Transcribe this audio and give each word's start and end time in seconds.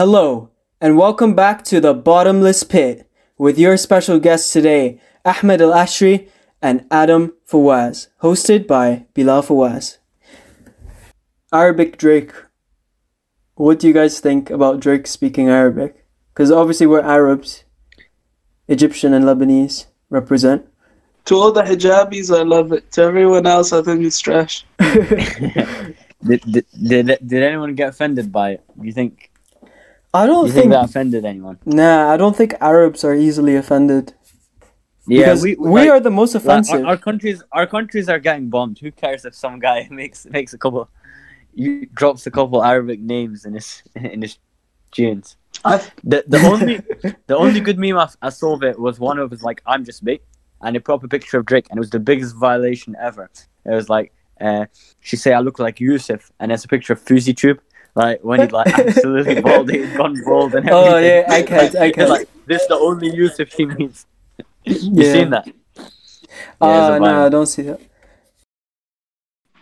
Hello, 0.00 0.48
and 0.80 0.96
welcome 0.96 1.34
back 1.34 1.62
to 1.64 1.78
the 1.78 1.92
Bottomless 1.92 2.62
Pit 2.62 3.06
with 3.36 3.58
your 3.58 3.76
special 3.76 4.18
guests 4.18 4.50
today, 4.50 4.98
Ahmed 5.26 5.60
El-Ashry 5.60 6.26
and 6.62 6.86
Adam 6.90 7.34
Fawaz, 7.46 8.08
hosted 8.22 8.66
by 8.66 9.04
Bilal 9.12 9.42
Fawaz. 9.42 9.98
Arabic 11.52 11.98
Drake. 11.98 12.32
What 13.56 13.78
do 13.78 13.88
you 13.88 13.92
guys 13.92 14.20
think 14.20 14.48
about 14.48 14.80
Drake 14.80 15.06
speaking 15.06 15.50
Arabic? 15.50 16.06
Because 16.32 16.50
obviously 16.50 16.86
we're 16.86 17.02
Arabs, 17.02 17.64
Egyptian 18.68 19.12
and 19.12 19.26
Lebanese 19.26 19.84
represent. 20.08 20.66
To 21.26 21.34
all 21.34 21.52
the 21.52 21.60
hijabis, 21.62 22.34
I 22.34 22.42
love 22.42 22.72
it. 22.72 22.90
To 22.92 23.02
everyone 23.02 23.46
else, 23.46 23.74
I 23.74 23.82
think 23.82 24.02
it's 24.02 24.18
trash. 24.18 24.64
Did, 26.22 26.42
did, 26.42 26.66
did, 26.86 27.06
did 27.26 27.42
anyone 27.42 27.74
get 27.74 27.88
offended 27.88 28.30
by 28.30 28.52
it? 28.52 28.64
Do 28.78 28.86
You 28.86 28.92
think 28.92 29.29
I 30.12 30.26
don't 30.26 30.46
you 30.46 30.52
think 30.52 30.62
think, 30.64 30.72
that 30.72 30.84
offended 30.86 31.24
anyone? 31.24 31.58
nah, 31.64 32.12
I 32.12 32.16
don't 32.16 32.36
think 32.36 32.54
Arabs 32.60 33.04
are 33.04 33.14
easily 33.14 33.56
offended. 33.56 34.14
Yeah, 35.06 35.26
because 35.26 35.42
we, 35.42 35.56
we 35.56 35.70
like- 35.70 35.88
are 35.90 36.00
the 36.00 36.10
most 36.10 36.34
like, 36.34 36.44
offensive. 36.44 36.80
our, 36.84 36.90
our 36.90 36.96
countries 36.96 37.42
our 37.52 37.66
countries 37.66 38.08
are 38.08 38.18
getting 38.18 38.48
bombed. 38.48 38.78
Who 38.78 38.90
cares 38.90 39.24
if 39.24 39.34
some 39.34 39.58
guy 39.58 39.88
makes 39.90 40.26
makes 40.26 40.52
a 40.52 40.58
couple 40.58 40.88
you 41.54 41.86
drops 41.86 42.26
a 42.26 42.30
couple 42.30 42.62
Arabic 42.62 43.00
names 43.00 43.44
in 43.44 43.54
his 43.54 43.82
in 43.94 44.22
his 44.22 44.38
tunes. 44.92 45.36
I, 45.64 45.78
The 46.04 46.24
the 46.26 46.38
only 46.46 46.76
the 47.26 47.36
only 47.36 47.60
good 47.60 47.78
meme 47.78 47.98
I, 47.98 48.08
I 48.22 48.30
saw 48.30 48.54
of 48.54 48.62
it 48.62 48.78
was 48.78 49.00
one 49.00 49.18
of 49.18 49.30
his 49.30 49.42
like 49.42 49.62
I'm 49.66 49.84
just 49.84 50.04
big 50.04 50.20
and 50.62 50.76
it 50.76 50.84
put 50.84 50.94
up 50.96 51.04
a 51.04 51.08
picture 51.08 51.38
of 51.38 51.46
Drake 51.46 51.66
and 51.70 51.78
it 51.78 51.80
was 51.80 51.90
the 51.90 51.98
biggest 52.00 52.36
violation 52.36 52.94
ever. 53.00 53.30
It 53.64 53.70
was 53.70 53.88
like 53.88 54.12
uh, 54.40 54.66
she 55.00 55.16
say 55.16 55.32
I 55.32 55.40
look 55.40 55.58
like 55.58 55.80
Yusuf 55.80 56.30
and 56.40 56.50
it's 56.52 56.64
a 56.64 56.68
picture 56.68 56.92
of 56.92 57.00
Fuzzy 57.00 57.34
Tube. 57.34 57.60
Like 57.94 58.20
when 58.22 58.40
he 58.40 58.46
like 58.48 58.78
absolutely 58.78 59.40
bald, 59.46 59.70
he's 59.70 59.90
gone 59.96 60.16
bald 60.24 60.54
and 60.54 60.68
everything. 60.68 60.94
Oh, 60.94 60.98
yeah, 60.98 61.24
I 61.28 61.42
can't- 61.42 61.74
I 61.76 61.80
Like, 61.80 61.94
can't. 61.94 62.08
Like, 62.10 62.28
this 62.46 62.62
is 62.62 62.68
the 62.68 62.76
only 62.76 63.12
Yusuf 63.14 63.52
he 63.52 63.66
means. 63.66 64.06
You 64.64 64.76
Yeah. 65.04 65.12
seen 65.12 65.30
that? 65.30 65.46
Yeah, 65.46 66.86
Uh, 66.86 66.98
no. 66.98 67.26
I 67.26 67.28
don't 67.28 67.46
see 67.46 67.62
that. 67.62 67.80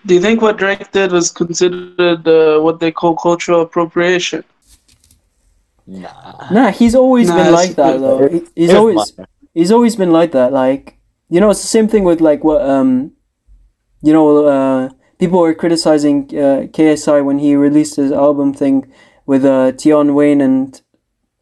do 0.07 0.15
you 0.15 0.21
think 0.21 0.43
what 0.43 0.57
Drake 0.59 0.91
did 0.93 1.13
was 1.13 1.31
considered 1.31 2.27
uh, 2.27 2.61
what 2.61 2.81
they 2.81 2.91
call 2.93 3.15
cultural 3.17 3.63
appropriation? 3.63 4.43
Nah. 5.87 6.49
Nah, 6.51 6.71
he's 6.71 6.95
always 6.95 7.29
Nah, 7.29 7.37
been 7.37 7.53
like 7.53 7.75
that 7.77 7.99
though. 8.01 8.29
He- 8.29 8.47
He's 8.55 8.75
always 8.75 9.17
minor. 9.17 9.29
he's 9.55 9.73
always 9.73 9.97
been 9.97 10.13
like 10.13 10.33
that. 10.33 10.53
Like 10.53 10.99
you 11.31 11.41
know, 11.41 11.51
it's 11.51 11.63
the 11.63 11.67
same 11.69 11.89
thing 11.89 12.05
with 12.05 12.21
like 12.21 12.45
what 12.45 12.61
um, 12.63 13.13
you 14.03 14.13
know, 14.13 14.47
uh, 14.47 14.89
people 15.19 15.41
were 15.41 15.55
criticizing 15.55 16.25
uh, 16.31 16.67
KSI 16.77 17.25
when 17.25 17.39
he 17.39 17.55
released 17.57 17.97
his 17.97 18.13
album 18.13 18.53
thing 18.55 18.91
with 19.27 19.45
uh, 19.45 19.77
Tion 19.77 20.15
Wayne 20.15 20.41
and 20.41 20.81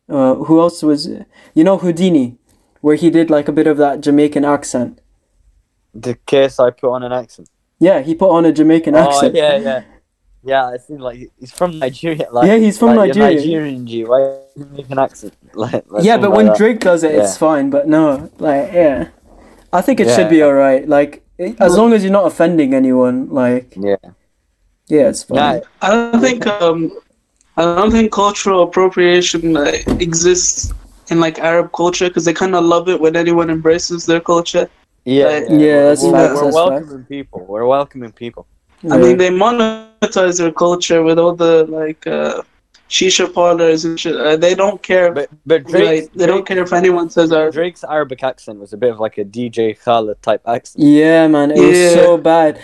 uh, 0.08 0.34
who 0.36 0.60
else 0.60 0.82
was 0.82 1.08
you 1.54 1.64
know 1.64 1.78
Houdini, 1.78 2.36
where 2.80 2.96
he 2.96 3.10
did 3.10 3.30
like 3.30 3.48
a 3.48 3.52
bit 3.52 3.66
of 3.66 3.76
that 3.78 4.00
Jamaican 4.00 4.44
accent. 4.44 5.00
The 5.94 6.14
KSI 6.26 6.76
put 6.78 6.90
on 6.92 7.02
an 7.02 7.12
accent. 7.12 7.48
Yeah, 7.78 8.00
he 8.00 8.14
put 8.14 8.30
on 8.30 8.44
a 8.44 8.52
Jamaican 8.52 8.94
Oh 8.94 9.08
accent. 9.08 9.34
yeah, 9.34 9.56
yeah, 9.56 9.82
yeah. 10.44 10.72
It 10.74 10.80
seems 10.82 11.00
like 11.00 11.30
he's 11.38 11.52
from 11.52 11.78
Nigeria. 11.78 12.28
Like, 12.30 12.46
Yeah, 12.48 12.56
he's 12.56 12.78
from 12.78 12.96
like, 12.96 13.08
Nigeria. 13.08 13.34
Nigerian 13.36 13.86
G. 13.86 14.04
Why 14.04 14.38
make 14.56 14.90
an 14.90 14.98
accent? 14.98 15.34
Like, 15.54 15.84
like 15.90 16.04
yeah, 16.04 16.16
but 16.18 16.30
when. 16.32 16.52
Drake 16.56 16.80
does 16.80 17.02
it, 17.02 17.14
it's 17.14 17.36
fine. 17.36 17.70
But 17.70 17.88
no, 17.88 18.30
like, 18.38 18.72
yeah, 18.72 19.08
I 19.72 19.80
think 19.82 20.00
it 20.00 20.06
Yeah. 20.06 20.16
should 20.16 20.28
be 20.30 20.42
alright. 20.42 20.88
Like, 20.88 21.25
as 21.38 21.76
long 21.76 21.92
as 21.92 22.02
you're 22.02 22.12
not 22.12 22.26
offending 22.26 22.74
anyone, 22.74 23.28
like, 23.30 23.74
yeah, 23.76 23.96
yeah, 24.88 25.08
it's 25.08 25.22
fine. 25.24 25.38
yeah, 25.38 25.60
I 25.82 25.90
don't 25.90 26.20
think 26.20 26.46
um, 26.46 26.90
I 27.56 27.62
don't 27.62 27.90
think 27.90 28.12
cultural 28.12 28.62
appropriation 28.62 29.56
uh, 29.56 29.72
exists 30.00 30.72
in 31.10 31.20
like 31.20 31.38
Arab 31.38 31.72
culture 31.72 32.08
because 32.08 32.24
they 32.24 32.34
kind 32.34 32.54
of 32.54 32.64
love 32.64 32.88
it 32.88 33.00
when 33.00 33.16
anyone 33.16 33.50
embraces 33.50 34.06
their 34.06 34.20
culture. 34.20 34.68
yeah. 35.04 35.26
Like- 35.26 35.46
Yeah, 35.50 35.82
that's 35.88 36.02
we're, 36.02 36.12
facts, 36.12 36.34
We're 36.34 36.44
that's 36.44 36.54
welcoming 36.54 37.04
people. 37.04 37.44
We're 37.48 37.66
welcoming 37.66 38.12
people. 38.12 38.46
I 38.90 38.98
mean, 38.98 39.16
they 39.16 39.30
monetize 39.30 40.38
their 40.38 40.52
culture 40.52 41.02
with 41.02 41.18
all 41.18 41.34
the 41.34 41.64
like 41.64 42.06
uh, 42.06 42.42
shisha 42.88 43.32
parlors 43.32 43.84
and 43.84 43.98
shit. 43.98 44.16
Uh, 44.16 44.36
they 44.36 44.54
don't 44.54 44.82
care. 44.82 45.12
But 45.12 45.30
but 45.44 45.64
like, 45.64 45.72
Drake's, 45.72 46.08
they 46.14 46.26
don't 46.26 46.46
care 46.46 46.62
if 46.62 46.72
anyone 46.72 47.10
says 47.10 47.32
Arab. 47.32 47.52
Drake's 47.54 47.84
Arabic 47.84 48.22
accent 48.22 48.60
was 48.60 48.72
a 48.72 48.76
bit 48.76 48.90
of 48.90 49.00
like 49.00 49.18
a 49.18 49.24
DJ 49.24 49.78
Khaled 49.78 50.20
type 50.22 50.42
accent. 50.46 50.84
yeah, 50.84 51.26
man, 51.28 51.50
it 51.50 51.60
was 51.60 51.94
so 51.94 52.16
bad. 52.16 52.60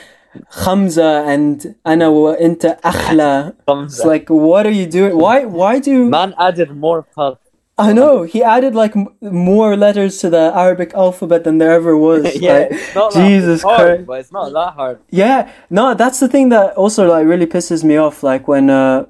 Hamza 0.64 1.24
and 1.26 1.74
Ana 1.84 2.10
wa 2.10 2.34
inta 2.34 2.78
akhla. 2.82 3.54
It's 3.84 4.02
like, 4.04 4.30
what 4.30 4.66
are 4.66 4.70
you 4.70 4.86
doing? 4.86 5.18
Why? 5.18 5.44
Why 5.44 5.78
do? 5.78 6.08
Man 6.08 6.34
added 6.38 6.74
more 6.74 7.02
Khaled. 7.14 7.38
I 7.78 7.92
know 7.92 8.22
he 8.22 8.42
added 8.42 8.74
like 8.74 8.94
m- 8.94 9.08
more 9.20 9.76
letters 9.76 10.18
to 10.18 10.30
the 10.30 10.52
Arabic 10.54 10.92
alphabet 10.94 11.44
than 11.44 11.58
there 11.58 11.72
ever 11.72 11.96
was. 11.96 12.36
yeah, 12.40 12.68
like, 12.70 12.94
not 12.94 13.12
Jesus 13.12 13.62
hard, 13.62 13.78
Christ. 13.78 14.06
but 14.06 14.20
it's 14.20 14.32
not 14.32 14.52
that 14.52 14.74
hard. 14.74 15.00
Yeah, 15.10 15.50
no, 15.70 15.94
that's 15.94 16.20
the 16.20 16.28
thing 16.28 16.50
that 16.50 16.74
also 16.76 17.08
like 17.08 17.26
really 17.26 17.46
pisses 17.46 17.82
me 17.82 17.96
off. 17.96 18.22
Like 18.22 18.46
when, 18.46 18.70
uh, 18.70 19.06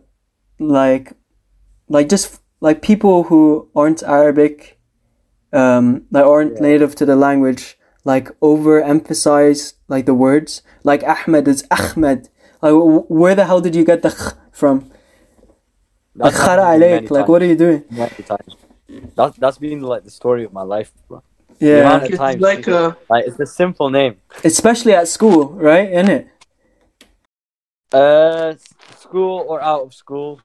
like, 0.68 1.12
like 1.88 2.08
just 2.08 2.40
like 2.60 2.82
people 2.82 3.24
who 3.24 3.68
aren't 3.74 4.02
Arabic, 4.02 4.78
um, 5.52 6.06
like 6.10 6.24
aren't 6.24 6.54
Yeah. 6.54 6.62
native 6.62 6.94
to 6.96 7.04
the 7.06 7.16
language, 7.16 7.78
like 8.04 8.28
overemphasize 8.40 9.74
like 9.88 10.06
the 10.06 10.14
words. 10.14 10.62
Like 10.84 11.02
Ahmed 11.04 11.46
is 11.48 11.64
Ahmed. 11.70 12.28
Like 12.62 12.72
where 13.08 13.34
the 13.34 13.44
hell 13.44 13.60
did 13.60 13.74
you 13.74 13.84
get 13.84 14.02
the 14.02 14.10
kh 14.10 14.34
from? 14.52 14.90
Like 16.14 16.32
That's 16.32 16.44
khara 16.44 16.64
happened 16.64 16.82
to 16.82 16.86
me 16.88 16.92
alayk. 16.92 16.94
many 16.94 17.08
Like 17.08 17.20
times. 17.22 17.28
what 17.28 17.42
are 17.42 17.46
you 17.46 17.56
doing? 17.56 17.84
Many 17.90 18.22
times. 18.32 18.56
That 19.16 19.34
that's 19.38 19.58
been 19.58 19.80
like 19.82 20.04
the 20.04 20.10
story 20.10 20.44
of 20.44 20.52
my 20.52 20.62
life, 20.62 20.92
bro. 21.08 21.22
Yeah, 21.58 21.80
amount 21.80 22.04
It's 22.10 22.18
times 22.18 22.40
like 22.40 22.58
people- 22.58 22.74
uh, 22.74 22.94
like 23.08 23.24
it's 23.26 23.40
a 23.40 23.46
simple 23.46 23.88
name. 23.90 24.16
especially 24.44 24.94
at 24.94 25.08
school, 25.08 25.52
right? 25.54 25.88
Isn't 25.90 26.10
it. 26.10 26.26
Uh, 27.92 28.54
school 28.98 29.44
or 29.48 29.60
out 29.62 29.82
of 29.82 29.94
school. 29.94 30.40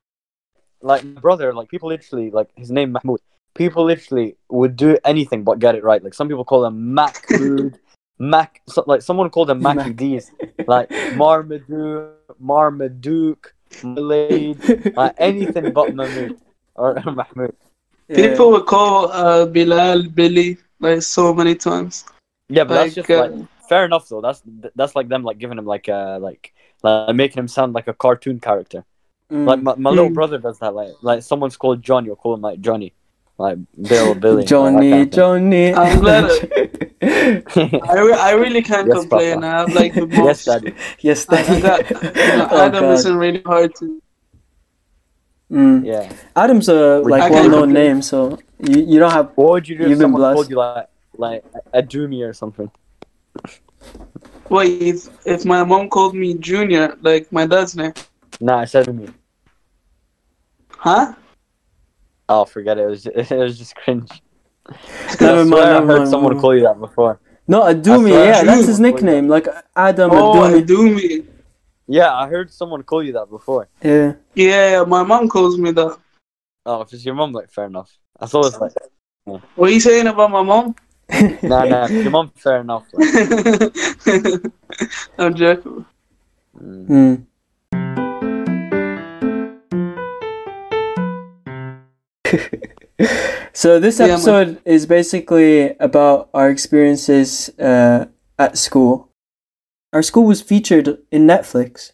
Like 0.87 1.03
my 1.03 1.19
brother, 1.19 1.53
like 1.53 1.67
people 1.69 1.89
literally, 1.89 2.31
like 2.31 2.49
his 2.55 2.71
name 2.71 2.93
Mahmoud. 2.93 3.19
People 3.53 3.83
literally 3.85 4.37
would 4.49 4.75
do 4.77 4.97
anything 5.03 5.43
but 5.43 5.59
get 5.59 5.75
it 5.75 5.83
right. 5.83 6.01
Like 6.01 6.13
some 6.13 6.29
people 6.29 6.45
call 6.45 6.63
him 6.65 6.93
Mahmoud, 6.93 7.77
Mac. 8.19 8.61
So, 8.69 8.83
like 8.87 9.01
someone 9.01 9.29
called 9.29 9.49
him 9.49 9.61
Mackie 9.61 9.93
D's. 9.93 10.31
Like 10.65 10.89
Marmaduke, 11.15 12.15
Marmaduke, 12.39 13.53
Malade, 13.83 14.93
like 14.95 15.15
anything 15.17 15.73
but 15.73 15.93
Mahmoud 15.93 16.37
or 16.75 16.93
Mahmoud. 17.05 17.55
people 18.07 18.51
would 18.51 18.65
call 18.65 19.11
uh, 19.11 19.45
Bilal 19.45 20.07
Billy 20.09 20.57
like 20.79 21.01
so 21.01 21.33
many 21.33 21.55
times. 21.55 22.05
Yeah, 22.47 22.63
but 22.63 22.75
that's 22.75 22.95
just 22.95 23.09
uh, 23.09 23.27
like 23.27 23.33
fair 23.67 23.83
enough 23.83 24.07
though. 24.07 24.21
That's 24.21 24.41
that's 24.75 24.95
like 24.95 25.09
them 25.09 25.23
like 25.23 25.37
giving 25.37 25.57
him 25.57 25.65
like 25.65 25.89
uh 25.89 26.17
like 26.21 26.53
like 26.81 27.13
making 27.13 27.39
him 27.39 27.49
sound 27.49 27.73
like 27.73 27.89
a 27.89 27.93
cartoon 27.93 28.39
character. 28.39 28.85
Mm. 29.31 29.45
Like 29.45 29.61
my, 29.61 29.75
my 29.75 29.89
little 29.89 30.09
Mm. 30.09 30.13
brother 30.13 30.37
does 30.37 30.59
that. 30.59 30.73
Like 30.73 30.89
like 31.01 31.21
someone's 31.23 31.57
called 31.57 31.81
Johnny, 31.81 32.09
or 32.09 32.15
call 32.15 32.33
him 32.35 32.41
like 32.41 32.61
Johnny, 32.61 32.93
like 33.37 33.57
Bill, 33.89 34.15
Billy. 34.23 34.45
Johnny, 34.45 34.91
like, 34.91 35.11
Johnny. 35.11 35.73
I'm 35.73 35.99
glad 35.99 36.25
I, 37.01 37.99
re- 37.99 38.13
I 38.13 38.31
really 38.31 38.61
can't 38.63 38.87
Yes, 38.87 38.99
complain. 39.01 39.41
Papa. 39.41 39.47
I 39.47 39.49
have 39.59 39.73
like 39.75 39.93
the 39.93 40.01
thing. 40.07 40.11
yes, 40.11 40.25
most. 40.25 40.45
daddy. 40.45 40.75
yes, 40.99 41.25
I, 41.29 41.37
I 41.37 41.43
daddy. 41.43 41.61
got, 41.61 41.89
you 41.91 42.37
know, 42.37 42.47
Oh, 42.51 42.61
Adam 42.65 42.81
God. 42.83 42.91
isn't 42.93 43.15
really 43.17 43.41
hard 43.45 43.75
to. 43.75 44.01
Mm. 45.51 45.85
Yeah. 45.85 46.11
Adam's 46.35 46.67
a 46.69 46.99
like 46.99 47.29
you- 47.29 47.35
well 47.35 47.49
known 47.49 47.73
name, 47.73 48.01
so 48.01 48.37
you, 48.59 48.81
you 48.81 48.99
don't 48.99 49.11
have 49.11 49.31
What 49.35 49.49
would 49.51 49.67
you 49.67 49.77
do 49.77 49.91
if 49.91 49.97
someone 49.99 50.21
blessed. 50.21 50.35
called 50.35 50.49
you 50.49 50.55
like 50.57 50.87
like 51.17 51.43
a 51.73 51.81
Doomy 51.83 52.27
or 52.27 52.33
something? 52.33 52.69
Wait, 54.49 54.81
if, 54.81 55.09
if 55.27 55.45
my 55.45 55.63
mom 55.63 55.89
called 55.89 56.15
me 56.15 56.33
Junior, 56.35 56.97
like 57.01 57.29
my 57.31 57.45
dad's 57.45 57.75
name, 57.75 57.93
Nah, 58.39 58.59
I 58.59 58.65
said 58.65 58.85
Doomy. 58.85 59.13
huh? 60.69 61.13
Oh, 62.29 62.45
forget 62.45 62.77
it. 62.77 62.81
It 62.83 62.87
was 62.87 63.03
just, 63.03 63.31
it 63.31 63.37
was 63.37 63.57
just 63.57 63.75
cringe. 63.75 64.21
Never 65.21 65.41
I 65.41 65.43
mind, 65.43 65.53
I 65.55 65.69
never 65.79 65.87
heard 65.87 65.97
mind, 65.99 66.09
someone 66.09 66.31
never 66.33 66.41
call 66.41 66.55
you 66.55 66.63
that 66.63 66.79
before. 66.79 67.19
no 67.47 67.61
Adumi. 67.61 68.11
Yeah, 68.11 68.43
that's 68.43 68.67
his 68.67 68.79
nickname. 68.79 69.27
Like 69.27 69.47
Adam 69.75 70.11
Oh, 70.11 70.33
Adumi. 70.41 70.65
do 70.67 70.89
me. 70.93 71.23
Yeah, 71.87 72.13
I 72.13 72.27
heard 72.27 72.51
someone 72.51 72.83
call 72.83 73.01
you 73.01 73.13
that 73.13 73.29
before. 73.29 73.69
Yeah. 73.81 74.13
Yeah, 74.35 74.83
my 74.83 75.03
mom 75.03 75.29
calls 75.29 75.57
me 75.57 75.71
that. 75.71 75.97
Oh, 76.65 76.81
if 76.81 76.91
it's 76.91 77.05
your 77.05 77.15
mom, 77.15 77.31
like 77.31 77.49
fair 77.49 77.65
enough. 77.65 77.97
I 78.19 78.25
thought 78.25 78.53
it 78.53 78.59
was 78.59 78.75
like, 79.25 79.41
What 79.55 79.69
are 79.69 79.73
you 79.73 79.79
saying 79.79 80.07
about 80.07 80.29
my 80.31 80.43
mom? 80.43 80.75
nah, 81.43 81.63
nah, 81.63 81.85
if 81.85 81.91
your 81.91 82.11
mum, 82.11 82.29
fair 82.35 82.59
enough. 82.59 82.85
Like, 82.91 83.07
I'm 85.17 85.33
joking. 85.33 85.85
mm. 86.61 86.85
Hmm. 86.87 87.15
so 93.53 93.79
this 93.79 93.99
Yeah, 93.99 94.07
man. 94.07 94.15
episode 94.15 94.61
is 94.65 94.85
basically 94.85 95.75
about 95.79 96.29
our 96.33 96.49
experiences 96.49 97.49
uh, 97.59 98.05
at 98.37 98.57
school. 98.57 99.09
Our 99.93 100.03
school 100.03 100.25
was 100.25 100.41
featured 100.41 100.97
in 101.11 101.25
Netflix. 101.27 101.93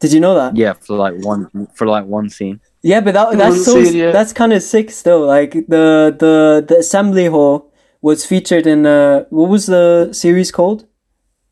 Did 0.00 0.12
you 0.12 0.20
know 0.20 0.34
that? 0.34 0.56
Yeah, 0.56 0.74
for 0.74 0.96
like 0.96 1.14
one 1.24 1.68
for 1.74 1.86
like 1.86 2.04
one 2.06 2.30
scene. 2.30 2.60
Yeah, 2.82 3.00
but 3.00 3.14
that, 3.14 3.36
that's 3.36 3.64
so 3.64 3.82
scene, 3.82 3.96
yeah. 3.96 4.12
that's 4.12 4.32
kind 4.32 4.52
of 4.52 4.62
sick 4.62 4.90
still. 4.90 5.26
Like 5.26 5.52
the 5.52 6.14
the 6.16 6.64
the 6.66 6.78
assembly 6.78 7.26
hall 7.26 7.72
was 8.00 8.24
featured 8.24 8.66
in 8.66 8.86
uh 8.86 9.24
what 9.30 9.48
was 9.50 9.66
the 9.66 10.12
series 10.12 10.52
called? 10.52 10.86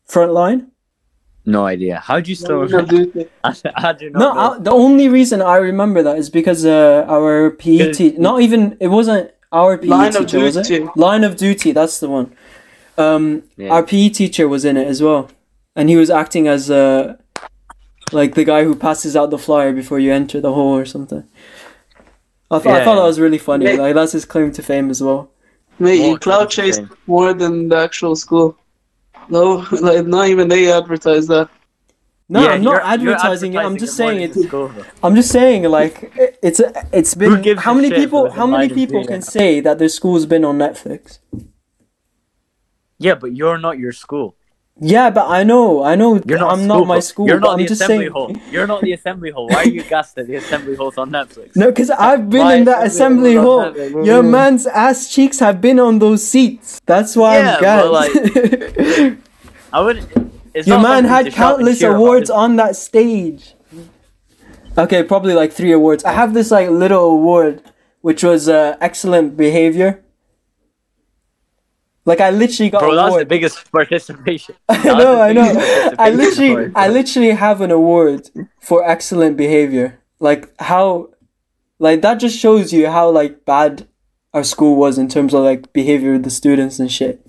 Frontline. 0.09 0.67
No 1.47 1.65
idea. 1.65 1.99
How 1.99 2.19
do 2.19 2.29
you 2.29 2.35
still? 2.35 2.67
No, 2.67 2.81
dude. 2.85 3.29
I, 3.43 3.55
I 3.75 3.93
do 3.93 4.09
not 4.09 4.19
No, 4.19 4.33
know. 4.33 4.39
I, 4.55 4.59
the 4.59 4.71
only 4.71 5.07
reason 5.07 5.41
I 5.41 5.55
remember 5.57 6.03
that 6.03 6.17
is 6.17 6.29
because 6.29 6.65
uh, 6.65 7.05
our 7.07 7.51
PE 7.51 7.93
teacher, 7.93 8.19
not 8.19 8.41
even 8.41 8.75
it 8.81 8.89
wasn't 8.89 9.31
our 9.53 9.77
PE 9.77 9.87
Line 9.87 10.15
of 10.15 10.27
teacher, 10.27 10.39
was 10.43 10.57
it? 10.57 10.65
Duty. 10.67 10.89
Line 10.97 11.23
of 11.23 11.37
Duty. 11.37 11.71
That's 11.71 11.99
the 12.01 12.09
one. 12.09 12.33
Um, 12.97 13.43
Yeah. 13.55 13.69
our 13.69 13.81
PE 13.83 14.09
teacher 14.09 14.45
was 14.49 14.65
in 14.65 14.75
it 14.75 14.87
as 14.87 15.01
well, 15.01 15.29
and 15.75 15.87
he 15.89 15.95
was 15.95 16.09
acting 16.09 16.49
as 16.49 16.69
uh, 16.69 17.15
like 18.11 18.35
the 18.35 18.43
guy 18.43 18.65
who 18.65 18.75
passes 18.75 19.15
out 19.15 19.29
the 19.29 19.37
flyer 19.37 19.71
before 19.71 19.99
you 19.99 20.11
enter 20.11 20.41
the 20.41 20.53
hall 20.53 20.75
or 20.77 20.85
something. 20.85 21.23
I, 22.51 22.59
th- 22.59 22.75
I 22.75 22.83
thought 22.83 22.95
that 22.95 23.03
was 23.03 23.19
really 23.21 23.37
funny. 23.37 23.65
Yeah. 23.65 23.81
Like 23.83 23.95
that's 23.95 24.11
his 24.11 24.25
claim 24.25 24.51
to 24.51 24.61
fame 24.61 24.89
as 24.89 25.01
well. 25.01 25.29
Mate, 25.79 25.95
you 26.01 26.07
More 26.07 26.19
cloud 26.19 26.49
claim 26.51 26.71
to 26.73 26.77
chase 26.81 26.97
more 27.05 27.33
than 27.33 27.69
the 27.69 27.77
actual 27.77 28.15
school. 28.17 28.57
No, 29.29 29.65
like 29.81 30.05
not 30.05 30.27
even 30.29 30.47
they 30.47 30.71
advertise 30.71 31.27
that. 31.27 31.49
No, 32.29 32.41
Yeah, 32.41 32.47
I'm 32.49 32.61
not 32.61 32.71
you're- 32.71 33.03
you're 33.05 33.13
advertising 33.13 33.53
it. 33.53 33.57
I'm 33.59 33.77
just 33.77 33.95
saying 33.95 34.19
than 34.19 34.31
it. 34.31 34.33
the 34.33 34.43
school, 34.43 34.67
though. 34.69 34.83
I'm 35.03 35.15
just 35.15 35.31
saying, 35.31 35.63
like, 35.63 36.11
it- 36.15 36.37
it's 36.43 36.61
it's 36.91 37.15
been 37.15 37.41
gives 37.41 37.61
how 37.61 37.73
many 37.73 37.89
people 37.91 38.29
how 38.31 38.47
many 38.47 38.67
people 38.67 39.01
duty? 39.01 39.13
can 39.13 39.21
say 39.21 39.59
that 39.61 39.79
their 39.79 39.89
school's 39.89 40.25
been 40.25 40.43
on 40.45 40.57
Netflix? 40.57 41.19
Yeah, 42.99 43.15
but 43.15 43.35
you're 43.35 43.57
not 43.59 43.77
your 43.77 43.91
school. 43.91 44.35
Yeah, 44.79 45.09
but 45.09 45.27
I 45.27 45.43
know, 45.43 45.83
I 45.83 45.95
know, 45.95 46.21
You're 46.25 46.37
not. 46.37 46.51
I'm 46.51 46.59
school, 46.59 46.67
not 46.79 46.87
my 46.87 46.99
school. 46.99 47.27
You're 47.27 47.39
not 47.39 47.53
I'm 47.53 47.57
the 47.59 47.65
just 47.65 47.81
assembly 47.81 48.05
saying. 48.05 48.11
hall. 48.11 48.31
You're 48.51 48.67
not 48.67 48.81
the 48.81 48.91
assembly 48.93 49.31
hall. 49.31 49.47
Why 49.47 49.55
are 49.63 49.67
you 49.67 49.83
gassed 49.83 50.15
that 50.15 50.27
the 50.27 50.35
assembly 50.35 50.75
hall's 50.75 50.97
on 50.99 51.09
Netflix? 51.09 51.55
No, 51.55 51.67
because 51.67 51.89
I've 51.89 52.29
been 52.29 52.43
My 52.43 52.53
in 52.55 52.65
that 52.65 52.85
assembly 52.85 53.35
assembly 53.35 53.35
hall 53.35 53.61
hall. 53.63 53.71
was 53.71 53.79
on 53.79 53.91
Netflix. 54.03 54.05
Your 54.05 54.23
man's 54.23 54.67
ass 54.67 55.09
cheeks 55.11 55.39
have 55.39 55.61
been 55.61 55.79
on 55.79 55.97
those 55.97 56.25
seats. 56.27 56.79
That's 56.85 57.15
why 57.15 57.39
Yeah, 57.39 57.55
I'm 57.55 57.91
but, 57.91 58.13
gassed. 58.13 59.17
I 59.73 59.81
wouldn't. 59.81 60.09
Your 60.65 60.79
man 60.79 61.05
had 61.05 61.25
to 61.25 61.31
shout 61.31 61.59
and 61.59 61.67
countless 61.67 61.81
awards 61.81 62.29
on 62.29 62.55
that 62.57 62.75
stage. 62.75 63.55
Okay, 64.77 65.01
probably 65.03 65.33
like 65.33 65.51
three 65.51 65.71
awards. 65.71 66.03
I 66.03 66.11
have 66.11 66.35
this 66.35 66.51
like 66.51 66.69
little 66.69 67.05
award, 67.05 67.63
which 68.01 68.23
was 68.23 68.47
uh, 68.47 68.77
excellent 68.79 69.35
behavior. 69.35 70.03
Like 72.07 72.21
I 72.21 72.29
literally 72.29 72.69
got 72.69 72.83
an 72.83 72.89
award. 72.91 72.97
Bro, 72.97 73.03
an 73.03 73.09
that's 73.09 73.23
the 73.23 73.25
biggest 73.25 73.71
participation. 73.71 74.55
I 74.69 74.83
know, 74.85 75.21
I 75.21 75.33
know. 75.33 75.95
I 75.99 76.09
literally, 76.09 76.71
I 76.73 76.87
literally 76.87 77.31
have 77.31 77.59
an 77.59 77.69
award 77.69 78.29
for 78.61 78.87
excellent 78.89 79.35
behavior. 79.35 79.99
Like 80.21 80.49
how, 80.61 81.09
like 81.79 82.01
that 82.01 82.15
just 82.15 82.39
shows 82.39 82.71
you 82.71 82.87
how 82.87 83.09
like 83.09 83.43
bad 83.43 83.89
our 84.33 84.45
school 84.45 84.77
was 84.77 84.97
in 84.97 85.09
terms 85.09 85.33
of 85.33 85.43
like 85.43 85.73
behavior 85.73 86.13
of 86.13 86.23
the 86.23 86.29
students 86.29 86.79
and 86.79 86.89
shit. 86.89 87.27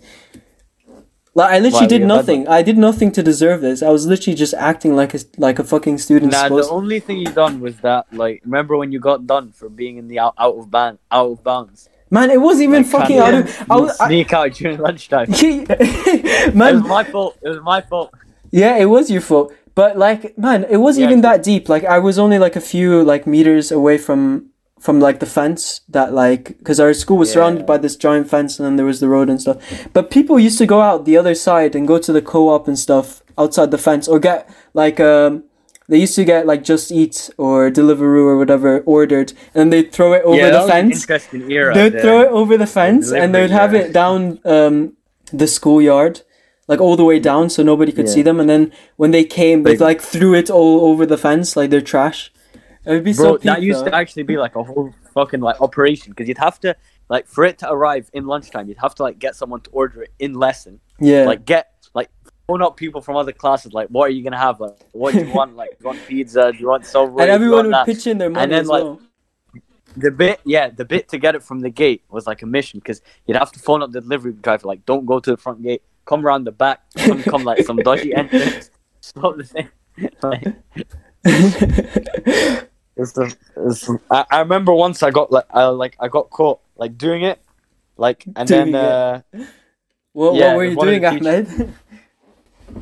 Like 1.34 1.50
I 1.50 1.58
literally 1.58 1.86
Why, 1.86 1.88
did 1.88 2.00
you're 2.00 2.08
bad 2.08 2.16
nothing. 2.16 2.46
I 2.46 2.62
did 2.62 2.78
nothing 2.78 3.10
to 3.12 3.22
deserve 3.22 3.60
this. 3.60 3.82
I 3.82 3.90
was 3.90 4.06
literally 4.06 4.36
just 4.36 4.54
acting 4.54 4.94
like 4.94 5.12
a 5.12 5.18
like 5.38 5.58
a 5.58 5.64
fucking 5.64 5.98
student. 5.98 6.30
Nah, 6.30 6.42
the 6.42 6.62
supposed. 6.62 6.70
only 6.70 7.00
thing 7.00 7.18
you 7.18 7.32
done 7.32 7.60
was 7.60 7.78
that, 7.80 8.06
like, 8.12 8.42
remember 8.44 8.76
when 8.76 8.92
you 8.92 9.00
got 9.00 9.26
done 9.26 9.50
for 9.50 9.68
being 9.68 9.98
in 9.98 10.06
the 10.06 10.20
out, 10.20 10.34
out 10.38 10.56
of 10.56 10.70
band, 10.70 10.98
out 11.10 11.30
of 11.32 11.42
bounds? 11.42 11.88
Man, 12.10 12.30
it 12.30 12.40
wasn't 12.40 12.70
even 12.70 12.82
Like, 12.82 12.90
fucking 12.90 13.18
out. 13.18 13.34
I 13.70 13.76
was, 13.76 13.98
I, 14.00 14.08
sneak 14.08 14.32
out 14.32 14.52
during 14.54 14.78
lunchtime. 14.86 15.26
it 15.30 16.54
man, 16.54 16.80
was 16.80 16.88
my 16.88 17.04
fault. 17.04 17.36
It 17.42 17.48
was 17.48 17.60
my 17.60 17.80
fault. 17.82 18.12
Yeah, 18.50 18.76
it 18.76 18.86
was 18.86 19.10
your 19.10 19.20
fault. 19.20 19.52
But 19.74 19.96
like, 19.96 20.36
man, 20.38 20.64
it 20.70 20.78
wasn't 20.78 21.02
Yeah, 21.04 21.10
even 21.10 21.20
that 21.22 21.42
deep. 21.42 21.68
Like, 21.68 21.84
I 21.84 21.98
was 21.98 22.18
only 22.18 22.38
like 22.38 22.56
a 22.56 22.60
few 22.60 23.02
like 23.04 23.26
meters 23.26 23.70
away 23.70 23.98
from 23.98 24.50
from 24.80 25.00
like 25.00 25.18
the 25.18 25.26
fence 25.26 25.80
that 25.88 26.12
like 26.12 26.56
because 26.58 26.78
our 26.78 26.94
school 26.94 27.18
was 27.18 27.32
surrounded 27.32 27.66
by 27.66 27.76
this 27.78 27.96
giant 27.96 28.30
fence 28.30 28.58
and 28.60 28.64
then 28.66 28.76
there 28.76 28.86
was 28.86 29.00
the 29.00 29.08
road 29.08 29.28
and 29.28 29.40
stuff. 29.40 29.56
But 29.92 30.10
people 30.10 30.38
used 30.38 30.58
to 30.58 30.66
go 30.66 30.80
out 30.80 31.04
the 31.04 31.16
other 31.16 31.34
side 31.34 31.74
and 31.74 31.86
go 31.86 31.98
to 31.98 32.12
the 32.12 32.22
co-op 32.22 32.68
and 32.68 32.78
stuff 32.78 33.22
outside 33.36 33.72
the 33.72 33.78
fence 33.78 34.06
or 34.06 34.18
get 34.20 34.48
like 34.74 35.00
um 35.00 35.42
they 35.88 35.98
used 35.98 36.14
to 36.16 36.24
get 36.24 36.46
like 36.46 36.62
just 36.64 36.92
eat 36.92 37.30
or 37.38 37.70
Deliveroo 37.70 38.24
or 38.26 38.36
whatever 38.38 38.80
ordered 38.80 39.32
and 39.54 39.72
they'd 39.72 39.90
throw 39.92 40.12
it 40.12 40.22
over 40.24 40.36
yeah, 40.36 40.50
the 40.50 40.68
fence. 40.68 41.02
interesting 41.02 41.50
era. 41.50 41.74
They'd 41.74 41.94
there. 41.94 42.02
throw 42.02 42.20
it 42.22 42.28
over 42.28 42.56
the 42.58 42.66
fence 42.66 43.10
and 43.12 43.34
they'd 43.34 43.50
have 43.50 43.72
yeah. 43.72 43.80
it 43.80 43.92
down 43.92 44.38
um, 44.44 44.96
the 45.32 45.46
schoolyard, 45.46 46.22
like 46.66 46.80
all 46.80 46.96
the 46.96 47.04
way 47.04 47.18
down, 47.18 47.48
so 47.50 47.62
nobody 47.62 47.92
could 47.92 48.06
Yeah. 48.06 48.12
see 48.12 48.22
them. 48.22 48.38
And 48.40 48.48
then 48.50 48.72
when 48.96 49.10
they 49.12 49.24
came, 49.24 49.62
they 49.62 49.76
like 49.76 50.00
threw 50.02 50.34
it 50.34 50.50
all 50.50 50.82
over 50.90 51.06
the 51.06 51.16
fence, 51.18 51.56
like 51.56 51.70
they're 51.70 51.80
trash. 51.80 52.32
It 52.84 52.92
would 52.92 53.04
be 53.04 53.12
Bro, 53.12 53.24
so. 53.24 53.38
that 53.38 53.56
peak, 53.58 53.64
used 53.64 53.80
though. 53.80 53.90
to 53.90 53.94
actually 53.94 54.22
be 54.22 54.36
like 54.38 54.56
a 54.56 54.62
whole 54.62 54.94
fucking 55.14 55.40
like 55.40 55.60
operation 55.60 56.12
because 56.12 56.28
you'd 56.28 56.38
have 56.38 56.58
to 56.60 56.76
like 57.08 57.26
for 57.26 57.44
it 57.44 57.58
to 57.58 57.70
arrive 57.70 58.10
in 58.12 58.26
lunchtime, 58.26 58.68
you'd 58.68 58.78
have 58.78 58.94
to 58.96 59.02
like 59.02 59.18
get 59.18 59.34
someone 59.36 59.60
to 59.62 59.70
order 59.70 60.02
it 60.02 60.12
in 60.18 60.34
lesson. 60.34 60.80
yeah, 60.98 61.24
Like 61.24 61.44
get 61.46 61.72
phone 62.48 62.62
up 62.62 62.76
people 62.76 63.00
from 63.00 63.16
other 63.16 63.32
classes. 63.32 63.72
Like, 63.72 63.88
what 63.88 64.04
are 64.08 64.10
you 64.10 64.24
gonna 64.24 64.38
have? 64.38 64.58
Like, 64.58 64.76
what 64.92 65.12
do 65.14 65.24
you 65.24 65.32
want? 65.32 65.54
Like, 65.54 65.70
do 65.70 65.76
you 65.80 65.86
want 65.86 66.06
pizza? 66.06 66.50
Do 66.50 66.58
you 66.58 66.68
want 66.68 66.86
Subway? 66.86 67.24
and 67.24 67.30
everyone 67.30 67.66
would 67.66 67.74
that? 67.74 67.86
pitch 67.86 68.06
in 68.06 68.18
their 68.18 68.30
money 68.30 68.44
and 68.44 68.52
then, 68.52 68.60
as 68.62 68.68
like, 68.68 68.82
well. 68.82 69.00
The 69.96 70.10
bit, 70.10 70.40
yeah, 70.44 70.68
the 70.68 70.84
bit 70.84 71.08
to 71.08 71.18
get 71.18 71.34
it 71.34 71.42
from 71.42 71.60
the 71.60 71.70
gate 71.70 72.04
was 72.08 72.26
like 72.26 72.42
a 72.42 72.46
mission 72.46 72.78
because 72.78 73.00
you'd 73.26 73.36
have 73.36 73.50
to 73.52 73.58
phone 73.58 73.82
up 73.82 73.90
the 73.90 74.00
delivery 74.00 74.32
driver, 74.32 74.68
like, 74.68 74.86
don't 74.86 75.06
go 75.06 75.18
to 75.18 75.30
the 75.30 75.36
front 75.36 75.62
gate, 75.62 75.82
come 76.04 76.24
around 76.24 76.44
the 76.44 76.52
back, 76.52 76.82
come, 76.96 77.22
come 77.22 77.42
like 77.42 77.64
some 77.64 77.78
dodgy 77.78 78.14
entrance, 78.16 78.70
stop 79.00 79.36
the 79.36 79.44
thing. 79.44 79.68
like, 80.22 80.44
it's 82.96 83.12
the, 83.12 83.34
it's, 83.56 83.90
I, 84.10 84.24
I 84.30 84.38
remember 84.40 84.72
once 84.72 85.02
I 85.02 85.10
got 85.10 85.32
like, 85.32 85.46
I 85.50 85.64
like 85.66 85.96
I 85.98 86.08
got 86.08 86.30
caught 86.30 86.60
like 86.76 86.96
doing 86.96 87.22
it, 87.22 87.42
like, 87.96 88.24
and 88.36 88.46
Doing 88.46 88.72
then 88.72 88.84
uh, 88.84 89.22
what, 90.12 90.36
yeah, 90.36 90.48
what 90.48 90.56
were 90.56 90.64
you 90.64 90.76
doing, 90.76 91.00
the 91.02 91.08
Ahmed? 91.08 91.74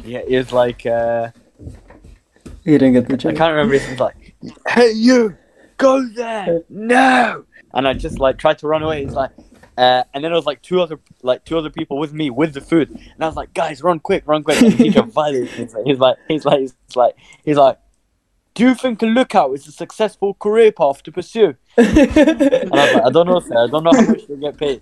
Yeah, 0.05 0.21
it 0.27 0.37
was 0.37 0.53
like 0.53 0.87
uh, 0.87 1.31
you 2.65 2.79
didn't 2.79 2.95
get 2.95 3.09
the 3.09 3.17
chance. 3.17 3.35
I 3.35 3.39
can't 3.39 3.51
remember. 3.53 3.75
It 3.75 3.89
was 3.91 4.01
like, 4.01 4.35
hey 4.69 4.93
you, 4.93 5.37
go 5.77 6.07
there, 6.09 6.63
no, 6.69 7.45
and 7.75 7.87
I 7.87 7.95
just 7.95 8.19
like 8.19 8.39
tried 8.39 8.59
to 8.59 8.67
run 8.67 8.83
away. 8.83 9.05
He's 9.05 9.15
like. 9.15 9.31
Uh, 9.79 10.03
and 10.15 10.25
then 10.25 10.31
there 10.31 10.37
was 10.37 10.47
like 10.47 10.63
two 10.63 10.81
other 10.81 10.99
like 11.23 11.45
two 11.45 11.59
other 11.59 11.69
people 11.69 11.99
with 11.99 12.11
me 12.11 12.31
with 12.31 12.55
the 12.55 12.63
food, 12.63 12.89
and 12.89 13.21
I 13.21 13.27
was 13.27 13.37
like, 13.37 13.53
"Guys, 13.53 13.83
run 13.83 14.01
quick, 14.01 14.23
run 14.27 14.43
quick!" 14.43 14.63
And 14.63 14.73
the 14.73 14.77
teacher 14.85 15.03
violated 15.03 15.75
me. 15.75 15.83
He's 15.85 15.99
like, 16.01 16.17
he's 16.29 16.47
like, 16.47 16.61
he's 16.61 16.97
like, 16.97 17.15
he's 17.45 17.57
like, 17.59 17.79
"Do 18.55 18.63
you 18.63 18.75
think 18.75 19.03
a 19.03 19.07
lookout 19.07 19.53
is 19.53 19.69
a 19.69 19.73
successful 19.73 20.33
career 20.33 20.73
path 20.73 21.03
to 21.03 21.13
pursue?" 21.13 21.57
And 21.77 22.73
I 22.73 22.87
was 22.87 22.95
like, 22.95 23.05
"I 23.05 23.11
don't 23.11 23.27
know, 23.27 23.41
sir. 23.41 23.65
I 23.65 23.67
don't 23.67 23.85
know 23.85 23.93
how 23.93 24.01
much 24.01 24.27
they 24.27 24.37
get 24.37 24.57
paid." 24.57 24.81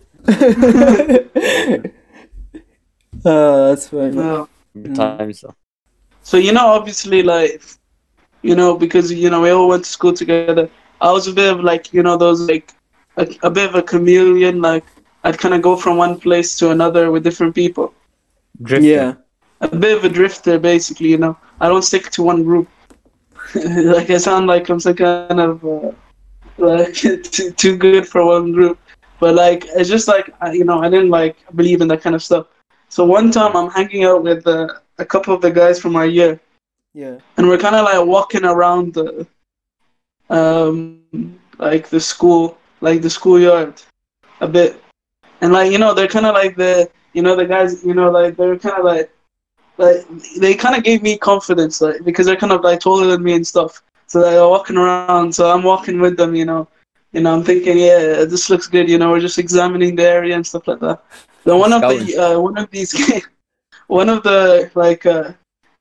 oh, 3.25 3.68
that's 3.70 3.88
funny. 3.88 4.14
No. 4.14 4.49
Mm. 4.76 4.95
Times 4.95 5.40
so. 5.40 5.54
So 6.23 6.37
you 6.37 6.52
know, 6.52 6.66
obviously, 6.66 7.23
like, 7.23 7.62
you 8.43 8.54
know, 8.57 8.76
because 8.76 9.12
you 9.12 9.31
know 9.31 9.40
we 9.43 9.50
all 9.50 9.69
went 9.69 9.85
to 9.85 9.90
school 9.90 10.12
together. 10.12 10.69
I 11.00 11.11
was 11.12 11.28
a 11.28 11.33
bit 11.33 11.52
of 11.52 11.61
like, 11.61 11.93
you 11.93 12.02
know, 12.02 12.16
those 12.16 12.40
like 12.49 12.73
a, 13.16 13.26
a 13.43 13.50
bit 13.50 13.69
of 13.69 13.75
a 13.75 13.83
chameleon. 13.83 14.61
Like, 14.62 14.85
I'd 15.25 15.38
kind 15.38 15.54
of 15.54 15.62
go 15.62 15.76
from 15.76 15.97
one 15.97 16.19
place 16.19 16.57
to 16.59 16.71
another 16.71 17.11
with 17.11 17.23
different 17.25 17.54
people. 17.54 17.93
Drifting. 18.62 18.90
Yeah, 18.90 19.14
A 19.61 19.69
bit 19.76 19.97
of 19.99 20.04
a 20.04 20.09
drifter, 20.09 20.59
basically. 20.59 21.09
You 21.09 21.19
know, 21.19 21.37
I 21.61 21.69
don't 21.69 21.83
stick 21.83 22.11
to 22.11 22.23
one 22.23 22.43
group. 22.45 22.69
like 23.54 24.11
I 24.11 24.16
sound 24.19 24.47
like 24.47 24.69
I'm 24.69 24.81
some 24.81 24.95
kind 24.97 25.40
of 25.40 25.64
uh, 25.64 25.93
like 26.59 26.95
too, 26.95 27.19
too 27.52 27.76
good 27.76 28.07
for 28.09 28.25
one 28.25 28.52
group. 28.52 28.78
But 29.21 29.35
like 29.35 29.64
it's 29.76 29.88
just 29.88 30.09
like 30.09 30.31
I- 30.40 30.52
you 30.52 30.64
know 30.64 30.81
I 30.83 30.88
didn't 30.88 31.11
like 31.11 31.37
believe 31.54 31.81
in 31.81 31.88
that 31.88 32.00
kind 32.02 32.14
of 32.16 32.23
stuff. 32.23 32.47
So 32.94 33.04
one 33.04 33.32
time 33.32 33.56
I'm 33.56 33.70
hanging 33.70 34.04
out 34.04 34.22
with 34.22 34.46
uh, 34.46 34.68
a 34.98 35.04
couple 35.04 35.34
of 35.34 35.40
the 35.40 35.50
guys 35.50 35.80
from 35.80 35.96
our 35.96 36.06
year, 36.06 36.38
yeah, 36.94 37.18
and 37.36 37.48
we're 37.48 37.58
kind 37.58 37.74
of 37.74 37.84
like 37.86 38.06
walking 38.06 38.44
around 38.44 38.94
the 38.94 39.26
um 40.30 41.02
like 41.58 41.88
the 41.88 41.98
school 41.98 42.56
like 42.82 43.02
the 43.02 43.10
schoolyard 43.10 43.82
a 44.40 44.46
bit. 44.46 44.80
And 45.40 45.52
like 45.52 45.72
you 45.72 45.78
know 45.78 45.92
they're 45.92 46.14
kind 46.16 46.24
of 46.24 46.34
like 46.34 46.54
the 46.54 46.88
you 47.14 47.22
know 47.22 47.34
the 47.34 47.44
guys 47.44 47.84
you 47.84 47.94
know 47.94 48.12
like 48.12 48.36
they're 48.36 48.56
kind 48.56 48.78
of 48.78 48.84
like 48.84 49.10
like 49.76 50.06
they 50.38 50.54
kind 50.54 50.76
of 50.76 50.84
gave 50.84 51.02
me 51.02 51.18
confidence 51.18 51.80
like 51.80 52.04
because 52.04 52.26
they're 52.26 52.42
kind 52.44 52.52
of 52.52 52.62
like 52.62 52.78
taller 52.78 53.08
than 53.08 53.24
me 53.24 53.32
and 53.34 53.44
stuff. 53.44 53.82
So 54.06 54.20
they're 54.20 54.48
walking 54.48 54.76
around 54.76 55.34
so 55.34 55.50
i'm 55.50 55.64
walking 55.64 55.98
with 55.98 56.16
them 56.16 56.36
you 56.36 56.44
know. 56.44 56.68
You 57.10 57.22
know 57.22 57.34
i'm 57.34 57.42
thinking 57.42 57.78
yeah 57.78 58.24
this 58.24 58.50
looks 58.50 58.68
good 58.68 58.88
you 58.88 58.98
know 58.98 59.10
we're 59.10 59.26
just 59.28 59.38
examining 59.38 59.96
the 59.96 60.04
area 60.04 60.36
and 60.36 60.46
stuff 60.46 60.68
like 60.68 60.80
that 60.80 61.02
then 61.44 61.58
one 61.58 61.72
of 61.72 61.82
the 61.82 62.16
uh, 62.16 62.40
one 62.40 62.58
of 62.58 62.70
these 62.70 62.92
one 63.86 64.08
of 64.08 64.22
the 64.22 64.70
like 64.74 65.06
uh 65.06 65.32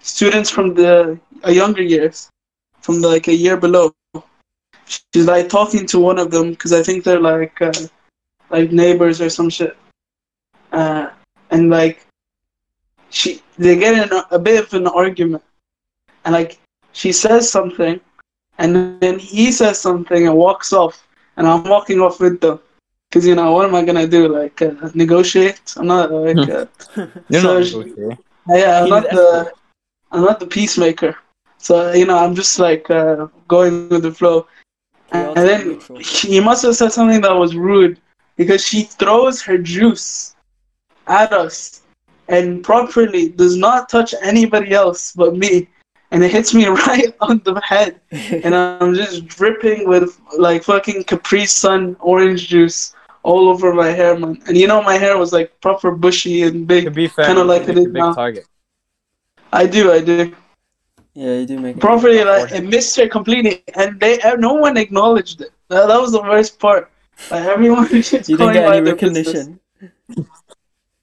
students 0.01 0.49
from 0.49 0.73
the 0.73 1.19
uh, 1.45 1.49
younger 1.49 1.81
years, 1.81 2.29
from 2.81 3.01
like 3.01 3.27
a 3.27 3.33
year 3.33 3.57
below. 3.57 3.93
She's 4.85 5.25
like 5.25 5.49
talking 5.49 5.85
to 5.87 5.99
one 5.99 6.19
of 6.19 6.29
them 6.29 6.51
because 6.51 6.73
I 6.73 6.83
think 6.83 7.03
they're 7.03 7.19
like 7.19 7.61
uh, 7.61 7.73
like 8.49 8.71
neighbors 8.71 9.21
or 9.21 9.29
some 9.29 9.49
shit. 9.49 9.77
Uh, 10.71 11.09
and 11.51 11.69
like 11.69 12.05
she, 13.09 13.41
they 13.57 13.77
get 13.77 13.93
in 13.93 14.11
a, 14.11 14.27
a 14.31 14.39
bit 14.39 14.63
of 14.63 14.73
an 14.73 14.87
argument, 14.87 15.43
and 16.25 16.33
like 16.33 16.59
she 16.91 17.11
says 17.11 17.49
something, 17.49 17.99
and 18.57 18.99
then 18.99 19.17
he 19.17 19.51
says 19.51 19.79
something 19.79 20.27
and 20.27 20.35
walks 20.35 20.73
off, 20.73 21.07
and 21.37 21.47
I'm 21.47 21.63
walking 21.63 22.01
off 22.01 22.19
with 22.19 22.41
them. 22.41 22.59
Cause 23.13 23.27
you 23.27 23.35
know 23.35 23.51
what 23.51 23.65
am 23.67 23.75
I 23.75 23.83
gonna 23.85 24.07
do? 24.07 24.27
Like 24.27 24.59
uh, 24.61 24.89
negotiate? 24.95 25.61
I'm 25.77 25.85
not 25.87 26.11
like 26.27 26.49
uh, 26.49 26.65
You're 27.29 27.41
So 27.41 27.53
not 27.59 27.65
she- 27.65 27.77
negotiating. 27.77 28.17
yeah, 28.49 28.81
I'm 28.83 28.89
not 28.89 29.03
the 29.03 29.51
I'm 30.11 30.23
not 30.23 30.39
the 30.39 30.47
peacemaker. 30.47 31.15
So 31.59 31.93
you 31.93 32.05
know 32.07 32.17
I'm 32.17 32.33
just 32.33 32.57
like 32.59 32.89
uh, 32.89 33.27
going 33.47 33.89
with 33.89 34.01
the 34.03 34.11
flow. 34.11 34.47
And, 35.11 35.37
and 35.37 35.47
then 35.47 35.79
he 35.99 36.39
must 36.39 36.63
have 36.63 36.75
said 36.75 36.91
something 36.91 37.21
that 37.21 37.35
was 37.35 37.55
rude 37.55 37.99
because 38.35 38.65
she 38.65 38.83
throws 38.83 39.43
her 39.43 39.59
juice 39.59 40.35
at 41.07 41.31
us 41.33 41.83
and 42.29 42.63
properly 42.63 43.29
does 43.29 43.55
not 43.55 43.89
touch 43.89 44.15
anybody 44.23 44.73
else 44.73 45.13
but 45.15 45.35
me. 45.35 45.69
And 46.11 46.23
it 46.23 46.31
hits 46.31 46.53
me 46.53 46.65
right 46.89 47.13
on 47.21 47.41
the 47.45 47.61
head. 47.61 48.01
And 48.43 48.55
I'm 48.55 48.95
just 48.95 49.27
dripping 49.27 49.87
with 49.87 50.19
like 50.37 50.63
fucking 50.63 51.03
Capri 51.03 51.45
Sun 51.45 51.95
orange 51.99 52.47
juice 52.47 52.95
all 53.23 53.49
over 53.49 53.73
my 53.73 53.89
hair, 53.89 54.17
man. 54.17 54.41
And 54.47 54.57
you 54.57 54.67
know, 54.67 54.81
my 54.81 54.97
hair 54.97 55.17
was 55.17 55.33
like 55.33 55.59
proper 55.61 55.91
bushy 55.91 56.43
and 56.43 56.67
big. 56.67 56.93
Kinda 56.93 57.43
like 57.43 57.67
make 57.67 57.77
it 57.77 57.87
a 57.87 57.87
now. 57.87 58.13
target. 58.13 58.45
I 59.51 59.65
do, 59.65 59.91
I 59.91 60.01
do. 60.01 60.35
yeah, 61.13 61.35
you 61.39 61.45
do 61.45 61.59
make 61.59 61.77
it. 61.77 61.79
Properly, 61.79 62.23
like, 62.23 62.51
it 62.51 62.63
missed 62.63 62.95
her 62.97 63.07
completely. 63.07 63.63
And 63.75 63.99
they, 63.99 64.19
uh, 64.21 64.35
no 64.35 64.53
one 64.53 64.77
acknowledged 64.77 65.41
it. 65.41 65.51
That, 65.69 65.87
that 65.87 66.01
was 66.01 66.11
the 66.11 66.21
worst 66.21 66.59
part. 66.59 66.91
Like, 67.29 67.45
everyone 67.45 67.87
just 68.01 68.29
You 68.29 68.37
didn't 68.37 68.53
get 68.53 68.67
by 68.67 68.77
any 68.77 68.85
their 68.85 68.95
recognition. 68.95 69.59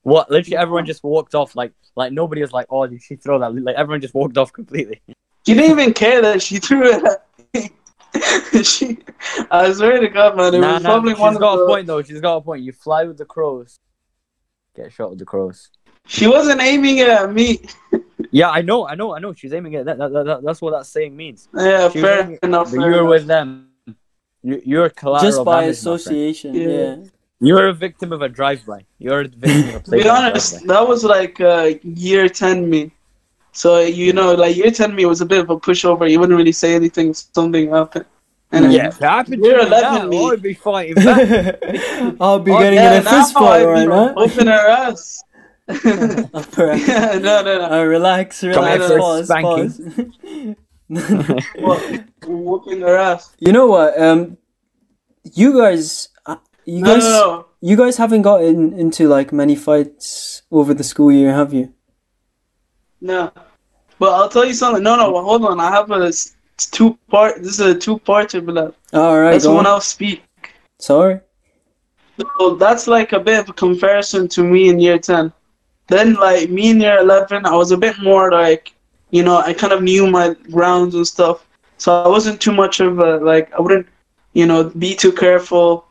What? 0.03 0.31
Literally, 0.31 0.57
everyone 0.57 0.87
just 0.87 1.05
walked 1.05 1.35
off. 1.35 1.55
Like, 1.55 1.73
like 1.95 2.12
nobody 2.12 2.41
was 2.41 2.53
like, 2.53 2.67
"Oh, 2.71 2.87
did 2.87 3.03
she 3.03 3.17
throw 3.17 3.39
that?" 3.39 3.55
Like, 3.55 3.77
everyone 3.77 4.00
just 4.00 4.15
walked 4.15 4.39
off 4.39 4.53
completely. 4.53 5.00
She 5.47 5.55
didn't 5.55 5.71
even 5.71 5.93
care 5.93 6.21
that 6.23 6.43
she 6.43 6.59
threw 6.59 6.85
it 6.85 7.05
at 7.05 7.27
me. 7.55 7.71
she, 8.62 8.99
I 9.50 9.73
swear 9.73 10.00
to 10.00 10.09
God, 10.09 10.37
man, 10.37 10.55
it 10.55 10.59
nah, 10.61 10.75
was 10.75 10.83
nah, 10.83 10.88
probably 10.88 11.12
she's 11.12 11.21
one 11.21 11.35
of 11.35 11.40
got 11.40 11.57
the. 11.57 11.62
a 11.62 11.67
point 11.67 11.87
though. 11.87 12.02
She's 12.02 12.21
got 12.21 12.37
a 12.37 12.40
point. 12.40 12.62
You 12.62 12.73
fly 12.73 13.05
with 13.05 13.19
the 13.19 13.25
crows, 13.25 13.79
get 14.76 14.93
shot 14.93 15.11
with 15.11 15.19
the 15.19 15.25
crows. 15.25 15.69
She 16.07 16.26
wasn't 16.26 16.61
aiming 16.61 16.99
it 16.99 17.09
at 17.09 17.33
me. 17.33 17.61
Yeah, 18.33 18.50
I 18.50 18.62
know, 18.62 18.87
I 18.87 18.95
know, 18.95 19.12
I 19.17 19.19
know. 19.19 19.33
She's 19.33 19.52
aiming 19.52 19.75
at 19.75 19.87
that. 19.87 19.99
that, 19.99 20.12
that, 20.12 20.25
that 20.25 20.43
that's 20.45 20.62
what 20.62 20.71
that 20.71 20.87
saying 20.87 21.17
means. 21.17 21.49
Yeah, 21.52 21.88
She 21.90 22.00
fair 22.00 22.21
aiming- 22.23 22.38
enough. 22.45 22.67
But 22.71 22.76
fair 22.79 22.90
you're 22.90 23.00
enough. 23.00 23.09
with 23.09 23.26
them. 23.26 23.71
You, 24.45 24.62
you're 24.64 24.88
collateral 24.90 25.33
Just 25.33 25.45
by 25.45 25.61
damage, 25.62 25.76
association, 25.79 26.55
Yeah. 26.55 26.69
yeah. 26.69 26.97
You're 27.40 27.69
a 27.69 27.73
victim 27.75 28.12
of 28.12 28.23
a 28.23 28.29
drive-by. 28.29 28.85
You're 28.99 29.23
a 29.23 29.29
victim 29.29 29.69
of 29.71 29.75
a 29.75 29.81
To 29.85 29.90
be 29.90 30.09
honest, 30.09 30.50
drive-by. 30.59 30.75
that 30.75 30.87
was 30.87 31.02
like 31.02 31.40
uh, 31.40 31.71
year 31.83 32.29
10 32.29 32.71
me. 32.71 32.93
So, 33.52 33.80
you 33.80 34.12
know, 34.12 34.35
like 34.35 34.57
year 34.57 34.71
10 34.71 34.95
me 34.95 35.02
it 35.02 35.07
was 35.07 35.21
a 35.21 35.26
bit 35.26 35.40
of 35.40 35.50
a 35.50 35.59
pushover. 35.59 36.09
You 36.11 36.21
wouldn't 36.21 36.37
really 36.37 36.52
say 36.52 36.75
anything 36.75 37.12
something 37.14 37.71
happened. 37.71 38.04
And 38.52 38.73
Yeah, 38.73 38.88
if 38.88 38.97
it 39.00 39.04
happened 39.04 39.45
You're 39.45 39.59
to 39.59 39.71
me 39.71 39.76
11 39.76 39.95
now, 40.02 40.07
me. 40.09 40.30
I'd 40.30 40.42
be 40.42 40.54
fighting 40.54 40.95
back. 40.97 41.59
I'll 42.21 42.38
be 42.40 42.50
Oh, 42.52 42.59
getting 42.59 42.78
yeah, 42.78 42.95
in 43.00 43.07
a 43.07 43.11
fist 43.11 43.33
fight 43.35 43.62
I'd 43.62 43.66
right 43.66 43.88
now. 43.88 44.14
Open 44.16 44.47
her 44.47 44.69
ass. 44.69 45.23
Yeah, 45.69 47.19
no, 47.23 47.42
no, 47.42 47.59
no. 47.59 47.71
Uh, 47.71 47.85
relax, 47.85 48.42
relax, 48.42 48.78
here 48.78 48.88
for 48.88 48.99
pause, 48.99 49.25
spanking. 49.26 50.57
pause. 50.88 51.50
What? 51.61 52.04
Whooping 52.26 52.80
her 52.80 52.97
ass. 52.97 53.33
you 53.38 53.52
know 53.52 53.66
what? 53.66 54.00
Um, 54.00 54.37
you 55.33 55.57
guys, 55.57 56.09
uh, 56.26 56.37
you 56.64 56.83
No, 56.83 56.95
guys, 56.95 57.04
no, 57.04 57.11
no. 57.11 57.47
you 57.61 57.76
guys 57.76 57.97
haven't 57.99 58.23
gotten 58.23 58.73
into 58.73 59.07
like 59.09 59.33
many 59.33 59.54
fights 59.54 60.42
over 60.50 60.75
the 60.75 60.83
school 60.85 61.12
year, 61.12 61.33
have 61.33 61.52
you? 61.54 61.73
No. 63.00 63.33
But 63.99 64.12
I'll 64.12 64.28
tell 64.28 64.45
you 64.45 64.54
something. 64.54 64.83
No, 64.83 64.97
no, 64.97 65.23
hold 65.23 65.45
on. 65.45 65.61
I 65.61 65.71
have 65.71 65.90
a 65.90 66.12
two 66.57 66.99
part. 67.11 67.42
This 67.42 67.61
is 67.61 67.61
a 67.61 67.75
two 67.75 67.99
part 67.99 68.30
to 68.30 68.40
Bilal. 68.40 68.75
All 68.92 69.21
right, 69.21 69.33
go 69.33 69.38
someone 69.38 69.66
on. 69.66 69.73
else 69.73 69.87
speak. 69.87 70.23
Sorry. 70.78 71.21
So 72.38 72.54
that's 72.57 72.87
like 72.87 73.12
a 73.12 73.21
bit 73.21 73.40
of 73.40 73.49
a 73.49 73.52
comparison 73.52 74.28
to 74.28 74.42
me 74.42 74.69
in 74.69 74.78
year 74.78 74.99
10. 74.99 75.33
Then, 75.88 76.14
like, 76.14 76.50
me 76.50 76.71
in 76.71 76.80
year 76.80 76.99
11, 76.99 77.47
I 77.47 77.54
was 77.54 77.73
a 77.73 77.76
bit 77.76 77.99
more 78.00 78.30
like, 78.30 78.73
you 79.11 79.23
know, 79.25 79.38
I 79.38 79.52
kind 79.52 79.73
of 79.73 79.83
knew 79.83 80.07
my 80.07 80.35
grounds 80.50 80.95
and 80.95 81.07
stuff. 81.07 81.47
So 81.78 82.02
I 82.04 82.09
wasn't 82.09 82.40
too 82.40 82.52
much 82.52 82.80
of 82.80 82.99
a, 83.00 83.16
like, 83.16 83.52
I 83.54 83.61
wouldn't, 83.61 83.87
you 84.35 84.47
know, 84.47 84.64
be 84.64 84.95
too 84.95 85.12
careful 85.12 85.87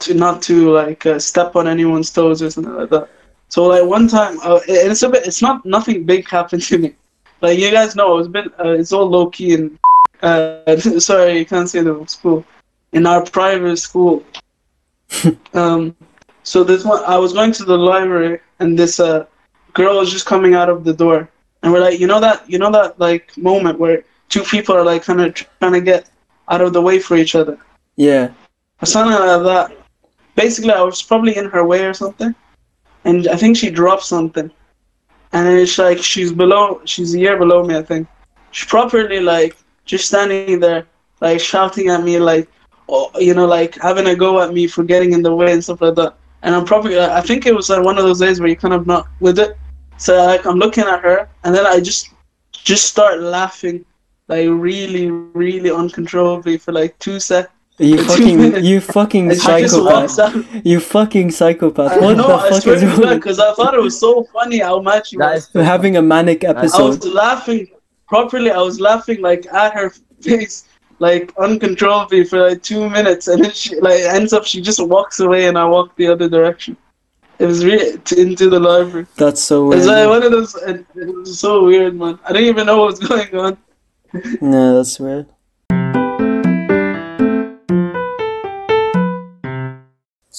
to 0.00 0.14
not 0.14 0.42
to, 0.42 0.72
like, 0.72 1.06
uh, 1.06 1.18
step 1.20 1.54
on 1.54 1.68
anyone's 1.68 2.10
toes 2.10 2.42
or 2.42 2.50
something 2.50 2.74
like 2.74 2.90
that. 2.90 3.08
So, 3.48 3.64
like, 3.66 3.84
one 3.84 4.08
time, 4.08 4.38
uh, 4.42 4.60
it- 4.66 4.90
it's 4.90 5.02
a 5.02 5.08
bit, 5.08 5.26
it's 5.26 5.42
not, 5.42 5.64
nothing 5.64 6.04
big 6.04 6.28
happened 6.28 6.62
to 6.62 6.78
me. 6.78 6.94
Like, 7.40 7.58
you 7.58 7.70
guys 7.70 7.94
know, 7.94 8.18
it's 8.18 8.28
been, 8.28 8.48
uh, 8.58 8.70
it's 8.70 8.92
all 8.92 9.08
low 9.08 9.26
key 9.26 9.54
and, 9.54 9.78
uh, 10.22 10.76
sorry, 10.98 11.38
you 11.38 11.46
can't 11.46 11.68
say 11.68 11.80
the 11.82 12.04
school. 12.06 12.44
In 12.92 13.06
our 13.06 13.22
private 13.24 13.76
school, 13.78 14.22
um, 15.54 15.94
so 16.42 16.62
this 16.64 16.84
one, 16.84 17.02
I 17.04 17.18
was 17.18 17.32
going 17.32 17.52
to 17.52 17.64
the 17.64 17.76
library, 17.76 18.40
and 18.60 18.78
this 18.78 19.00
uh, 19.00 19.24
girl 19.72 19.98
was 19.98 20.10
just 20.12 20.26
coming 20.26 20.54
out 20.54 20.68
of 20.68 20.84
the 20.84 20.92
door, 20.92 21.28
and 21.62 21.72
we're 21.72 21.80
like, 21.80 21.98
you 21.98 22.06
know 22.06 22.20
that, 22.20 22.48
you 22.48 22.58
know 22.58 22.70
that 22.70 22.98
like 23.00 23.36
moment 23.36 23.78
where 23.78 24.04
two 24.28 24.42
people 24.44 24.74
are 24.76 24.84
like 24.84 25.02
kind 25.04 25.20
of 25.20 25.34
trying 25.34 25.72
to 25.72 25.80
get 25.80 26.08
out 26.48 26.60
of 26.60 26.72
the 26.72 26.80
way 26.80 26.98
for 26.98 27.16
each 27.16 27.34
other, 27.34 27.58
Yeah. 27.96 28.30
or 28.82 28.86
something 28.86 29.18
like 29.18 29.42
that. 29.44 29.76
Basically, 30.36 30.72
I 30.72 30.82
was 30.82 31.02
probably 31.02 31.36
in 31.36 31.46
her 31.50 31.64
way 31.64 31.84
or 31.86 31.94
something, 31.94 32.34
and 33.04 33.28
I 33.28 33.36
think 33.36 33.56
she 33.56 33.70
dropped 33.70 34.04
something, 34.04 34.50
and 35.32 35.48
it's 35.48 35.78
like 35.78 35.98
she's 35.98 36.32
below, 36.32 36.80
she's 36.84 37.14
a 37.14 37.18
year 37.18 37.36
below 37.36 37.64
me, 37.64 37.76
I 37.76 37.82
think. 37.82 38.08
She's 38.50 38.68
properly 38.68 39.20
like 39.20 39.56
just 39.84 40.06
standing 40.06 40.60
there, 40.60 40.86
like 41.20 41.40
shouting 41.40 41.88
at 41.88 42.02
me, 42.02 42.18
like, 42.18 42.48
oh, 42.88 43.10
you 43.18 43.34
know, 43.34 43.46
like 43.46 43.74
having 43.80 44.06
a 44.06 44.14
go 44.14 44.40
at 44.40 44.52
me 44.52 44.66
for 44.66 44.84
getting 44.84 45.12
in 45.12 45.22
the 45.22 45.34
way 45.34 45.52
and 45.52 45.62
stuff 45.62 45.80
like 45.80 45.94
that. 45.96 46.16
And 46.42 46.54
I'm 46.54 46.64
probably, 46.64 47.00
I 47.00 47.20
think 47.20 47.46
it 47.46 47.54
was 47.54 47.70
like 47.70 47.82
one 47.82 47.98
of 47.98 48.04
those 48.04 48.20
days 48.20 48.38
where 48.38 48.48
you're 48.48 48.56
kind 48.56 48.74
of 48.74 48.86
not 48.86 49.08
with 49.20 49.38
it. 49.38 49.56
So 49.96 50.24
like 50.24 50.46
I'm 50.46 50.58
looking 50.58 50.84
at 50.84 51.02
her, 51.02 51.28
and 51.44 51.54
then 51.54 51.66
I 51.66 51.80
just, 51.80 52.10
just 52.52 52.86
start 52.86 53.20
laughing, 53.20 53.84
like 54.28 54.48
really, 54.48 55.10
really 55.10 55.70
uncontrollably 55.70 56.58
for 56.58 56.72
like 56.72 56.98
two 56.98 57.18
seconds. 57.18 57.50
You 57.78 58.04
fucking, 58.04 58.64
you 58.64 58.80
fucking 58.80 59.30
And 59.32 59.40
she 59.40 59.48
just 59.62 59.82
walks 59.82 60.14
psychopath. 60.14 60.64
You 60.64 60.78
fucking 60.78 61.30
psychopath. 61.32 61.92
I 61.92 61.98
What 61.98 62.16
know, 62.16 62.28
the 62.28 62.34
I 62.34 62.50
fuck 62.50 62.62
swear 62.62 62.74
is 62.76 62.80
to 62.82 62.86
wrong? 62.86 63.00
God, 63.00 63.14
because 63.16 63.40
I 63.40 63.52
thought 63.54 63.74
it 63.74 63.80
was 63.82 63.98
so 63.98 64.22
funny 64.32 64.58
how 64.58 64.80
much 64.80 65.08
she 65.08 65.16
That 65.16 65.34
was. 65.34 65.48
is 65.48 65.54
We're 65.54 65.64
having 65.64 65.96
a 65.96 66.02
manic 66.02 66.44
episode. 66.44 66.80
I 66.80 66.86
was 66.86 67.04
laughing 67.06 67.68
properly. 68.06 68.52
I 68.52 68.58
was 68.58 68.80
laughing 68.80 69.20
like 69.22 69.46
at 69.52 69.74
her 69.74 69.92
face, 70.20 70.66
like 71.00 71.32
uncontrollably 71.36 72.22
for 72.24 72.48
like 72.48 72.62
two 72.62 72.88
minutes, 72.88 73.26
and 73.26 73.42
then 73.44 73.50
she 73.50 73.78
like 73.80 74.00
ends 74.02 74.32
up 74.32 74.44
she 74.44 74.60
just 74.60 74.78
walks 74.86 75.18
away, 75.18 75.46
and 75.48 75.58
I 75.58 75.64
walk 75.64 75.96
the 75.96 76.06
other 76.06 76.28
direction. 76.28 76.76
It 77.40 77.46
was 77.46 77.64
really 77.64 77.98
t- 77.98 78.20
into 78.22 78.48
the 78.48 78.60
library. 78.60 79.06
That's 79.16 79.42
so 79.42 79.64
uh, 79.64 79.68
weird. 79.70 79.78
It's 79.80 79.88
like 79.88 80.08
one 80.08 80.22
of 80.22 80.30
those. 80.30 80.54
It, 80.54 80.86
it 80.94 81.12
was 81.12 81.40
so 81.40 81.64
weird, 81.64 81.96
man. 81.96 82.20
I 82.24 82.32
didn't 82.32 82.48
even 82.50 82.66
know 82.66 82.78
what 82.78 83.00
was 83.00 83.00
going 83.08 83.34
on. 83.36 83.58
No, 84.40 84.76
that's 84.76 85.00
weird. 85.00 85.26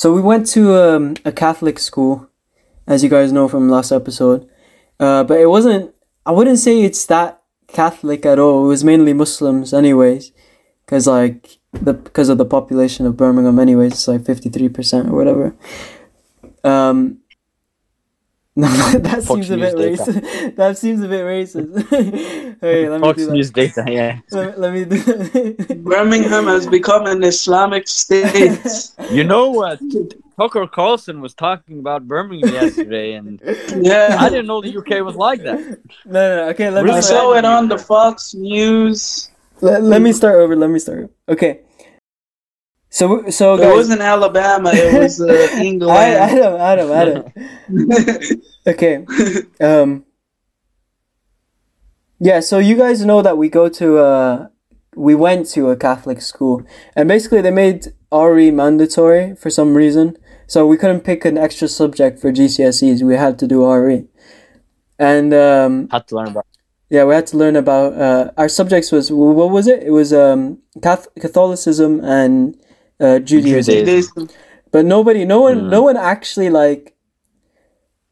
So 0.06 0.14
we 0.14 0.22
went 0.22 0.46
to 0.50 0.76
um, 0.76 1.16
a 1.26 1.32
Catholic 1.32 1.80
school, 1.80 2.30
as 2.86 3.04
you 3.04 3.10
guys 3.10 3.32
know 3.32 3.48
from 3.48 3.70
last 3.70 3.92
episode. 3.92 4.48
Uh, 5.00 5.24
but 5.24 5.40
it 5.40 5.48
wasn't. 5.48 5.96
I 6.28 6.32
wouldn't 6.32 6.60
say 6.60 6.84
it's 6.84 7.08
that 7.08 7.42
Catholic 7.66 8.24
at 8.24 8.38
all. 8.38 8.66
It 8.66 8.68
was 8.68 8.84
mainly 8.84 9.14
Muslims, 9.14 9.74
anyways, 9.74 10.32
because 10.86 11.08
like 11.08 11.58
the 11.74 11.94
because 11.94 12.30
of 12.30 12.38
the 12.38 12.46
population 12.46 13.08
of 13.08 13.18
Birmingham, 13.18 13.58
anyways, 13.58 13.94
it's 13.94 14.08
like 14.08 14.24
fifty 14.24 14.48
three 14.48 14.70
percent 14.70 15.10
or 15.10 15.16
whatever. 15.16 15.56
Um. 16.64 17.22
No, 18.58 18.68
that 19.00 19.24
Fox 19.24 19.28
seems 19.28 19.50
a 19.50 19.58
bit 19.58 19.78
data. 19.78 20.04
racist. 20.04 20.56
that 20.56 20.78
seems 20.78 21.04
a 21.04 21.08
bit 21.08 21.26
racist. 21.26 21.90
hey, 22.62 22.88
let 22.88 23.02
me 23.02 23.08
Fox 23.08 23.18
do 23.18 23.26
that. 23.26 23.34
News 23.34 23.52
data, 23.52 23.84
yeah. 23.88 24.20
Let, 24.32 24.60
let 24.60 24.74
me 24.74 24.86
do 24.86 25.76
Birmingham 25.76 26.46
has 26.46 26.66
become 26.66 27.06
an 27.06 27.24
Islamic 27.24 27.88
state. 27.88 28.94
You 29.12 29.26
know 29.26 29.50
what? 29.50 29.80
Tucker 30.38 30.68
Carlson 30.68 31.20
was 31.20 31.34
talking 31.34 31.80
about 31.80 32.08
Birmingham 32.08 32.54
yesterday, 32.54 33.14
and 33.14 33.42
yeah, 33.82 34.18
I 34.20 34.30
didn't 34.30 34.48
know 34.48 34.62
the 34.62 34.78
UK 34.78 35.04
was 35.04 35.16
like 35.16 35.42
that. 35.44 35.60
no, 36.06 36.36
no, 36.38 36.50
okay, 36.50 36.70
let 36.70 36.86
me 36.86 36.92
I 36.92 37.02
saw 37.02 37.34
it 37.34 37.44
on 37.44 37.68
the 37.68 37.78
Fox 37.78 38.34
News. 38.34 39.30
Let, 39.62 39.84
let 39.84 40.02
me 40.02 40.14
start 40.14 40.36
over. 40.36 40.56
Let 40.56 40.70
me 40.70 40.80
start. 40.80 41.12
Okay. 41.28 41.62
So, 42.96 43.30
so 43.30 43.56
It 43.56 43.74
wasn't 43.74 44.00
Alabama. 44.00 44.72
It 44.74 44.98
was 44.98 45.20
uh, 45.20 45.28
I, 45.54 45.62
England. 45.62 45.92
Adam, 46.32 46.54
Adam, 46.72 46.90
Adam. 47.02 47.24
Okay. 48.66 49.06
Um. 49.60 50.06
Yeah. 52.20 52.40
So 52.40 52.58
you 52.60 52.78
guys 52.78 53.04
know 53.04 53.22
that 53.22 53.38
we 53.38 53.50
go 53.50 53.68
to 53.68 53.98
uh 53.98 54.48
we 54.96 55.14
went 55.14 55.46
to 55.56 55.72
a 55.72 55.75
Catholic 55.75 56.22
school, 56.22 56.64
and 56.96 57.10
basically 57.10 57.42
they 57.42 57.52
made 57.52 57.88
RE 58.14 58.50
mandatory 58.52 59.36
for 59.36 59.50
some 59.50 59.75
reason. 59.75 60.16
So 60.48 60.66
we 60.66 60.78
couldn't 60.78 61.02
pick 61.02 61.25
an 61.25 61.38
extra 61.38 61.68
subject 61.68 62.20
for 62.22 62.32
GCSEs. 62.32 63.02
We 63.04 63.16
had 63.18 63.38
to 63.40 63.46
do 63.48 63.70
RE, 63.70 64.06
and 64.98 65.34
um 65.34 65.90
Had 65.92 66.08
to 66.08 66.16
learn 66.16 66.30
about. 66.30 66.46
yeah, 66.90 67.04
we 67.04 67.14
had 67.14 67.28
to 67.28 67.38
learn 67.38 67.58
about 67.58 67.92
uh, 68.08 68.32
our 68.38 68.48
subjects 68.48 68.90
was 68.94 69.12
what 69.12 69.50
was 69.52 69.68
it? 69.68 69.84
It 69.84 69.92
was 69.92 70.14
um 70.14 70.60
Cath- 70.82 71.10
Catholicism 71.20 72.00
and 72.06 72.56
uh, 73.00 73.20
Judaism. 73.20 73.74
Judaism. 73.74 74.14
Judaism. 74.16 74.30
But 74.72 74.86
nobody, 74.86 75.25
no 75.25 75.42
one, 75.42 75.62
Mm. 75.62 75.70
no 75.70 75.82
one 75.84 75.98
actually 75.98 76.50
like, 76.50 76.96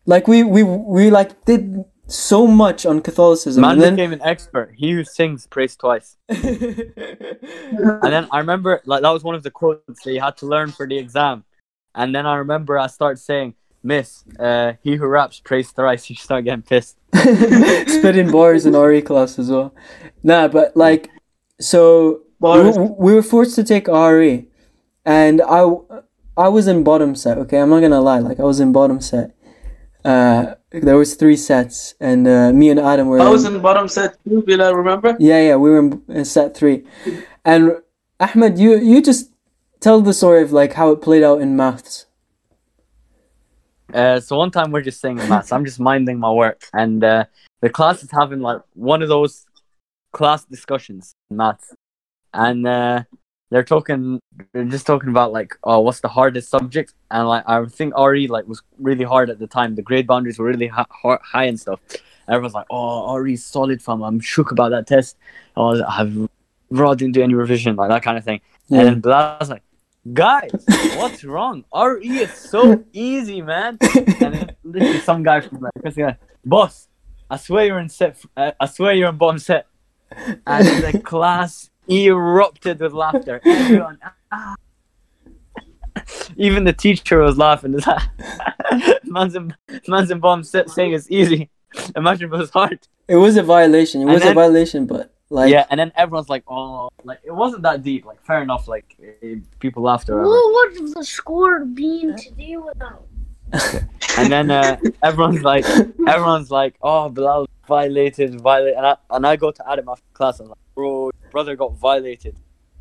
like 0.05 0.27
we 0.27 0.43
we 0.43 0.63
we 0.63 1.09
like 1.09 1.43
did 1.45 1.83
so 2.07 2.45
much 2.47 2.85
on 2.85 3.01
Catholicism, 3.01 3.61
Man 3.61 3.71
and 3.73 3.81
then 3.81 3.95
became 3.95 4.13
an 4.13 4.21
expert. 4.21 4.73
He 4.77 4.91
who 4.91 5.03
sings 5.03 5.47
prays 5.47 5.75
twice. 5.75 6.17
And 8.03 8.11
then 8.13 8.27
I 8.31 8.39
remember 8.39 8.81
like 8.85 9.01
that 9.01 9.09
was 9.09 9.23
one 9.23 9.35
of 9.35 9.43
the 9.43 9.51
quotes 9.51 10.03
that 10.03 10.13
you 10.13 10.21
had 10.21 10.37
to 10.37 10.45
learn 10.45 10.71
for 10.71 10.87
the 10.87 10.97
exam. 10.97 11.43
And 11.95 12.13
then 12.15 12.25
I 12.25 12.35
remember 12.35 12.77
I 12.77 12.87
started 12.87 13.17
saying, 13.19 13.55
Miss, 13.83 14.23
uh, 14.39 14.73
he 14.83 14.95
who 14.95 15.05
raps 15.05 15.39
prays 15.39 15.71
thrice. 15.71 16.09
You 16.09 16.15
start 16.15 16.45
getting 16.45 16.61
pissed. 16.63 16.97
spitting 17.15 18.31
bars 18.31 18.65
in 18.65 18.73
RE 18.75 19.01
class 19.01 19.37
as 19.39 19.49
well. 19.49 19.73
Nah, 20.23 20.47
but 20.47 20.75
like, 20.75 21.09
so 21.59 22.21
we, 22.39 22.49
were- 22.49 22.83
we 23.05 23.13
were 23.13 23.23
forced 23.23 23.55
to 23.55 23.63
take 23.63 23.87
RE, 23.87 24.47
and 25.05 25.41
I 25.41 25.65
I 26.35 26.49
was 26.49 26.67
in 26.67 26.83
bottom 26.83 27.15
set. 27.15 27.37
Okay, 27.37 27.59
I'm 27.59 27.69
not 27.69 27.81
gonna 27.81 28.01
lie. 28.01 28.19
Like 28.19 28.39
I 28.39 28.43
was 28.43 28.59
in 28.59 28.71
bottom 28.71 29.01
set. 29.01 29.35
Uh, 30.03 30.55
there 30.71 30.97
was 30.97 31.15
three 31.15 31.37
sets, 31.37 31.95
and 31.99 32.27
uh, 32.27 32.51
me 32.51 32.69
and 32.69 32.79
Adam 32.79 33.07
were. 33.07 33.19
I 33.19 33.29
was 33.29 33.45
in 33.45 33.61
bottom 33.61 33.87
set 33.87 34.17
too, 34.23 34.43
Will 34.45 34.61
I 34.61 34.71
remember? 34.71 35.15
Yeah, 35.19 35.41
yeah, 35.41 35.55
we 35.55 35.69
were 35.69 35.79
in, 35.79 36.01
in 36.09 36.25
set 36.25 36.55
three, 36.55 36.83
and 37.45 37.77
Ahmed, 38.19 38.57
you 38.57 38.77
you 38.79 39.01
just 39.01 39.31
tell 39.79 40.01
the 40.01 40.13
story 40.13 40.41
of 40.41 40.51
like 40.51 40.73
how 40.73 40.91
it 40.91 41.01
played 41.01 41.23
out 41.23 41.41
in 41.41 41.55
maths. 41.55 42.05
Uh, 43.93 44.19
so 44.19 44.37
one 44.37 44.49
time 44.49 44.71
we're 44.71 44.81
just 44.81 44.99
saying 44.99 45.17
maths. 45.29 45.51
I'm 45.51 45.65
just 45.65 45.79
minding 45.79 46.19
my 46.19 46.31
work, 46.31 46.67
and 46.73 47.03
uh, 47.03 47.25
the 47.61 47.69
class 47.69 48.03
is 48.03 48.11
having 48.11 48.39
like 48.39 48.61
one 48.73 49.01
of 49.01 49.09
those 49.09 49.45
class 50.11 50.43
discussions 50.45 51.15
in 51.29 51.37
maths, 51.37 51.73
and 52.33 52.67
uh, 52.67 53.03
they're 53.53 53.63
talking, 53.63 54.19
they're 54.51 54.63
just 54.65 54.87
talking 54.87 55.09
about 55.09 55.31
like, 55.31 55.55
oh, 55.63 55.79
what's 55.81 55.99
the 55.99 56.07
hardest 56.07 56.49
subject? 56.49 56.95
And 57.11 57.27
like, 57.27 57.43
I 57.45 57.63
think 57.65 57.93
RE 57.95 58.25
like 58.25 58.47
was 58.47 58.63
really 58.79 59.03
hard 59.03 59.29
at 59.29 59.37
the 59.37 59.45
time. 59.45 59.75
The 59.75 59.83
grade 59.83 60.07
boundaries 60.07 60.39
were 60.39 60.47
really 60.47 60.65
hi- 60.65 60.87
high 60.91 61.43
and 61.43 61.59
stuff. 61.59 61.79
Everyone's 62.27 62.55
like, 62.55 62.65
oh, 62.71 63.15
RE 63.15 63.35
solid, 63.35 63.79
fam. 63.79 64.01
I'm 64.01 64.19
shook 64.19 64.51
about 64.51 64.71
that 64.71 64.87
test. 64.87 65.17
I 65.55 65.83
I've 65.87 66.29
raw 66.71 66.95
didn't 66.95 67.13
do 67.13 67.21
any 67.21 67.35
revision, 67.35 67.75
like 67.75 67.89
that 67.89 68.01
kind 68.01 68.17
of 68.17 68.23
thing. 68.23 68.41
Yeah. 68.69 68.79
And 68.79 68.87
then 68.87 68.99
Bilal 69.01 69.37
like, 69.47 69.61
guys, 70.11 70.49
what's 70.95 71.23
wrong? 71.33 71.63
RE 71.75 72.07
is 72.07 72.33
so 72.33 72.83
easy, 72.91 73.43
man. 73.43 73.77
And 74.19 74.33
then 74.33 74.55
literally 74.63 74.99
some 75.01 75.21
guy 75.21 75.41
from 75.41 75.59
like, 75.59 76.17
boss, 76.43 76.87
I 77.29 77.37
swear 77.37 77.67
you're 77.67 77.79
in 77.79 77.89
set. 77.89 78.17
Uh, 78.35 78.53
I 78.59 78.65
swear 78.65 78.93
you're 78.93 79.09
in 79.09 79.17
bottom 79.17 79.37
set. 79.37 79.67
And 80.47 80.65
the 80.83 80.99
class 81.05 81.69
erupted 81.89 82.79
with 82.79 82.93
laughter. 82.93 83.41
Everyone, 83.45 83.99
ah. 84.31 84.55
Even 86.37 86.63
the 86.63 86.73
teacher 86.73 87.19
was 87.19 87.37
laughing. 87.37 87.73
It's 87.73 87.87
like, 87.87 89.03
man's 89.05 89.35
in, 89.35 89.55
man's 89.87 90.11
in 90.11 90.19
bottom 90.19 90.43
set 90.43 90.69
saying 90.69 90.93
it's 90.93 91.09
easy. 91.09 91.49
Imagine 91.95 92.27
if 92.29 92.33
it 92.33 92.37
was 92.37 92.49
hard. 92.49 92.79
It 93.07 93.15
was 93.17 93.37
a 93.37 93.43
violation. 93.43 94.01
It 94.01 94.05
And 94.05 94.13
was 94.13 94.25
a 94.25 94.33
violation, 94.33 94.85
but 94.85 95.13
like 95.29 95.51
yeah, 95.51 95.65
and 95.69 95.79
then 95.79 95.91
everyone's 95.95 96.29
like, 96.29 96.43
oh, 96.47 96.89
like 97.03 97.19
it 97.23 97.31
wasn't 97.31 97.63
that 97.63 97.81
deep. 97.83 98.05
Like 98.05 98.21
fair 98.23 98.41
enough. 98.41 98.67
Like 98.67 98.95
eh, 99.01 99.35
people 99.59 99.83
laughed 99.83 100.09
or 100.09 100.17
whatever. 100.17 100.29
What 100.29 100.73
would 100.73 100.95
the 100.95 101.03
score 101.03 101.65
been 101.65 102.15
today 102.15 102.57
without? 102.57 103.07
And 104.17 104.31
then 104.31 104.51
uh, 104.51 104.77
everyone's 105.01 105.41
like, 105.41 105.65
everyone's 106.07 106.51
like, 106.51 106.75
oh, 106.81 107.09
Bilal 107.09 107.47
violated, 107.67 108.39
violated, 108.41 108.77
and 108.77 108.85
I 108.85 108.97
and 109.09 109.25
I 109.25 109.35
go 109.35 109.51
to 109.51 109.69
Adam 109.69 109.89
after 109.89 110.03
class. 110.13 110.39
I'm 110.39 110.49
like, 110.49 110.57
bro, 110.75 111.11
your 111.21 111.31
brother 111.31 111.55
got 111.55 111.75
violated, 111.77 112.35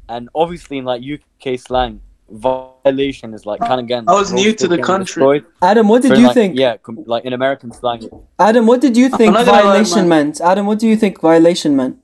and 0.09 0.29
obviously 0.35 0.79
in 0.79 0.85
like 0.85 1.03
UK 1.03 1.59
slang, 1.59 2.01
violation 2.31 3.35
is 3.35 3.47
like 3.47 3.61
kind 3.61 3.81
of 3.81 3.87
getting. 3.87 4.09
I 4.09 4.12
was 4.12 4.33
new 4.33 4.53
to 4.55 4.69
the 4.69 4.79
country. 4.79 5.05
destroyed. 5.05 5.45
Adam, 5.62 5.88
what 5.88 6.03
did 6.03 6.12
For, 6.12 6.17
you 6.17 6.27
like, 6.27 6.35
think? 6.35 6.59
Yeah, 6.59 6.77
com- 6.79 7.05
like 7.07 7.25
in 7.25 7.33
American 7.33 7.73
slang. 7.73 8.09
Adam, 8.38 8.67
what 8.67 8.81
did 8.81 8.97
you 8.97 9.09
think 9.09 9.35
not 9.35 9.47
gonna 9.47 9.59
lie, 9.59 9.62
violation 9.62 10.09
meant? 10.09 10.40
Adam, 10.40 10.67
what 10.67 10.79
do 10.79 10.88
you 10.88 10.97
think 10.97 11.21
violation 11.21 11.77
meant? 11.77 11.99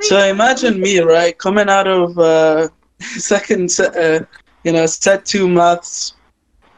So 0.00 0.18
imagine 0.18 0.80
me, 0.80 0.98
right, 0.98 1.36
coming 1.38 1.68
out 1.68 1.86
of 1.86 2.18
uh, 2.18 2.68
second, 3.00 3.70
uh, 3.80 4.20
you 4.64 4.72
know, 4.72 4.86
set 4.86 5.24
two 5.24 5.48
maths, 5.48 6.14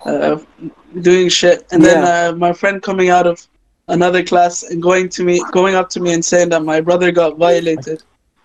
uh, 0.05 0.39
doing 1.01 1.29
shit, 1.29 1.67
and 1.73 1.83
then 1.85 2.05
uh, 2.05 2.37
my 2.37 2.53
friend 2.53 2.83
coming 2.83 3.09
out 3.09 3.27
of 3.27 3.47
another 3.89 4.23
class 4.23 4.63
and 4.63 4.83
going 4.83 5.09
to 5.11 5.25
me, 5.25 5.43
going 5.53 5.75
up 5.75 5.89
to 5.91 6.01
me 6.01 6.13
and 6.13 6.25
saying 6.25 6.49
that 6.51 6.63
my 6.63 6.81
brother 6.81 7.11
got 7.13 7.37
violated, 7.37 8.03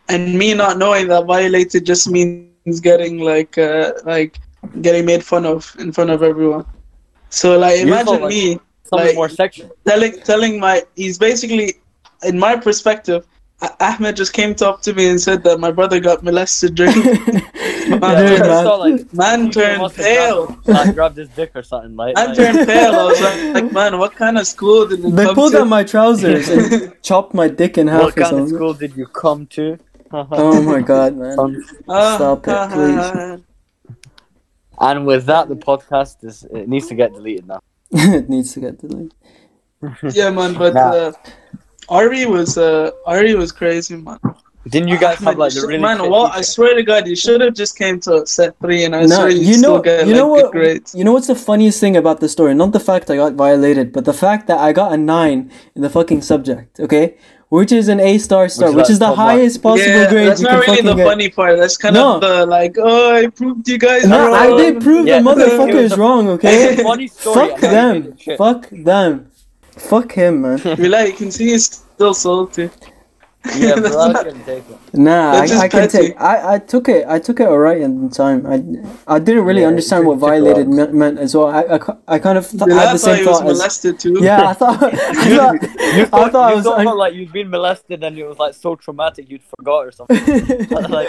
and 0.10 0.38
me 0.38 0.54
not 0.54 0.78
knowing 0.78 1.08
that 1.08 1.26
violated 1.26 1.86
just 1.86 2.10
means 2.10 2.80
getting 2.82 3.20
like, 3.20 3.58
uh, 3.58 3.94
like 4.06 4.40
getting 4.82 5.06
made 5.06 5.24
fun 5.24 5.46
of 5.46 5.76
in 5.80 5.92
front 5.92 6.10
of 6.10 6.24
everyone. 6.24 6.66
So 7.30 7.58
like, 7.58 7.80
imagine 7.80 8.28
me 8.28 8.60
Something 8.90 9.08
Like- 9.08 9.16
more 9.16 9.30
sexual. 9.30 9.70
telling 9.88 10.14
telling 10.22 10.60
my 10.60 10.84
he's 10.96 11.20
basically 11.20 11.76
in 12.24 12.40
my 12.40 12.56
perspective 12.56 13.28
Ahmed 13.82 14.16
just 14.16 14.32
came 14.34 14.56
to 14.56 14.70
up 14.70 14.82
to 14.84 14.94
me 14.94 15.10
and 15.10 15.20
said 15.20 15.44
that 15.44 15.60
my 15.60 15.72
brother 15.72 16.00
got 16.00 16.24
molested 16.24 16.76
during 16.76 16.94
Dude, 17.02 17.44
I 17.92 17.98
man. 18.00 18.38
just 18.38 18.64
thought, 18.64 18.80
like, 18.80 19.14
man 19.14 19.52
turned 19.52 19.94
pale 19.96 20.46
grabbed- 20.46 20.68
Like, 20.68 20.96
grabbed 20.96 21.18
his 21.18 21.30
dick 21.30 21.52
or 21.56 21.64
something. 21.64 21.96
Like, 21.96 22.16
man 22.16 22.28
like- 22.28 22.38
turned 22.38 22.68
pale 22.72 22.94
I 22.96 23.04
was 23.06 23.22
like, 23.22 23.64
like 23.64 23.72
man 23.74 23.98
what 24.00 24.16
kind 24.16 24.38
of 24.38 24.48
school 24.48 24.86
did 24.88 25.04
it 25.04 25.16
They 25.16 25.26
come 25.26 25.36
pulled 25.36 25.52
to? 25.54 25.62
out 25.62 25.68
my 25.68 25.84
trousers 25.84 26.48
and 26.50 26.94
chopped 27.04 27.34
my 27.34 27.48
dick 27.50 27.78
in 27.78 27.88
half 27.88 28.04
what 28.04 28.18
or 28.18 28.22
kind 28.22 28.40
of 28.40 28.50
school 28.50 28.74
did 28.74 28.96
you 28.96 29.08
come 29.08 29.46
to? 29.48 29.78
Oh 30.12 30.62
my 30.62 30.82
god, 30.82 31.18
man. 31.18 31.64
Ah, 31.88 32.16
Stop 32.16 32.48
it, 32.48 32.52
ah, 32.54 32.68
please. 32.74 33.40
ah, 34.80 34.90
And 34.92 35.06
with 35.06 35.26
that, 35.26 35.50
the 35.50 35.56
podcast 35.56 36.24
is 36.24 36.46
it 36.46 36.68
needs 36.70 36.88
to 36.88 36.96
get 36.96 37.14
deleted 37.14 37.48
now. 37.48 37.60
It 37.92 38.30
needs 38.30 38.54
to 38.54 38.60
get 38.62 38.78
deleted. 38.80 39.14
ah. 39.84 39.98
yeah 40.14 40.30
man 40.30 40.54
but 40.54 40.74
Nah. 40.74 40.82
uh, 40.82 41.12
RE 41.92 42.26
was 42.26 42.58
uh, 42.58 42.92
RE 43.08 43.36
was 43.36 43.52
crazy 43.52 43.96
man 43.98 44.20
Didn't 44.68 44.90
you 44.90 44.98
guys 45.00 45.20
have 45.24 45.38
like 45.38 45.54
you 45.56 45.62
the 45.62 45.68
really 45.68 45.82
man 45.82 46.00
fit 46.00 46.10
what 46.12 46.36
I 46.36 46.42
swear 46.42 46.76
to 46.76 46.84
God 46.84 47.08
you 47.08 47.16
should 47.16 47.42
have 47.42 47.54
just 47.56 47.78
came 47.78 48.00
to 48.02 48.26
set 48.28 48.56
three 48.62 48.84
and 48.86 48.96
I 48.96 49.06
No, 49.06 49.16
swear 49.16 49.30
you 49.30 49.42
you 49.50 49.54
still 49.54 49.80
know, 49.80 49.80
get 49.82 50.08
you 50.08 50.14
like 50.14 50.16
know 50.22 50.28
good 50.34 50.50
what? 50.50 50.52
grades 50.52 50.94
You 50.98 51.04
know 51.06 51.14
what's 51.14 51.28
the 51.28 51.36
funniest 51.36 51.80
thing 51.80 51.96
about 51.98 52.20
the 52.20 52.30
story? 52.30 52.54
Not 52.54 52.72
the 52.74 52.80
fact 52.80 53.10
I 53.10 53.16
got 53.16 53.34
violated, 53.34 53.92
but 53.94 54.06
the 54.06 54.14
fact 54.14 54.48
that 54.48 54.60
I 54.60 54.74
got 54.74 54.94
a 54.94 54.98
nine 54.98 55.52
in 55.76 55.82
the 55.82 55.90
fucking 55.90 56.22
subject. 56.22 56.80
Okay, 56.80 57.18
which 57.50 57.72
is 57.72 57.88
an 57.88 58.00
A 58.00 58.18
star 58.20 58.48
star, 58.50 58.70
is 58.70 58.76
which 58.76 58.90
like 58.90 58.90
is 58.90 59.00
the 59.00 59.06
top 59.06 59.18
mark. 59.18 59.40
highest 59.40 59.62
possible 59.64 60.06
yeah, 60.06 60.06
grade 60.06 60.28
that's 60.28 60.42
you 60.42 60.48
not 60.48 60.52
can 60.52 60.60
really 60.60 60.66
fucking 60.68 60.86
the 60.86 60.94
get. 60.96 61.06
funny 61.10 61.30
part. 61.30 61.58
That's 61.58 61.78
kind 61.78 61.96
No. 61.96 62.16
of 62.16 62.22
the 62.22 62.46
like, 62.46 62.76
oh, 62.78 63.16
I 63.16 63.28
proved 63.28 63.68
you 63.68 63.78
guys 63.80 64.04
No, 64.04 64.18
wrong. 64.18 64.34
I 64.34 64.52
did 64.54 64.82
prove 64.82 65.08
Yeah, 65.08 65.20
the 65.20 65.20
it 65.20 65.24
motherfucker 65.24 65.76
is 65.76 65.98
wrong. 65.98 66.28
Okay, 66.30 66.76
funny 66.84 67.08
story. 67.08 67.50
fuck 67.50 67.60
them. 67.60 68.18
Fuck 68.38 68.70
them. 68.72 69.32
Fuck 69.80 70.12
him, 70.14 70.42
man. 70.42 70.58
Bilal, 70.64 71.08
you 71.08 71.14
can 71.14 71.32
see 71.32 71.50
he's 71.52 71.66
still 71.66 72.14
salty. 72.14 72.70
Yeah, 73.56 73.76
but 73.76 73.96
I 73.96 74.08
not- 74.12 74.26
couldn't 74.26 74.44
take 74.44 74.64
it. 74.70 74.78
Nah, 74.94 75.32
I, 75.32 75.44
I 75.44 75.68
can 75.70 75.70
petty. 75.70 75.98
take. 76.10 76.22
I, 76.22 76.56
I 76.56 76.60
took 76.60 76.90
it. 76.90 77.06
I 77.08 77.20
took 77.20 77.40
it 77.40 77.48
alright 77.48 77.80
in 77.80 78.10
time. 78.10 78.46
I 78.46 78.56
I 79.16 79.18
didn't 79.20 79.46
really 79.46 79.62
Yeah, 79.62 79.68
understand 79.70 80.06
what 80.06 80.18
violated 80.18 80.68
well. 80.68 80.76
meant, 80.78 80.94
meant 80.94 81.20
as 81.20 81.34
well. 81.36 81.48
I, 81.48 81.62
I, 81.78 82.16
I 82.16 82.20
kind 82.20 82.38
of 82.38 82.46
th- 82.50 82.60
Bilal 82.60 82.78
had 82.78 82.96
the 82.96 83.00
thought 83.00 83.00
same 83.00 83.24
he 83.24 83.26
was 83.30 83.38
thought 83.40 83.48
as. 83.48 83.58
molested 83.58 84.00
too. 84.00 84.18
Yeah, 84.22 84.50
I 84.50 84.54
thought. 84.54 84.84
I 84.94 85.38
thought, 85.38 85.62
You 85.64 85.70
I 86.02 86.06
thought, 86.06 86.32
thought 86.34 86.36
I 86.36 86.50
you 86.50 86.56
was. 86.58 86.66
thought 86.66 86.80
un- 86.86 86.98
like 86.98 87.14
you'd 87.14 87.32
been 87.32 87.50
molested 87.50 88.04
and 88.04 88.18
it 88.18 88.26
was 88.28 88.38
like 88.40 88.54
so 88.56 88.76
traumatic 88.76 89.30
you'd 89.30 89.44
forgot 89.44 89.86
or 89.88 89.92
something. 89.94 90.68
like 90.90 91.08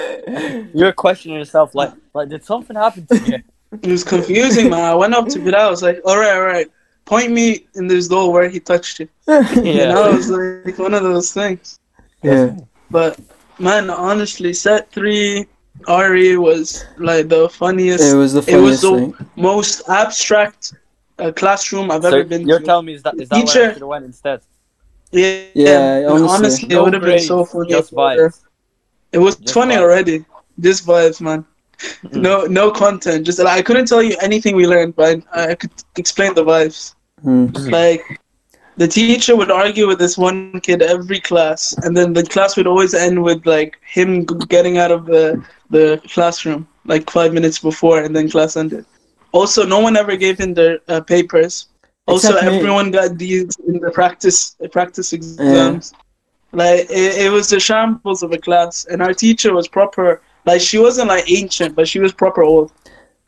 you're 0.73 0.93
questioning 0.93 1.37
yourself, 1.39 1.75
like 1.75 1.93
like 2.15 2.29
did 2.29 2.45
something 2.45 2.77
happen 2.77 3.07
to 3.07 3.19
you? 3.27 3.39
It 3.83 3.91
was 3.91 4.05
confusing, 4.05 4.71
man. 4.71 4.85
I 4.85 4.95
went 4.95 5.15
up 5.15 5.27
to 5.29 5.39
Bilal. 5.41 5.67
I 5.67 5.71
was 5.71 5.83
like, 5.83 6.01
all 6.05 6.17
right, 6.19 6.33
all 6.35 6.43
right. 6.45 6.69
Point 7.13 7.31
me 7.41 7.47
in 7.79 7.85
this 7.93 8.05
door 8.15 8.27
where 8.35 8.49
he 8.55 8.59
touched 8.73 8.95
you. 9.01 9.09
You 9.67 9.73
Yeah. 9.79 9.93
know, 9.95 10.03
it 10.11 10.17
was 10.21 10.29
like 10.67 10.79
one 10.87 10.95
of 10.99 11.03
those 11.11 11.29
things. 11.41 11.65
yeah. 12.23 12.47
But 12.97 13.13
man, 13.69 13.85
honestly, 14.09 14.53
set 14.67 14.83
three 14.97 15.47
RE 16.13 16.37
was 16.49 16.67
like 17.09 17.25
the 17.37 17.43
funniest, 17.63 18.05
It 18.13 18.17
was 18.25 18.33
the 18.39 18.43
funniest. 18.43 18.59
It 18.59 18.61
was 18.69 18.81
funniest 18.81 19.17
so- 19.17 19.25
thing. 19.25 19.31
most 19.51 19.77
abstract 20.03 20.63
uh, 21.19 21.33
classroom 21.41 21.87
I've 21.93 22.03
So 22.03 22.09
ever 22.09 22.25
been 22.33 22.47
you're 22.49 22.61
to. 22.65 22.69
telling 22.71 22.87
me 22.89 22.95
is 22.99 23.03
that 23.07 23.15
is 23.23 23.29
that 23.29 23.35
where 23.35 23.43
I 23.43 23.47
Teacher- 23.47 23.69
should 23.75 23.83
have 23.87 23.93
went 23.95 24.05
instead? 24.13 24.39
yeah, 25.13 25.43
Yeah, 25.55 25.97
and 25.97 26.07
honestly. 26.07 26.29
honestly, 26.37 26.67
it 26.75 26.79
would 26.83 26.95
have 26.99 27.07
been 27.13 27.27
so 27.35 27.39
funny. 27.53 27.71
just 27.77 27.89
if 27.93 27.97
we 27.97 28.03
were- 28.03 28.29
vibes. 28.31 28.39
It 29.17 29.19
was 29.27 29.35
Just 29.37 29.55
funny 29.59 29.75
vibes. 29.75 29.85
already. 29.85 30.17
Just 30.67 30.81
vibes, 30.87 31.19
man. 31.21 31.41
Mm. 32.05 32.23
No, 32.27 32.35
no 32.61 32.71
content. 32.71 33.21
Just 33.29 33.39
like, 33.41 33.59
I 33.61 33.63
couldn't 33.63 33.87
tell 33.93 34.03
you 34.09 34.15
anything 34.29 34.53
we 34.63 34.67
learned, 34.75 34.93
but 34.95 35.21
I, 35.41 35.43
I 35.53 35.55
could 35.61 35.73
explain 36.03 36.31
the 36.35 36.45
vibes. 36.45 36.95
Hmm. 37.23 37.47
Mhm. 37.47 37.71
Like, 37.71 38.05
the 38.77 38.89
teacher 38.89 39.37
would 39.37 39.51
argue 39.51 39.87
with 39.87 39.99
this 39.99 40.17
one 40.17 40.61
kid 40.61 40.81
every 40.83 41.21
class, 41.21 41.75
and 41.83 41.97
then 41.97 42.13
the 42.13 42.23
class 42.23 42.57
would 42.57 42.67
always 42.67 42.95
end 42.95 43.23
with 43.23 43.45
like 43.47 43.77
him 43.85 44.25
getting 44.55 44.79
out 44.79 44.91
of 44.91 45.07
the 45.07 45.43
the 45.71 46.01
classroom 46.15 46.67
like 46.87 47.11
five 47.11 47.33
minutes 47.33 47.59
before, 47.59 48.01
and 48.03 48.15
then 48.17 48.31
class 48.31 48.57
ended. 48.57 48.85
Also, 49.33 49.65
no 49.65 49.79
one 49.81 49.97
ever 49.97 50.17
gave 50.17 50.41
in 50.41 50.55
their 50.55 50.79
uh, 50.89 51.01
papers. 51.01 51.67
Also, 52.07 52.29
Except 52.33 52.47
me. 52.51 52.57
everyone 52.59 52.91
got 52.91 53.17
D's 53.19 53.57
in 53.69 53.79
the 53.79 53.91
practice 53.91 54.57
practice 54.73 55.13
exams. 55.13 55.93
Like 56.53 56.81
it, 56.91 57.27
it 57.27 57.31
was 57.31 57.49
the 57.51 57.61
shambles 57.61 58.23
of 58.25 58.33
a 58.33 58.39
class, 58.39 58.85
and 58.91 59.01
our 59.03 59.15
teacher 59.15 59.55
was 59.55 59.69
proper. 59.69 60.23
Like 60.47 60.61
she 60.61 60.79
wasn't 60.79 61.09
like 61.09 61.31
ancient, 61.31 61.77
but 61.77 61.87
she 61.87 62.01
was 62.01 62.13
proper 62.13 62.43
old. 62.43 62.73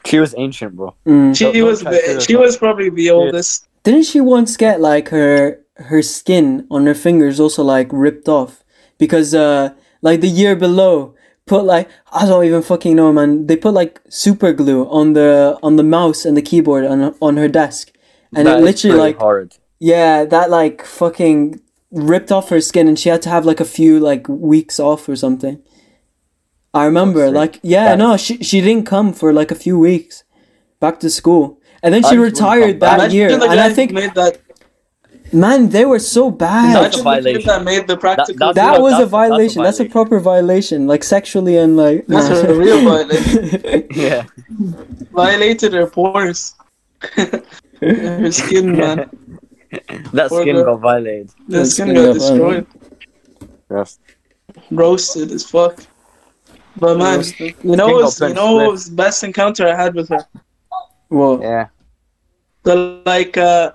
She 0.06 0.18
was 0.18 0.34
ancient, 0.36 0.74
bro. 0.74 0.94
Mm. 1.06 1.36
She 1.36 1.44
Don't- 1.44 1.54
don't 1.54 1.66
was 1.68 1.82
try 1.82 1.92
the, 1.92 2.20
she 2.26 2.34
was 2.36 2.56
probably 2.56 2.88
the 2.90 3.10
oldest. 3.10 3.68
Didn't 3.84 4.04
she 4.04 4.20
once 4.20 4.56
get 4.56 4.80
like 4.80 5.08
her 5.08 5.60
her 5.76 6.02
skin 6.02 6.66
on 6.70 6.86
her 6.86 6.94
fingers 6.94 7.40
also 7.40 7.62
like 7.64 7.88
ripped 7.92 8.28
off? 8.28 8.62
Because 8.98 9.34
uh 9.34 9.70
like 10.02 10.20
the 10.20 10.28
year 10.28 10.54
below 10.56 11.14
put 11.46 11.64
like 11.64 11.88
I 12.12 12.26
don't 12.26 12.44
even 12.44 12.62
fucking 12.62 12.94
know 12.96 13.12
man. 13.12 13.46
They 13.46 13.56
put 13.56 13.74
like 13.74 14.00
super 14.08 14.52
glue 14.52 14.88
on 14.88 15.14
the 15.14 15.58
on 15.62 15.76
the 15.76 15.82
mouse 15.82 16.24
and 16.24 16.36
the 16.36 16.42
keyboard 16.42 16.84
on 16.84 17.14
on 17.20 17.36
her 17.36 17.48
desk. 17.48 17.92
And 18.34 18.46
That 18.46 18.60
it 18.60 18.64
literally 18.64 18.98
like 18.98 19.18
horrid. 19.18 19.56
yeah 19.78 20.24
that 20.24 20.48
like 20.50 20.84
fucking 20.84 21.60
ripped 21.90 22.32
off 22.32 22.48
her 22.48 22.60
skin 22.60 22.88
and 22.88 22.98
she 22.98 23.08
had 23.10 23.20
to 23.22 23.28
have 23.28 23.44
like 23.44 23.60
a 23.60 23.64
few 23.66 23.98
like 24.00 24.26
weeks 24.28 24.78
off 24.80 25.08
or 25.08 25.16
something. 25.16 25.60
I 26.72 26.84
remember 26.86 27.30
like 27.30 27.58
yeah 27.62 27.90
That- 27.90 27.98
no 27.98 28.16
she 28.16 28.38
she 28.42 28.60
didn't 28.60 28.86
come 28.86 29.12
for 29.12 29.32
like 29.32 29.50
a 29.50 29.54
few 29.56 29.78
weeks 29.78 30.24
back 30.80 31.00
to 31.00 31.10
school 31.10 31.60
and 31.82 31.92
then 31.94 32.02
she 32.02 32.10
just 32.16 32.18
retired 32.18 32.80
that 32.80 32.98
back. 32.98 33.12
year 33.12 33.30
and 33.30 33.42
I 33.44 33.72
think 33.72 33.92
made 33.92 34.14
that. 34.14 34.38
Man, 35.34 35.70
they 35.70 35.86
were 35.86 35.98
so 35.98 36.30
bad. 36.30 36.74
That's 36.76 36.98
a 36.98 37.00
Imagine 37.00 37.24
the 37.24 37.30
kid 37.40 37.44
violation. 37.46 37.48
that 37.48 37.64
made 37.64 37.86
the 37.88 37.96
practical. 37.96 38.34
that's 38.38 38.56
that 38.56 38.72
what- 38.72 38.82
was 38.82 38.92
a 38.92 38.96
that's- 38.96 38.98
that's 38.98 39.06
a 39.06 39.10
violation. 39.10 39.62
That's 39.62 39.80
a, 39.80 39.84
proper 39.86 40.20
violation, 40.20 40.86
like 40.86 41.02
sexually 41.02 41.56
and 41.56 41.74
like. 41.76 42.06
That's 42.06 42.28
nah. 42.28 42.50
a 42.50 42.54
real 42.54 42.80
violation. 42.90 43.86
Yeah. 43.94 44.26
violated 45.10 45.72
her 45.72 45.86
pores. 45.86 46.54
her 47.80 48.30
skin, 48.30 48.76
man. 48.76 49.08
that 50.12 50.28
Or 50.30 50.42
skin 50.42 50.56
the- 50.56 50.64
got 50.64 50.80
violated. 50.80 51.30
The 51.48 51.58
Her 51.60 51.64
skin 51.64 51.86
skin 51.86 51.94
got 51.94 52.04
got 52.06 52.12
destroyed, 52.14 52.66
Yes. 53.70 53.98
roasted 54.70 55.30
as 55.32 55.44
fuck. 55.48 55.80
But 56.76 56.98
man, 56.98 57.20
you 57.20 57.20
know 57.20 57.22
Skin 57.22 57.56
what 57.76 57.76
got 57.86 58.02
was, 58.04 58.20
you 58.20 58.34
know 58.34 58.52
what 58.56 58.70
was 58.70 58.88
best 58.90 59.24
encounter 59.24 59.66
I 59.66 59.74
had 59.74 59.94
with 59.94 60.08
her? 60.10 60.26
Well, 61.08 61.38
Yeah. 61.40 61.68
So 62.64 63.02
like, 63.04 63.36
uh, 63.36 63.72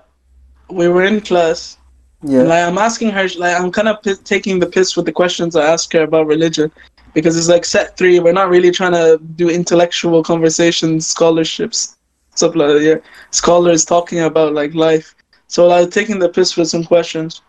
we 0.70 0.88
were 0.88 1.04
in 1.04 1.20
class. 1.20 1.78
yeah. 2.22 2.42
Like 2.42 2.66
I'm 2.66 2.78
asking 2.78 3.10
her, 3.10 3.28
like 3.38 3.60
I'm 3.60 3.70
kind 3.70 3.88
of 3.88 4.02
p- 4.02 4.14
taking 4.24 4.58
the 4.58 4.66
piss 4.66 4.96
with 4.96 5.06
the 5.06 5.12
questions 5.12 5.56
I 5.56 5.64
ask 5.66 5.92
her 5.92 6.02
about 6.02 6.26
religion, 6.26 6.70
because 7.14 7.36
it's 7.36 7.48
like 7.48 7.64
set 7.64 7.96
three. 7.96 8.18
We're 8.20 8.32
not 8.32 8.50
really 8.50 8.70
trying 8.70 8.92
to 8.92 9.18
do 9.36 9.48
intellectual 9.48 10.22
conversations, 10.22 11.06
scholarships, 11.06 11.96
stuff 12.34 12.54
like 12.54 12.68
that. 12.68 12.82
Yeah, 12.82 12.96
scholars 13.30 13.84
talking 13.84 14.20
about 14.20 14.52
like 14.52 14.74
life. 14.74 15.14
So 15.46 15.70
I 15.70 15.80
was 15.80 15.94
taking 15.94 16.18
the 16.18 16.28
piss 16.28 16.56
with 16.56 16.68
some 16.68 16.84
questions, 16.84 17.42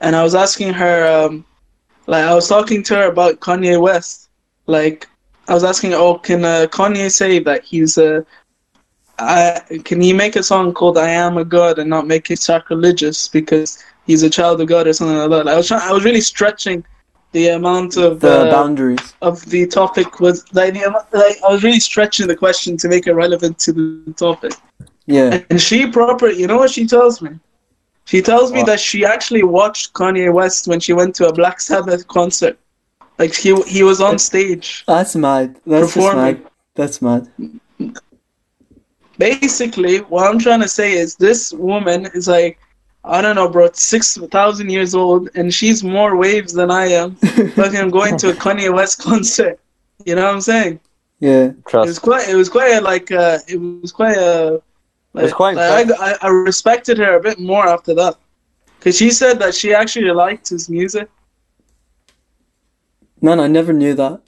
and 0.00 0.14
I 0.14 0.22
was 0.22 0.34
asking 0.34 0.74
her, 0.74 1.06
um, 1.06 1.44
like 2.06 2.24
I 2.24 2.34
was 2.34 2.48
talking 2.48 2.82
to 2.84 2.94
her 2.96 3.06
about 3.08 3.40
Kanye 3.40 3.80
West. 3.80 4.28
Like 4.66 5.08
I 5.48 5.54
was 5.54 5.64
asking, 5.64 5.94
oh, 5.94 6.18
can 6.18 6.44
uh, 6.44 6.66
Kanye 6.70 7.10
say 7.10 7.38
that 7.38 7.64
he's 7.64 7.96
a 7.98 8.26
I, 9.18 9.60
can 9.84 10.00
he 10.00 10.12
make 10.12 10.36
a 10.36 10.42
song 10.42 10.72
called 10.72 10.96
"I 10.98 11.10
Am 11.10 11.38
a 11.38 11.44
God" 11.44 11.78
and 11.78 11.88
not 11.90 12.06
make 12.06 12.30
it 12.30 12.38
sacrilegious 12.38 13.28
because 13.28 13.82
he's 14.06 14.22
a 14.22 14.30
child 14.30 14.60
of 14.60 14.68
God 14.68 14.86
or 14.86 14.92
something 14.92 15.16
like 15.16 15.30
that? 15.30 15.48
I 15.48 15.56
was 15.56 15.68
trying, 15.68 15.82
I 15.88 15.92
was 15.92 16.04
really 16.04 16.20
stretching 16.20 16.84
the 17.32 17.48
amount 17.48 17.96
of 17.96 18.20
The 18.20 18.48
uh, 18.48 18.50
boundaries. 18.50 19.14
of 19.20 19.44
the 19.46 19.66
topic 19.66 20.20
was 20.20 20.44
like, 20.54 20.74
the 20.74 20.80
like 21.12 21.36
I 21.46 21.52
was 21.52 21.62
really 21.62 21.80
stretching 21.80 22.26
the 22.26 22.36
question 22.36 22.76
to 22.78 22.88
make 22.88 23.06
it 23.06 23.12
relevant 23.12 23.58
to 23.60 23.72
the 23.72 24.14
topic. 24.16 24.52
Yeah. 25.06 25.42
And 25.50 25.60
she 25.60 25.86
proper, 25.90 26.28
you 26.28 26.46
know 26.46 26.56
what 26.58 26.70
she 26.70 26.86
tells 26.86 27.20
me? 27.22 27.30
She 28.04 28.22
tells 28.22 28.52
me 28.52 28.58
What? 28.60 28.66
that 28.66 28.80
she 28.80 29.04
actually 29.04 29.42
watched 29.42 29.92
Kanye 29.92 30.32
West 30.32 30.66
when 30.68 30.80
she 30.80 30.92
went 30.94 31.14
to 31.16 31.28
a 31.28 31.32
Black 31.32 31.60
Sabbath 31.60 32.06
concert. 32.08 32.58
Like 33.18 33.34
he 33.34 33.54
he 33.62 33.82
was 33.82 34.00
on 34.00 34.18
stage. 34.18 34.84
That's 34.86 35.14
mad. 35.16 35.56
That's 35.66 35.92
just 35.92 35.94
Performing. 35.94 36.42
mad. 36.42 36.50
That's 36.76 37.02
mad. 37.02 37.28
Basically 39.18 39.98
what 39.98 40.26
I'm 40.28 40.38
trying 40.38 40.60
to 40.60 40.68
say 40.68 40.92
is 40.92 41.16
this 41.16 41.52
woman 41.52 42.06
is 42.14 42.28
like 42.28 42.58
I 43.04 43.22
don't 43.22 43.36
know, 43.36 43.48
bro, 43.48 43.70
six 43.72 44.16
thousand 44.30 44.70
years 44.70 44.94
old, 44.94 45.30
and 45.34 45.52
she's 45.52 45.82
more 45.82 46.16
waves 46.16 46.52
than 46.52 46.70
I 46.70 46.86
am. 46.86 47.14
Fucking 47.16 47.90
going 47.90 48.18
to 48.18 48.30
a 48.30 48.34
Kanye 48.34 48.72
West 48.74 49.00
concert. 49.00 49.58
You 50.04 50.14
know 50.14 50.24
what 50.26 50.34
I'm 50.34 50.40
saying? 50.40 50.80
Yeah. 51.20 51.52
It 51.66 51.72
was 51.72 51.98
quite. 51.98 52.28
It 52.28 52.34
was 52.34 52.48
quite 52.48 52.72
a, 52.72 52.80
like. 52.80 53.10
Uh, 53.10 53.38
it 53.48 53.56
was 53.56 53.92
quite 53.92 54.16
a. 54.16 54.62
Like, 55.14 55.22
was 55.22 55.32
quite 55.32 55.56
like, 55.56 55.90
I, 55.92 56.12
I 56.12 56.16
I 56.22 56.28
respected 56.28 56.98
her 56.98 57.16
a 57.16 57.20
bit 57.20 57.40
more 57.40 57.66
after 57.66 57.94
that, 57.94 58.16
because 58.78 58.96
she 58.96 59.10
said 59.10 59.38
that 59.38 59.54
she 59.54 59.72
actually 59.72 60.10
liked 60.10 60.50
his 60.50 60.68
music. 60.68 61.08
Man, 63.22 63.40
I 63.40 63.46
never 63.46 63.72
knew 63.72 63.94
that. 63.94 64.20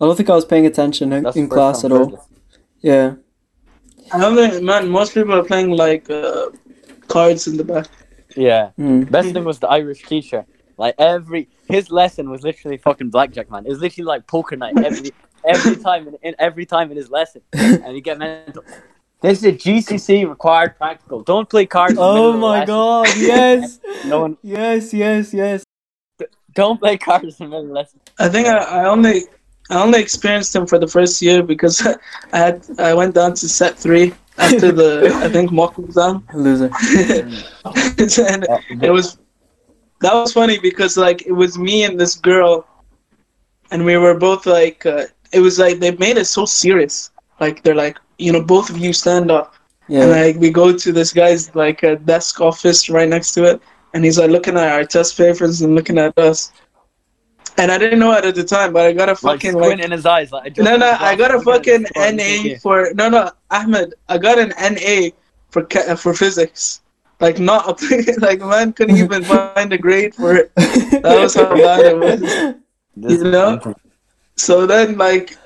I 0.00 0.06
don't 0.06 0.16
think 0.16 0.30
I 0.30 0.34
was 0.34 0.46
paying 0.46 0.64
attention 0.64 1.12
in, 1.12 1.24
That's 1.24 1.36
in 1.36 1.48
class 1.48 1.84
at 1.84 1.92
all. 1.92 2.26
Yeah. 2.80 3.16
I 4.12 4.18
don't 4.18 4.34
think, 4.36 4.62
man. 4.62 4.88
Most 4.88 5.14
people 5.14 5.34
are 5.34 5.44
playing 5.44 5.70
like 5.70 6.08
uh, 6.10 6.50
cards 7.08 7.46
in 7.46 7.56
the 7.56 7.64
back. 7.64 7.86
Yeah. 8.36 8.70
Mm. 8.78 9.10
Best 9.10 9.32
thing 9.32 9.44
was 9.44 9.58
the 9.58 9.68
Irish 9.68 10.02
teacher. 10.04 10.44
Like 10.76 10.94
every 10.98 11.48
his 11.68 11.90
lesson 11.90 12.30
was 12.30 12.42
literally 12.42 12.78
fucking 12.78 13.10
blackjack, 13.10 13.50
man. 13.50 13.66
It 13.66 13.70
was 13.70 13.80
literally 13.80 14.06
like 14.06 14.26
poker 14.26 14.56
night 14.56 14.76
every 14.84 15.10
every 15.44 15.76
time 15.76 16.08
in, 16.08 16.14
in 16.22 16.34
every 16.38 16.66
time 16.66 16.90
in 16.90 16.96
his 16.96 17.10
lesson, 17.10 17.42
and 17.52 17.94
you 17.94 18.00
get 18.00 18.18
mental. 18.18 18.64
This 19.20 19.38
is 19.38 19.44
a 19.44 19.52
GCSE 19.52 20.26
required 20.28 20.76
practical. 20.78 21.22
Don't 21.22 21.48
play 21.48 21.66
cards. 21.66 21.92
in 21.92 21.96
the 21.96 22.02
Oh 22.02 22.32
my 22.38 22.60
lesson. 22.60 22.66
god, 22.66 23.08
yes! 23.18 23.80
No 24.06 24.20
one. 24.22 24.38
yes, 24.42 24.94
yes, 24.94 25.34
yes. 25.34 25.62
Don't 26.54 26.80
play 26.80 26.96
cards 26.96 27.38
in 27.38 27.46
the 27.46 27.50
middle 27.50 27.66
of 27.66 27.72
lesson. 27.72 28.00
I 28.18 28.28
think 28.30 28.48
I, 28.48 28.56
I 28.56 28.84
only 28.86 29.24
I 29.70 29.82
only 29.82 30.00
experienced 30.00 30.54
him 30.54 30.66
for 30.66 30.78
the 30.78 30.88
first 30.88 31.22
year 31.22 31.42
because 31.42 31.80
I 32.32 32.38
had 32.38 32.66
I 32.78 32.94
went 32.94 33.14
down 33.14 33.34
to 33.34 33.48
set 33.48 33.78
three 33.78 34.14
after 34.38 34.72
the 34.72 35.12
I 35.24 35.28
think 35.28 35.52
mock 35.60 35.78
exam. 35.78 36.24
Loser. 36.34 36.70
and 38.28 38.46
Uh, 38.48 38.58
it 38.82 38.90
was 38.90 39.18
that 40.00 40.14
was 40.14 40.32
funny 40.32 40.58
because 40.58 40.96
like 40.96 41.26
it 41.26 41.32
was 41.32 41.58
me 41.58 41.84
and 41.84 41.98
this 42.00 42.14
girl 42.16 42.66
and 43.70 43.84
we 43.84 43.96
were 43.96 44.16
both 44.18 44.46
like 44.46 44.84
uh, 44.86 45.04
it 45.32 45.40
was 45.40 45.58
like 45.58 45.78
they 45.80 45.92
made 45.96 46.16
it 46.18 46.26
so 46.26 46.44
serious 46.44 47.10
like 47.40 47.62
they're 47.62 47.74
like 47.86 47.98
you 48.18 48.32
know 48.32 48.42
both 48.42 48.70
of 48.70 48.78
you 48.78 48.92
stand 48.92 49.30
up 49.30 49.54
and 50.00 50.10
like 50.10 50.36
we 50.36 50.50
go 50.50 50.76
to 50.76 50.92
this 50.92 51.12
guy's 51.12 51.54
like 51.54 51.80
desk 52.04 52.40
office 52.40 52.88
right 52.88 53.08
next 53.08 53.32
to 53.34 53.44
it 53.44 53.60
and 53.94 54.04
he's 54.04 54.18
like 54.18 54.30
looking 54.30 54.56
at 54.56 54.72
our 54.72 54.84
test 54.84 55.16
papers 55.16 55.62
and 55.62 55.74
looking 55.74 55.98
at 55.98 56.16
us 56.18 56.52
and 57.60 57.70
i 57.74 57.76
didn't 57.82 57.98
know 58.02 58.12
it 58.18 58.24
at 58.30 58.34
the 58.40 58.44
time 58.56 58.72
but 58.76 58.82
i 58.90 58.92
got 59.00 59.08
a 59.14 59.16
fucking 59.24 59.52
squint 59.56 59.78
like 59.80 59.84
in 59.86 59.90
his 59.98 60.06
eyes. 60.14 60.28
Like, 60.32 60.56
no 60.68 60.76
no 60.84 60.90
i 61.08 61.14
got 61.22 61.34
a 61.34 61.40
fucking 61.48 61.82
NA. 61.96 62.10
na 62.18 62.58
for 62.64 62.76
no 63.00 63.08
no 63.14 63.22
ahmed 63.58 63.94
i 64.08 64.16
got 64.26 64.36
an 64.44 64.50
na 64.74 64.94
for 65.52 65.62
for 66.04 66.12
physics 66.22 66.62
like 67.24 67.38
not 67.50 67.62
a, 67.68 67.74
like 68.26 68.40
man 68.52 68.72
couldn't 68.72 68.96
even 69.06 69.22
find 69.32 69.72
a 69.78 69.78
grade 69.86 70.14
for 70.20 70.30
it 70.40 70.48
That 70.56 71.18
was 71.24 71.34
how 71.34 71.48
bad 71.68 71.80
it 71.92 71.96
was. 72.06 72.20
you 72.96 73.24
know? 73.36 73.74
So 74.36 74.54
then, 74.66 74.96
like, 74.96 75.36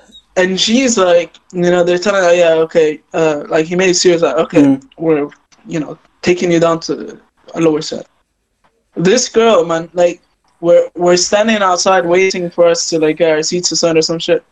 and 0.41 0.59
she's 0.65 0.97
like, 0.97 1.31
you 1.51 1.69
know, 1.73 1.83
they're 1.83 1.97
telling 2.07 2.23
her, 2.23 2.33
yeah, 2.33 2.53
okay, 2.65 3.01
uh, 3.13 3.43
like 3.53 3.65
he 3.65 3.75
made 3.75 3.89
it 3.89 3.95
serious, 4.05 4.21
like, 4.21 4.37
okay, 4.45 4.63
Mm. 4.63 4.77
we're, 4.97 5.27
you 5.73 5.79
know, 5.83 5.97
taking 6.21 6.49
you 6.53 6.59
down 6.65 6.79
to 6.87 7.19
a 7.55 7.59
lower 7.65 7.81
set. 7.81 8.05
This 8.95 9.27
girl, 9.27 9.65
man, 9.65 9.89
like, 9.93 10.21
we're 10.61 10.89
we're 10.95 11.17
standing 11.17 11.57
outside 11.57 12.05
waiting 12.05 12.49
for 12.49 12.65
us 12.67 12.89
to 12.89 12.99
like 12.99 13.17
get 13.17 13.31
our 13.31 13.43
seats 13.43 13.71
assigned 13.71 13.97
or 13.97 14.01
some 14.01 14.19
shit, 14.19 14.43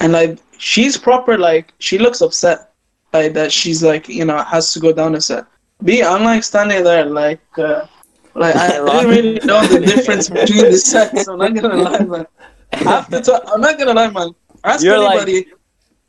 and 0.00 0.12
like 0.12 0.38
she's 0.58 0.96
proper, 0.96 1.38
like, 1.38 1.72
she 1.78 1.98
looks 1.98 2.20
upset, 2.20 2.72
like 3.12 3.32
that 3.32 3.50
she's 3.50 3.82
like, 3.82 4.08
you 4.08 4.24
know, 4.24 4.42
has 4.44 4.72
to 4.72 4.80
go 4.80 4.92
down 4.92 5.14
a 5.14 5.20
set. 5.20 5.44
B, 5.82 6.02
I'm 6.02 6.22
like 6.24 6.44
standing 6.44 6.84
there, 6.84 7.06
like, 7.06 7.40
uh, 7.58 7.86
like 8.34 8.54
I 8.56 8.68
don't 8.76 9.06
really 9.08 9.40
know 9.44 9.64
the 9.66 9.80
difference 9.80 10.28
between 10.28 10.70
the 10.70 10.76
sets. 10.76 11.26
I'm 11.28 11.38
not 11.38 11.54
gonna 11.54 11.76
lie, 11.76 11.98
man. 12.00 12.26
Time, 12.72 13.40
I'm 13.52 13.60
not 13.60 13.78
gonna 13.78 13.94
lie, 13.94 14.10
man. 14.10 14.34
Ask 14.64 14.84
You're 14.84 14.98
like- 14.98 15.22
anybody. 15.28 15.46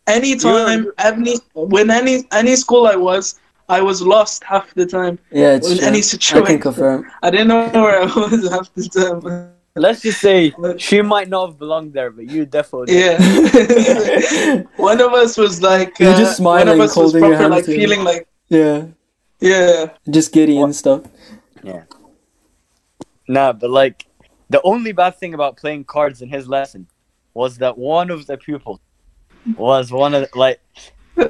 anytime, 0.08 0.92
any 0.98 1.38
when 1.54 1.90
any 1.90 2.26
any 2.32 2.56
school 2.56 2.86
I 2.88 2.96
was, 2.96 3.40
I 3.78 3.82
was 3.82 4.02
lost 4.02 4.44
half 4.44 4.74
the 4.74 4.86
time. 4.86 5.18
Yeah, 5.32 5.56
it's 5.56 5.70
In 5.72 5.78
true. 5.78 5.88
any 5.88 5.98
I 6.00 6.02
situation. 6.02 6.46
can 6.46 6.60
confirm. 6.60 7.00
I 7.24 7.30
didn't 7.32 7.48
know 7.48 7.70
where 7.86 8.02
I 8.02 8.06
was 8.06 8.50
half 8.56 8.68
the 8.76 8.84
time. 9.22 9.54
Let's 9.76 10.02
just 10.02 10.20
say 10.20 10.54
she 10.78 11.02
might 11.02 11.30
not 11.30 11.44
have 11.48 11.58
belonged 11.58 11.94
there, 11.94 12.12
but 12.12 12.26
you 12.30 12.46
definitely. 12.46 12.88
did. 12.94 13.22
Yeah. 13.22 14.64
one 14.90 15.00
of 15.00 15.14
us 15.14 15.38
was 15.38 15.62
like, 15.62 15.98
You're 16.00 16.14
uh, 16.14 16.18
just 16.18 16.36
smiling, 16.38 16.68
one 16.68 16.76
of 16.80 16.82
us 16.82 16.90
was 16.90 17.14
holding 17.14 17.22
your 17.22 17.30
proper 17.30 17.42
hand 17.44 17.52
like 17.54 17.66
to- 17.66 17.76
feeling 17.76 18.04
like, 18.04 18.28
Yeah. 18.50 18.88
yeah. 19.40 19.92
Just 20.10 20.34
giddy 20.34 20.58
and 20.60 20.76
stuff. 20.76 21.02
Yeah. 21.64 21.84
Nah, 23.30 23.54
but 23.54 23.70
like 23.70 24.06
the 24.50 24.62
only 24.64 24.92
bad 24.92 25.16
thing 25.16 25.34
about 25.34 25.56
playing 25.56 25.86
cards 25.86 26.22
in 26.22 26.28
his 26.30 26.50
lesson 26.50 26.88
was 27.34 27.58
that 27.60 27.78
one 27.78 28.10
of 28.12 28.28
the 28.28 28.38
pupils 28.38 28.82
was 29.56 29.90
one 29.92 30.14
of 30.14 30.22
the, 30.24 30.30
like 30.38 30.60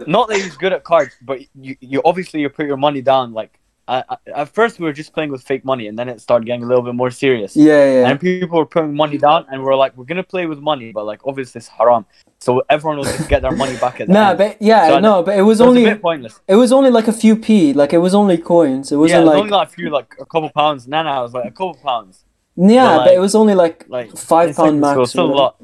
not 0.08 0.28
that 0.30 0.38
he's 0.38 0.56
good 0.58 0.74
at 0.74 0.84
cards, 0.84 1.14
but 1.22 1.40
you 1.60 1.76
you 1.80 2.02
obviously 2.06 2.42
you 2.42 2.50
put 2.50 2.66
your 2.68 2.78
money 2.78 3.02
down 3.02 3.34
like 3.34 3.58
I, 3.88 4.04
I, 4.10 4.18
at 4.36 4.50
first 4.50 4.80
we 4.80 4.86
were 4.86 4.94
just 4.94 5.12
playing 5.12 5.32
with 5.32 5.42
fake 5.44 5.66
money, 5.66 5.88
and 5.88 5.98
then 6.00 6.08
it 6.08 6.22
started 6.22 6.46
getting 6.46 6.64
a 6.64 6.68
little 6.68 6.84
bit 6.84 6.94
more 6.96 7.10
serious. 7.12 7.56
Yeah, 7.58 7.84
yeah. 8.02 8.10
And 8.10 8.20
people 8.20 8.58
were 8.60 8.66
putting 8.66 8.96
money 8.96 9.18
down, 9.18 9.46
and 9.52 9.64
we're 9.64 9.76
like, 9.76 9.98
we're 9.98 10.06
gonna 10.06 10.24
play 10.24 10.46
with 10.46 10.60
money, 10.60 10.92
but 10.94 11.06
like 11.06 11.20
obviously 11.26 11.60
it's 11.60 11.68
haram, 11.68 12.06
so 12.40 12.62
everyone 12.70 12.98
will 12.98 13.06
just 13.06 13.28
get 13.28 13.42
their 13.42 13.52
money 13.52 13.76
back 13.78 14.00
at 14.00 14.08
the 14.08 14.14
Nah, 14.20 14.30
end. 14.30 14.38
but 14.38 14.62
yeah, 14.62 14.88
So 14.88 15.00
no, 15.00 15.24
but 15.24 15.38
it 15.38 15.42
was 15.42 15.60
only 15.60 15.82
it's 15.84 15.92
a 15.92 15.96
bit 15.96 16.02
pointless. 16.02 16.40
it 16.48 16.56
was 16.56 16.72
only 16.72 16.90
like 16.92 17.08
a 17.08 17.14
few 17.14 17.36
p. 17.36 17.74
Like 17.74 17.92
it 17.92 17.98
was 17.98 18.14
only 18.14 18.38
coins. 18.38 18.92
It 18.92 18.98
wasn't 18.98 19.18
it 19.18 19.24
was 19.26 19.28
like 19.30 19.38
only 19.40 19.52
like 19.52 19.68
a 19.68 19.72
few, 19.72 19.90
like 19.90 20.14
a 20.22 20.26
couple 20.26 20.50
pounds. 20.52 20.88
No, 20.88 21.02
no, 21.04 21.20
it 21.20 21.24
was 21.24 21.34
like 21.34 21.46
a 21.46 21.52
couple 21.52 21.74
pounds. 21.84 22.24
yeah, 22.56 22.98
but, 22.98 23.06
but 23.06 23.14
it 23.16 23.20
was 23.20 23.34
only 23.36 23.56
like 23.56 23.86
Like 23.90 24.16
Five 24.16 24.56
pound 24.56 24.80
max 24.80 25.10
still 25.10 25.26
a 25.26 25.36
lot. 25.36 25.56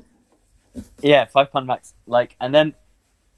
Yeah, 1.02 1.26
five 1.26 1.52
pound 1.52 1.68
max. 1.68 1.94
Like, 2.08 2.36
and 2.42 2.54
then 2.54 2.74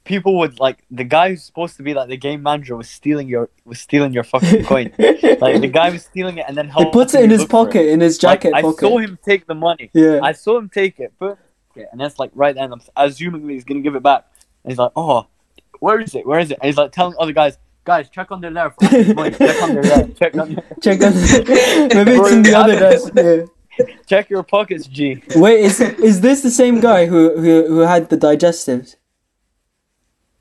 people 0.04 0.38
would 0.38 0.58
like 0.58 0.78
the 0.90 1.04
guy 1.04 1.30
who's 1.30 1.42
supposed 1.44 1.76
to 1.76 1.82
be 1.82 1.94
like 1.94 2.08
the 2.08 2.16
game 2.16 2.42
manager 2.42 2.76
was 2.76 2.88
stealing 2.88 3.28
your 3.28 3.48
was 3.64 3.78
stealing 3.80 4.12
your 4.12 4.24
fucking 4.24 4.64
coin. 4.72 4.92
Like 4.98 5.60
the 5.60 5.70
guy 5.72 5.90
was 5.90 6.04
stealing 6.04 6.38
it 6.38 6.44
and 6.48 6.56
then 6.56 6.68
he 6.70 6.84
puts 6.90 7.14
it 7.14 7.22
in 7.24 7.30
his 7.30 7.40
look 7.40 7.50
for 7.50 7.62
it. 7.62 7.66
pocket, 7.66 7.88
in 7.88 8.00
his 8.00 8.22
Like, 8.22 8.42
jacket 8.42 8.54
I 8.54 8.62
saw 8.62 8.98
him 8.98 9.18
take 9.24 9.46
the 9.46 9.54
money. 9.54 9.90
yeah. 9.92 10.20
I 10.22 10.32
saw 10.32 10.58
him 10.58 10.68
take 10.68 10.98
it, 11.00 11.12
put 11.18 11.38
it, 11.76 11.88
and 11.92 12.00
that's 12.00 12.18
like 12.18 12.30
right 12.34 12.54
then. 12.54 12.72
I'm 12.72 12.80
assuming 12.96 13.48
he's 13.48 13.64
gonna 13.64 13.80
give 13.80 13.94
it 13.94 14.02
back. 14.02 14.24
And 14.64 14.70
he's 14.72 14.78
like, 14.78 14.92
"Oh, 14.96 15.26
where 15.80 16.00
is 16.00 16.14
it? 16.14 16.26
Where 16.26 16.40
is 16.40 16.50
it?" 16.50 16.58
And 16.60 16.66
he's 16.68 16.76
like 16.76 16.92
telling 16.92 17.14
other 17.18 17.32
guys, 17.32 17.58
"Guys, 17.84 18.08
check 18.10 18.28
for 18.28 18.40
this 18.40 19.14
money. 19.14 19.30
Check 19.30 19.62
under 19.62 19.82
there. 19.82 20.08
Check 20.20 20.36
under. 20.36 20.62
Check 20.82 21.02
on 21.02 21.14
maybe 21.96 22.10
it's 22.12 22.32
in 22.32 22.42
the 22.42 22.54
other 22.54 22.78
desk. 22.78 23.12
Yeah. 23.16 23.86
Check 24.06 24.28
your 24.28 24.42
pockets, 24.42 24.86
G." 24.86 25.22
Wait, 25.36 25.60
is 25.60 25.80
is 25.80 26.20
this 26.20 26.42
the 26.42 26.50
same 26.50 26.80
guy 26.80 27.06
who 27.06 27.36
who 27.40 27.66
who 27.68 27.78
had 27.80 28.10
the 28.10 28.16
digestives? 28.18 28.96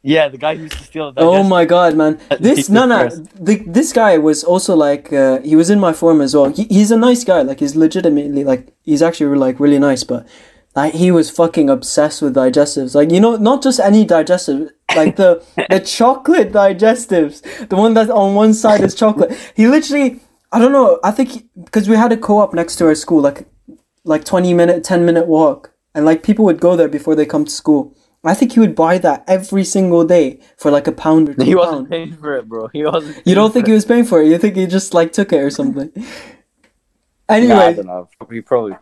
Yeah, 0.01 0.29
the 0.29 0.37
guy 0.37 0.55
who 0.55 0.63
used 0.63 0.77
to 0.77 0.83
steal 0.83 1.11
the. 1.11 1.21
Oh 1.21 1.43
my 1.43 1.65
god, 1.65 1.95
man! 1.95 2.19
This 2.39 2.69
no 2.69 2.85
no, 2.85 3.09
the, 3.09 3.61
this 3.67 3.91
guy 3.91 4.17
was 4.17 4.45
also 4.45 4.75
like 4.75 5.11
uh, 5.11 5.41
he 5.41 5.57
was 5.57 5.69
in 5.69 5.79
my 5.79 5.91
form 5.91 6.21
as 6.21 6.33
well. 6.33 6.49
He, 6.49 6.63
he's 6.65 6.91
a 6.91 6.97
nice 6.97 7.25
guy, 7.25 7.41
like 7.41 7.59
he's 7.59 7.75
legitimately 7.75 8.45
like 8.45 8.73
he's 8.83 9.01
actually 9.01 9.37
like 9.37 9.59
really 9.59 9.77
nice, 9.79 10.05
but 10.05 10.25
like 10.73 10.93
he 10.93 11.11
was 11.11 11.29
fucking 11.29 11.69
obsessed 11.69 12.21
with 12.21 12.35
digestives. 12.35 12.95
Like 12.95 13.11
you 13.11 13.19
know, 13.19 13.35
not 13.35 13.61
just 13.61 13.81
any 13.81 14.05
digestive, 14.05 14.69
like 14.95 15.17
the 15.17 15.43
the 15.69 15.79
chocolate 15.85 16.53
digestives, 16.53 17.41
the 17.67 17.75
one 17.75 17.93
that's 17.93 18.09
on 18.09 18.35
one 18.35 18.53
side 18.53 18.79
is 18.81 18.95
chocolate. 18.95 19.37
He 19.53 19.67
literally, 19.67 20.21
I 20.53 20.59
don't 20.59 20.71
know, 20.71 20.99
I 21.03 21.11
think 21.11 21.43
because 21.65 21.89
we 21.89 21.97
had 21.97 22.13
a 22.13 22.17
co-op 22.17 22.53
next 22.53 22.77
to 22.77 22.85
our 22.85 22.95
school, 22.95 23.21
like 23.21 23.47
like 24.05 24.23
twenty 24.23 24.53
minute, 24.53 24.85
ten 24.85 25.05
minute 25.05 25.27
walk, 25.27 25.73
and 25.93 26.05
like 26.05 26.23
people 26.23 26.45
would 26.45 26.61
go 26.61 26.77
there 26.77 26.87
before 26.87 27.15
they 27.15 27.25
come 27.25 27.43
to 27.43 27.51
school. 27.51 27.93
I 28.23 28.33
think 28.33 28.51
he 28.53 28.59
would 28.59 28.75
buy 28.75 28.97
that 28.99 29.23
every 29.27 29.63
single 29.63 30.03
day 30.03 30.39
for 30.57 30.69
like 30.71 30.87
a 30.87 30.91
pound 30.91 31.29
or 31.29 31.33
two 31.39 31.43
He 31.45 31.55
wasn't 31.55 31.75
pound. 31.77 31.89
paying 31.89 32.13
for 32.17 32.35
it, 32.37 32.47
bro. 32.49 32.67
He 32.67 32.83
wasn't. 32.83 33.25
You 33.25 33.35
don't 33.35 33.53
think 33.53 33.67
he 33.67 33.73
was 33.73 33.85
paying 33.85 34.03
for 34.05 34.21
it? 34.21 34.27
You 34.27 34.37
think 34.37 34.55
he 34.55 34.67
just 34.67 34.93
like 34.93 35.11
took 35.13 35.31
it 35.33 35.37
or 35.41 35.49
something? 35.49 35.91
it. 35.95 36.03
Nah, 37.29 37.35
Anyway. 37.35 37.77
He 38.31 38.41
probably. 38.41 38.73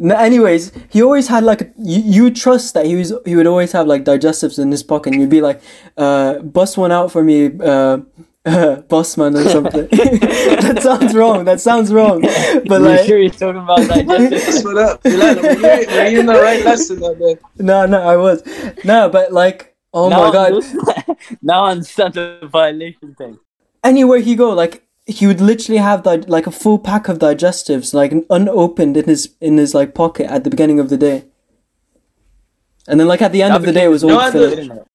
anyways, 0.00 0.70
he 0.90 1.02
always 1.02 1.26
had 1.28 1.42
like 1.42 1.72
you, 1.76 2.00
you 2.04 2.22
would 2.24 2.36
trust 2.36 2.74
that 2.74 2.86
he 2.86 2.94
was 2.94 3.12
he 3.24 3.34
would 3.34 3.48
always 3.48 3.72
have 3.72 3.86
like 3.88 4.04
digestives 4.04 4.58
in 4.60 4.70
his 4.70 4.82
pocket. 4.84 5.12
and 5.12 5.20
You'd 5.20 5.30
be 5.30 5.40
like, 5.40 5.60
uh, 5.96 6.38
bust 6.38 6.78
one 6.78 6.92
out 6.92 7.10
for 7.10 7.24
me, 7.24 7.50
uh, 7.60 7.98
boss 8.88 9.16
man 9.16 9.36
or 9.36 9.44
something. 9.48 9.86
that 9.90 10.78
sounds 10.82 11.14
wrong. 11.14 11.44
That 11.44 11.60
sounds 11.60 11.92
wrong. 11.92 12.20
But 12.22 12.80
You 12.80 12.86
like, 12.88 13.06
sure 13.06 13.18
you're 13.18 13.30
talking 13.30 13.60
about 13.62 13.80
That's 13.88 14.04
digestive? 14.06 14.64
what 14.64 14.78
up. 14.78 15.02
Bilal, 15.02 15.34
were 15.42 15.52
you, 15.52 15.86
were 15.96 16.06
you 16.06 16.20
in 16.20 16.26
the 16.26 16.40
right 16.40 16.64
lesson 16.64 17.00
that 17.00 17.18
day? 17.18 17.36
no, 17.58 17.86
no, 17.86 18.00
I 18.02 18.16
was 18.16 18.42
no, 18.84 19.08
but 19.08 19.32
like, 19.32 19.74
oh 19.92 20.08
now 20.08 20.26
my 20.26 20.32
god. 20.32 20.52
I'm- 20.52 21.16
now 21.42 21.64
I 21.64 21.70
understand 21.72 22.14
the 22.14 22.48
violation 22.50 23.14
thing. 23.16 23.38
anywhere 23.82 24.20
he 24.20 24.36
go, 24.36 24.50
like 24.50 24.84
he 25.06 25.26
would 25.26 25.40
literally 25.40 25.78
have 25.78 26.02
that 26.04 26.28
like 26.28 26.46
a 26.46 26.50
full 26.52 26.78
pack 26.78 27.08
of 27.08 27.18
digestives, 27.18 27.92
like 27.94 28.12
unopened 28.30 28.96
in 28.96 29.04
his 29.06 29.34
in 29.40 29.56
his 29.58 29.74
like 29.74 29.94
pocket 29.94 30.30
at 30.30 30.44
the 30.44 30.50
beginning 30.50 30.78
of 30.80 30.88
the 30.88 30.96
day. 30.96 31.24
And 32.88 33.00
then 33.00 33.08
like 33.08 33.22
at 33.22 33.32
the 33.32 33.42
end 33.42 33.52
That 33.54 33.60
of 33.60 33.66
the 33.66 33.72
day, 33.72 33.84
it 33.86 33.88
was 33.88 34.04
all 34.04 34.10
No, 34.10 34.18
I 34.20 34.30
filled. 34.30 34.50
Didn't 34.56 34.86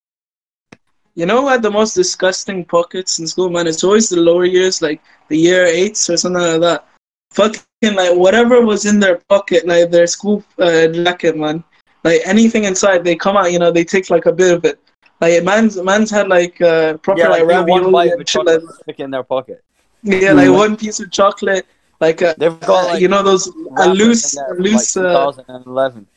You 1.15 1.25
know 1.25 1.41
who 1.41 1.47
had 1.49 1.61
the 1.61 1.71
most 1.71 1.93
disgusting 1.93 2.63
pockets 2.65 3.19
in 3.19 3.27
school, 3.27 3.49
man? 3.49 3.67
It's 3.67 3.83
always 3.83 4.09
the 4.09 4.19
lower 4.19 4.45
years, 4.45 4.81
like 4.81 5.01
the 5.27 5.37
year 5.37 5.65
eights 5.65 6.09
or 6.09 6.17
something 6.17 6.41
like 6.41 6.61
that. 6.61 6.87
Fucking 7.33 7.95
like 7.95 8.15
whatever 8.15 8.61
was 8.61 8.85
in 8.85 8.99
their 8.99 9.17
pocket, 9.29 9.67
like 9.67 9.91
their 9.91 10.07
school 10.07 10.43
uh, 10.59 10.87
jacket, 10.87 11.37
man. 11.37 11.63
Like 12.03 12.21
anything 12.25 12.63
inside, 12.65 13.03
they 13.03 13.15
come 13.15 13.37
out, 13.37 13.51
you 13.51 13.59
know, 13.59 13.71
they 13.71 13.83
take 13.83 14.09
like 14.09 14.25
a 14.25 14.31
bit 14.31 14.53
of 14.53 14.65
it. 14.65 14.79
Like 15.19 15.43
man's 15.43 15.81
man's 15.81 16.09
had 16.09 16.27
like 16.27 16.59
uh, 16.61 16.97
proper 16.97 17.19
Yeah, 17.19 17.27
like, 17.29 17.43
like 17.45 17.67
one 17.67 17.91
ravioli 17.91 17.91
bite 17.91 18.13
of 18.13 18.13
a 18.13 18.17
and 18.19 18.29
shit 18.29 18.45
like 18.45 18.61
chocolate 18.61 18.99
in 18.99 19.11
their 19.11 19.23
pocket. 19.23 19.63
yeah, 20.03 20.33
like 20.33 20.49
Mm. 20.49 20.57
one 20.57 20.77
piece 20.77 20.99
of 20.99 21.11
chocolate, 21.11 21.65
like 21.99 22.21
uh, 22.21 22.33
They've 22.37 22.59
got 22.61 22.85
like 22.85 23.01
you 23.01 23.07
know 23.07 23.21
those 23.23 23.47
a 23.77 23.87
loose, 23.89 24.33
in 24.33 24.41
there 24.43 24.53
a 24.53 24.55
from, 24.55 24.63
loose, 24.63 24.95
like, 24.95 25.05
uh, 25.05 25.31
2011. 25.31 26.07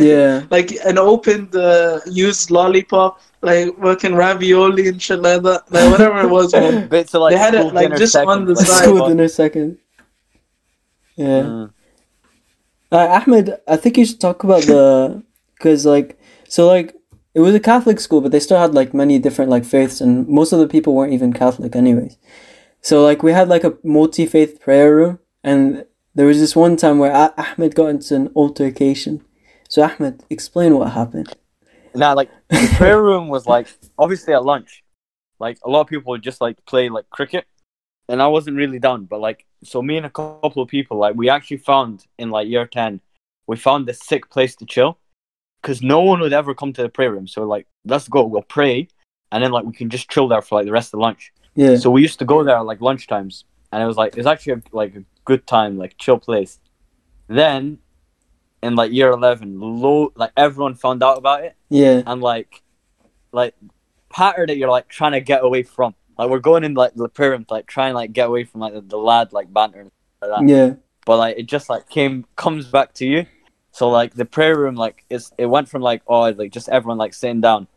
Yeah. 0.00 0.44
like 0.50 0.72
an 0.84 0.98
opened 0.98 1.54
uh, 1.54 2.00
used 2.06 2.50
lollipop, 2.50 3.20
like 3.42 3.76
working 3.78 4.14
ravioli 4.14 4.88
and 4.88 5.00
shit 5.00 5.20
like 5.20 5.42
that, 5.42 5.70
like 5.70 5.90
whatever 5.90 6.20
it 6.20 6.30
was. 6.30 6.52
Man. 6.52 6.88
Bits 6.88 7.14
of 7.14 7.22
like 7.22 7.32
They 7.32 7.38
had 7.38 7.54
it, 7.54 7.74
like, 7.74 7.86
dinner 7.86 7.98
just 7.98 8.16
on 8.16 8.44
the 8.44 8.54
like, 8.54 8.66
side. 8.66 8.84
School 8.84 8.98
fuck. 8.98 9.08
dinner 9.08 9.28
second. 9.28 9.78
Yeah. 11.16 11.42
Mm. 11.42 11.72
Uh, 12.92 13.20
Ahmed, 13.22 13.56
I 13.68 13.76
think 13.76 13.96
you 13.96 14.04
should 14.04 14.20
talk 14.20 14.42
about 14.42 14.62
the 14.62 15.22
because 15.54 15.86
like 15.86 16.18
so 16.48 16.66
like 16.66 16.96
it 17.34 17.40
was 17.40 17.54
a 17.54 17.60
Catholic 17.60 18.00
school, 18.00 18.20
but 18.20 18.32
they 18.32 18.40
still 18.40 18.58
had 18.58 18.74
like 18.74 18.92
many 18.92 19.18
different 19.18 19.50
like 19.50 19.64
faiths, 19.64 20.00
and 20.00 20.26
most 20.28 20.52
of 20.52 20.58
the 20.58 20.66
people 20.66 20.94
weren't 20.94 21.12
even 21.12 21.32
Catholic, 21.32 21.76
anyways. 21.76 22.16
So 22.80 23.04
like 23.04 23.22
we 23.22 23.32
had 23.32 23.48
like 23.48 23.64
a 23.64 23.76
multi 23.84 24.26
faith 24.26 24.60
prayer 24.60 24.94
room, 24.94 25.18
and 25.44 25.84
there 26.14 26.26
was 26.26 26.40
this 26.40 26.56
one 26.56 26.76
time 26.76 26.98
where 26.98 27.12
ah- 27.12 27.34
Ahmed 27.36 27.74
got 27.74 27.86
into 27.86 28.16
an 28.16 28.30
altercation. 28.34 29.24
So 29.70 29.82
Ahmed, 29.84 30.24
explain 30.30 30.76
what 30.76 30.90
happened. 30.90 31.32
Nah, 31.94 32.12
like 32.12 32.28
the 32.48 32.74
prayer 32.76 33.00
room 33.00 33.28
was 33.28 33.46
like 33.46 33.68
obviously 33.96 34.34
at 34.34 34.44
lunch. 34.44 34.82
Like 35.38 35.58
a 35.64 35.70
lot 35.70 35.82
of 35.82 35.86
people 35.86 36.10
would 36.10 36.22
just 36.22 36.40
like 36.40 36.62
play 36.66 36.88
like 36.88 37.08
cricket, 37.08 37.46
and 38.08 38.20
I 38.20 38.26
wasn't 38.26 38.56
really 38.56 38.80
done. 38.80 39.04
But 39.04 39.20
like, 39.20 39.46
so 39.62 39.80
me 39.80 39.96
and 39.96 40.04
a 40.06 40.10
couple 40.10 40.62
of 40.62 40.68
people, 40.68 40.98
like, 40.98 41.14
we 41.14 41.30
actually 41.30 41.58
found 41.58 42.04
in 42.18 42.30
like 42.30 42.48
year 42.48 42.66
ten, 42.66 43.00
we 43.46 43.56
found 43.56 43.86
this 43.86 44.00
sick 44.00 44.28
place 44.28 44.56
to 44.56 44.66
chill, 44.66 44.98
because 45.62 45.82
no 45.82 46.00
one 46.00 46.20
would 46.20 46.32
ever 46.32 46.52
come 46.52 46.72
to 46.72 46.82
the 46.82 46.88
prayer 46.88 47.12
room. 47.12 47.28
So 47.28 47.44
like, 47.44 47.66
let's 47.84 48.08
go, 48.08 48.24
we'll 48.24 48.42
pray, 48.42 48.88
and 49.30 49.42
then 49.42 49.52
like 49.52 49.64
we 49.64 49.72
can 49.72 49.88
just 49.88 50.10
chill 50.10 50.26
there 50.26 50.42
for 50.42 50.56
like 50.56 50.66
the 50.66 50.72
rest 50.72 50.92
of 50.94 51.00
lunch. 51.00 51.32
Yeah. 51.54 51.76
So 51.76 51.90
we 51.90 52.02
used 52.02 52.18
to 52.18 52.24
go 52.24 52.42
there 52.42 52.56
at, 52.56 52.66
like 52.66 52.80
lunch 52.80 53.06
times, 53.06 53.44
and 53.70 53.80
it 53.80 53.86
was 53.86 53.96
like 53.96 54.16
it's 54.16 54.26
actually 54.26 54.54
a, 54.54 54.62
like 54.72 54.96
a 54.96 55.04
good 55.24 55.46
time, 55.46 55.78
like 55.78 55.96
chill 55.96 56.18
place. 56.18 56.58
Then, 57.28 57.78
in 58.62 58.74
like 58.76 58.92
year 58.92 59.10
eleven, 59.10 59.58
low 59.60 60.12
like 60.16 60.32
everyone 60.36 60.74
found 60.74 61.02
out 61.02 61.18
about 61.18 61.44
it, 61.44 61.54
Yeah. 61.68 62.02
and 62.06 62.20
like, 62.20 62.62
like 63.32 63.54
pattern 64.10 64.46
that 64.48 64.56
you're 64.56 64.70
like 64.70 64.88
trying 64.88 65.12
to 65.12 65.20
get 65.20 65.44
away 65.44 65.62
from. 65.62 65.94
Like 66.18 66.28
we're 66.28 66.38
going 66.40 66.64
in 66.64 66.74
like 66.74 66.94
the 66.94 67.08
prayer 67.08 67.30
room, 67.30 67.44
to, 67.46 67.54
like 67.54 67.66
trying 67.66 67.94
like 67.94 68.12
get 68.12 68.28
away 68.28 68.44
from 68.44 68.60
like 68.60 68.74
the, 68.74 68.80
the 68.82 68.98
lad 68.98 69.32
like 69.32 69.52
banter 69.52 69.80
and 69.80 69.90
stuff 70.18 70.30
like 70.30 70.46
that. 70.46 70.48
Yeah. 70.52 70.74
But 71.06 71.16
like 71.16 71.38
it 71.38 71.46
just 71.46 71.68
like 71.70 71.88
came 71.88 72.26
comes 72.36 72.66
back 72.66 72.92
to 72.94 73.06
you. 73.06 73.26
So 73.72 73.88
like 73.88 74.14
the 74.14 74.24
prayer 74.26 74.58
room 74.58 74.74
like 74.74 75.04
it's 75.08 75.32
it 75.38 75.46
went 75.46 75.68
from 75.68 75.80
like 75.80 76.02
oh 76.06 76.28
like 76.30 76.52
just 76.52 76.68
everyone 76.68 76.98
like 76.98 77.14
sitting 77.14 77.40
down 77.40 77.68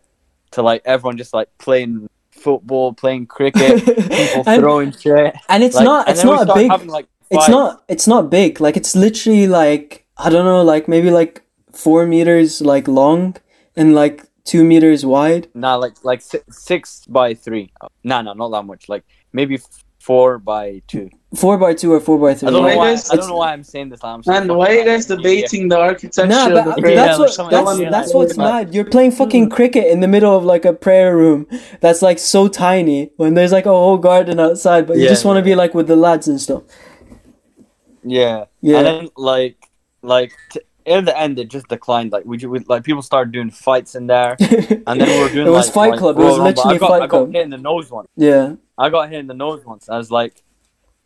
to 0.52 0.62
like 0.62 0.82
everyone 0.86 1.18
just 1.18 1.34
like 1.34 1.50
playing 1.58 2.10
football, 2.32 2.94
playing 2.94 3.28
cricket, 3.28 3.86
people 3.86 4.44
and, 4.46 4.60
throwing 4.62 4.92
shit. 4.92 5.36
and 5.48 5.64
it's 5.64 5.76
Like, 5.76 5.86
not 5.86 6.10
it's 6.10 6.24
not 6.24 6.50
a 6.50 6.54
big 6.54 6.70
having, 6.70 6.90
like, 6.90 7.08
it's 7.32 7.48
not 7.48 7.84
it's 7.88 8.08
not 8.08 8.30
big 8.30 8.60
like 8.60 8.76
it's 8.76 8.96
literally 8.96 9.48
like 9.48 10.03
i 10.18 10.30
don't 10.30 10.46
know 10.46 10.62
like 10.64 10.88
maybe 10.88 11.10
like 11.12 11.42
four 11.74 12.06
meters 12.06 12.62
like 12.62 12.88
long 12.88 13.36
and 13.76 13.94
like 13.96 14.26
two 14.46 14.64
meters 14.64 15.06
wide 15.06 15.48
Nah, 15.54 15.76
like 15.76 15.94
like 16.04 16.22
si- 16.22 16.40
six 16.50 17.06
by 17.08 17.34
three. 17.34 17.72
Nah, 18.04 18.22
nah, 18.22 18.34
not 18.34 18.50
that 18.50 18.64
much. 18.64 18.90
Like 18.90 19.04
maybe 19.32 19.56
f- 19.56 19.84
four 20.00 20.38
by 20.38 20.82
two. 20.88 21.10
four 21.34 21.58
by 21.58 21.74
two 21.74 21.94
or 21.94 22.00
four 22.02 22.20
by 22.20 22.34
three 22.36 22.50
I 22.50 22.52
don't 22.52 22.62
know 22.62 22.68
Why 22.68 22.76
why. 22.76 22.90
guys- 22.92 23.10
I 23.10 23.16
don't 23.16 23.30
know 23.30 23.38
why 23.38 23.54
I'm 23.54 23.64
saying 23.64 23.90
this. 23.90 24.04
I'm 24.04 24.22
so 24.22 24.32
Man, 24.32 24.54
why 24.54 24.68
are 24.68 24.74
you 24.74 24.86
guys 24.86 25.06
debating 25.06 25.70
the 25.70 25.80
architecture 25.80 26.28
Nah, 26.28 26.48
of 26.48 26.54
the 26.66 26.72
but 26.72 26.80
prayer? 26.82 26.96
That's 26.96 27.20
what 27.20 27.34
someone 27.34 27.66
that's, 27.66 27.80
yeah. 27.80 27.90
that's 27.90 28.14
what's 28.14 28.38
Yeah. 28.38 28.44
mad. 28.44 28.76
You're 28.76 28.86
playing 28.96 29.12
fucking 29.14 29.46
hmm. 29.46 29.52
cricket 29.52 29.88
in 29.88 30.02
the 30.02 30.10
middle 30.10 30.36
of 30.36 30.44
like 30.44 30.66
a 30.66 30.74
prayer 30.74 31.16
room 31.16 31.48
that's 31.80 32.02
like 32.02 32.20
so 32.20 32.48
tiny 32.50 33.12
when 33.16 33.34
there's 33.34 33.54
like 33.54 33.66
a 33.66 33.70
whole 33.70 33.98
garden 33.98 34.40
outside, 34.42 34.86
but 34.88 34.98
you 34.98 35.08
just 35.08 35.24
want 35.26 35.38
to 35.38 35.50
yeah. 35.50 35.56
be 35.56 35.56
like 35.56 35.74
with 35.74 35.88
the 35.88 35.96
lads 35.96 36.28
and 36.28 36.40
stuff. 36.42 36.64
Yeah. 38.04 38.46
Yeah. 38.62 38.78
And 38.80 38.86
then 38.88 39.10
like 39.16 39.56
like 40.04 40.34
t- 40.52 40.62
in 40.86 41.06
the 41.06 41.18
end 41.18 41.40
it 41.40 41.48
just 41.50 41.68
declined. 41.70 42.12
Like 42.12 42.26
we, 42.26 42.38
we 42.46 42.60
like 42.60 42.84
people 42.84 43.02
started 43.02 43.32
doing 43.32 43.50
fights 43.50 43.96
in 43.96 44.08
there, 44.08 44.36
and 44.40 45.00
then 45.02 45.08
we 45.08 45.20
were 45.24 45.30
doing 45.30 45.48
it 45.48 45.50
was 45.50 45.68
like, 45.68 45.74
Fight 45.74 45.92
like, 45.92 46.00
Club. 46.00 46.18
It 46.18 46.24
was 46.24 46.38
Rumble. 46.38 46.44
literally 46.46 46.76
I 46.76 46.78
got, 46.80 46.90
Fight 46.90 46.96
I 47.02 47.08
got 47.08 47.10
Club. 47.10 47.32
hit 47.34 47.42
in 47.44 47.50
the 47.50 47.58
nose 47.58 47.90
once. 47.90 48.08
yeah, 48.16 48.56
I 48.78 48.90
got 48.90 49.10
hit 49.10 49.20
in 49.20 49.28
the 49.28 49.34
nose 49.34 49.66
once. 49.66 49.90
I 49.90 49.98
was 49.98 50.12
like, 50.12 50.44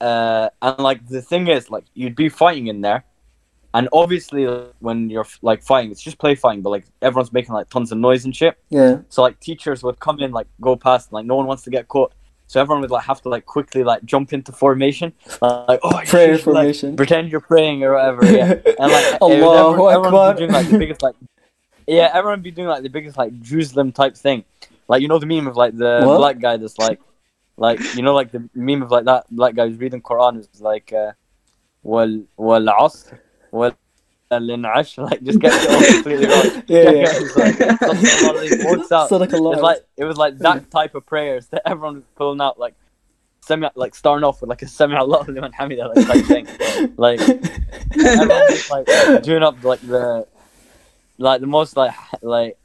uh, 0.02 0.50
and 0.62 0.80
like 0.80 1.08
the 1.08 1.22
thing 1.22 1.48
is, 1.48 1.70
like 1.70 1.86
you'd 1.94 2.16
be 2.16 2.30
fighting 2.30 2.68
in 2.68 2.82
there, 2.82 3.06
and 3.74 3.88
obviously 3.94 4.46
when 4.80 5.10
you're 5.10 5.28
like 5.42 5.62
fighting, 5.64 5.92
it's 5.92 6.02
just 6.02 6.18
play 6.18 6.36
fighting, 6.36 6.62
but 6.62 6.70
like 6.72 6.86
everyone's 7.02 7.32
making 7.32 7.54
like 7.54 7.70
tons 7.70 7.92
of 7.92 7.98
noise 8.00 8.26
and 8.26 8.36
shit. 8.36 8.58
yeah, 8.70 8.98
So 9.10 9.22
like 9.22 9.40
teachers 9.40 9.84
would 9.84 10.00
come 10.00 10.20
in, 10.20 10.32
like 10.32 10.48
go 10.62 10.76
past, 10.76 11.10
and, 11.10 11.14
like 11.14 11.26
no 11.26 11.36
one 11.36 11.46
wants 11.46 11.64
to 11.64 11.70
get 11.70 11.88
caught. 11.88 12.14
So 12.50 12.62
everyone 12.62 12.82
would 12.82 12.92
like 12.92 13.04
have 13.04 13.22
to 13.24 13.30
like 13.30 13.46
quickly 13.46 13.84
like 13.84 14.04
jump 14.06 14.32
into 14.32 14.52
formation, 14.54 15.12
like 15.42 15.80
oh 15.84 16.02
Prayer 16.06 16.38
should, 16.38 16.48
like, 16.48 16.64
formation. 16.76 16.96
pretend 16.96 17.30
you're 17.32 17.42
praying 17.42 17.84
or 17.84 17.94
whatever. 17.94 18.26
Yeah, 18.26 18.54
and 18.80 18.92
like 18.92 19.22
would 19.22 19.32
everyone, 19.34 19.94
everyone 19.94 20.14
would 20.14 20.36
be 20.36 20.40
doing 20.40 20.52
like 20.54 20.70
the 20.70 20.78
biggest 20.78 21.04
like 21.04 21.16
yeah, 21.88 22.10
everyone 22.14 22.40
would 22.40 22.44
be 22.44 22.52
doing 22.52 22.68
like 22.70 22.84
the 22.84 22.90
biggest 22.90 23.18
like 23.18 23.38
Jerusalem 23.42 23.92
type 23.92 24.16
thing, 24.16 24.46
like 24.88 25.02
you 25.02 25.08
know 25.10 25.20
the 25.20 25.26
meme 25.26 25.48
of 25.48 25.58
like 25.58 25.76
the 25.78 26.02
What? 26.04 26.18
black 26.18 26.40
guy 26.40 26.56
that's 26.58 26.78
like 26.78 27.00
like 27.58 27.80
you 27.96 28.02
know 28.02 28.14
like 28.14 28.32
the 28.32 28.50
meme 28.56 28.82
of 28.82 28.92
like 28.92 29.06
that 29.06 29.26
black 29.30 29.54
guy 29.56 29.68
who's 29.68 29.78
reading 29.78 30.02
Quran 30.02 30.40
is 30.40 30.48
like 30.62 30.94
uh, 30.94 31.12
wal 31.84 32.24
wal 32.38 32.62
asr 32.62 33.20
wal 33.52 33.72
Linash, 34.36 34.98
like 34.98 35.24
just 35.24 35.40
gets 35.40 35.56
it 35.64 35.70
all 35.70 35.94
completely 35.94 36.28
wrong. 36.28 36.64
yeah, 36.68 36.90
yeah. 36.90 37.20
Like, 37.36 37.56
it 37.60 38.78
was 39.50 39.62
like 39.62 39.86
it 39.96 40.04
was 40.04 40.18
like 40.18 40.38
that 40.40 40.70
type 40.70 40.96
of 40.96 41.06
prayers 41.06 41.48
that 41.48 41.62
everyone 41.66 41.96
was 41.96 42.04
pulling 42.16 42.42
out, 42.42 42.60
like 42.60 42.76
semi, 43.42 43.70
like 43.76 43.96
starting 43.96 44.24
off 44.24 44.42
with 44.42 44.50
like 44.50 44.62
a 44.62 44.68
semi 44.68 45.00
lot 45.00 45.30
of 45.30 45.36
Hamida 45.36 45.96
like 45.96 46.08
type 46.08 46.26
thing, 46.26 46.48
like 46.98 47.20
was, 47.96 48.70
like 48.70 49.24
doing 49.24 49.44
up 49.44 49.64
like 49.64 49.82
the 49.82 50.28
like 51.18 51.42
the 51.42 51.48
most 51.48 51.78
like 51.78 51.94
like 52.22 52.58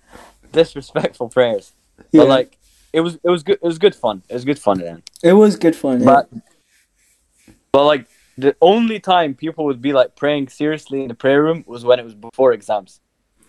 disrespectful 0.51 1.29
prayers, 1.29 1.72
yeah. 2.11 2.22
but 2.22 2.29
like 2.29 2.59
it 2.92 3.01
was 3.01 3.18
it 3.22 3.31
was 3.31 3.42
good 3.42 3.59
it 3.62 3.66
was 3.66 3.79
good 3.79 3.94
fun 3.94 4.22
it 4.29 4.35
was 4.35 4.44
good 4.44 4.59
fun 4.59 4.79
then. 4.79 5.03
It 5.22 5.33
was 5.33 5.57
good 5.57 5.77
fun, 5.77 6.05
but 6.05 6.29
yeah. 6.33 7.55
but 7.70 7.85
like 7.85 8.07
the 8.38 8.57
only 8.61 8.99
time 9.01 9.35
people 9.35 9.64
would 9.66 9.83
be 9.83 9.92
like 9.92 10.16
praying 10.16 10.49
seriously 10.49 11.03
in 11.03 11.09
the 11.09 11.14
prayer 11.14 11.42
room 11.42 11.64
was 11.66 11.85
when 11.85 11.99
it 11.99 12.05
was 12.05 12.14
before 12.14 12.53
exams. 12.53 13.01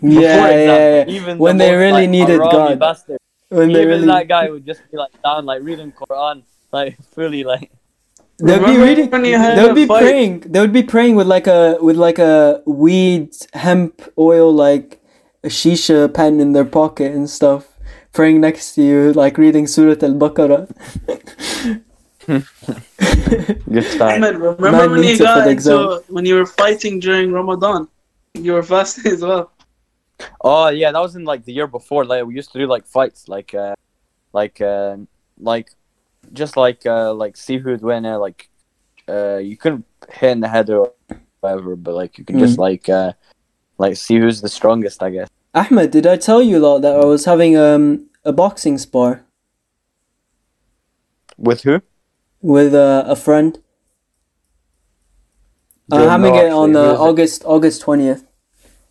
yeah, 0.02 0.10
Before 0.36 0.48
yeah, 0.50 0.58
exams, 0.58 1.10
yeah. 1.10 1.16
Even 1.16 1.38
When 1.38 1.58
the 1.58 1.64
they 1.66 1.72
most, 1.72 1.80
really 1.80 2.02
like, 2.02 2.10
needed 2.10 2.40
Harami 2.40 2.52
God. 2.52 2.80
bastard, 2.80 3.18
When 3.50 3.72
they 3.72 3.82
even 3.82 3.90
really, 4.02 4.08
that 4.08 4.28
guy 4.28 4.50
would 4.50 4.66
just 4.66 4.82
be 4.92 4.98
like 4.98 5.12
down, 5.24 5.46
like 5.46 5.62
reading 5.64 5.92
Quran, 5.92 6.44
like 6.72 6.98
fully 7.16 7.44
like. 7.44 7.72
they 8.40 8.58
would 8.60 8.66
be 8.68 8.78
reading. 8.78 9.10
when 9.10 9.24
you 9.26 9.38
had 9.38 9.58
They 9.58 9.64
would 9.66 9.76
be 9.76 9.86
fight? 9.86 10.02
praying. 10.02 10.40
They 10.42 10.60
would 10.60 10.74
be 10.74 10.84
praying 10.84 11.16
with 11.16 11.28
like 11.28 11.48
a 11.48 11.78
with 11.82 11.96
like 11.96 12.20
a 12.20 12.62
weed 12.66 13.30
hemp 13.54 14.02
oil 14.18 14.52
like 14.52 15.00
a 15.44 15.48
shisha 15.48 16.12
pen 16.14 16.40
in 16.40 16.52
their 16.54 16.66
pocket 16.66 17.12
and 17.14 17.30
stuff. 17.30 17.70
Praying 18.12 18.42
next 18.42 18.76
to 18.76 18.82
you, 18.84 19.14
like 19.14 19.38
reading 19.38 19.66
Surah 19.66 19.98
Al 20.06 20.14
Baqarah. 20.14 20.70
Good 22.26 22.46
time. 23.98 24.24
Ahmed, 24.24 24.36
remember 24.38 24.72
Man 24.72 24.92
when 24.92 25.04
you 25.04 25.10
needs 25.10 25.20
it 25.20 25.24
for 25.24 25.44
got 25.44 25.48
into 25.48 26.04
when 26.08 26.26
you 26.26 26.36
were 26.36 26.46
fighting 26.46 27.00
during 27.00 27.32
Ramadan? 27.32 27.88
You 28.34 28.54
were 28.54 28.64
fasting 28.64 29.12
as 29.12 29.22
well. 29.22 29.52
Oh 30.42 30.70
yeah, 30.70 30.92
that 30.92 31.00
was 31.00 31.16
in 31.16 31.26
like 31.26 31.46
the 31.46 31.54
year 31.54 31.68
before. 31.68 32.06
Like 32.06 32.26
we 32.26 32.36
used 32.36 32.52
to 32.54 32.60
do 32.60 32.68
like 32.68 32.86
fights, 32.86 33.28
like 33.28 33.54
uh, 33.54 33.76
like 34.32 34.62
uh, 34.62 34.98
like 35.40 35.70
just 36.32 36.56
like 36.56 36.86
uh, 36.86 37.14
like 37.14 37.36
see 37.36 37.58
who'd 37.58 37.82
win. 37.82 38.06
Uh, 38.06 38.20
like 38.20 38.50
uh, 39.10 39.38
you 39.38 39.58
couldn't 39.58 39.86
hit 40.10 40.32
in 40.32 40.40
the 40.40 40.48
head 40.48 40.70
or 40.70 40.94
whatever, 41.42 41.76
but 41.76 41.94
like 41.94 42.18
you 42.18 42.24
could 42.24 42.40
just 42.40 42.58
like 42.58 42.88
uh, 42.90 43.14
like 43.78 43.98
see 43.98 44.18
who's 44.18 44.42
the 44.42 44.50
strongest. 44.50 45.04
I 45.04 45.10
guess. 45.10 45.30
Ahmed, 45.54 45.92
did 45.92 46.08
I 46.08 46.18
tell 46.18 46.42
you 46.42 46.60
lot 46.60 46.80
that 46.80 46.96
I 46.96 47.06
was 47.06 47.26
having 47.26 47.58
um 47.58 48.10
a 48.26 48.32
boxing 48.32 48.78
spar 48.78 49.26
With 51.38 51.64
who? 51.64 51.82
With 52.44 52.76
uh, 52.76 53.04
a 53.08 53.16
friend? 53.16 53.58
I'm 55.92 56.08
having 56.08 56.36
it 56.36 56.52
on 56.52 56.70
actually. 56.72 56.82
uh, 56.82 56.86
Who 56.88 56.94
is 56.94 57.00
it? 57.00 57.10
August 57.10 57.44
August 57.46 57.82
twentieth. 57.82 58.24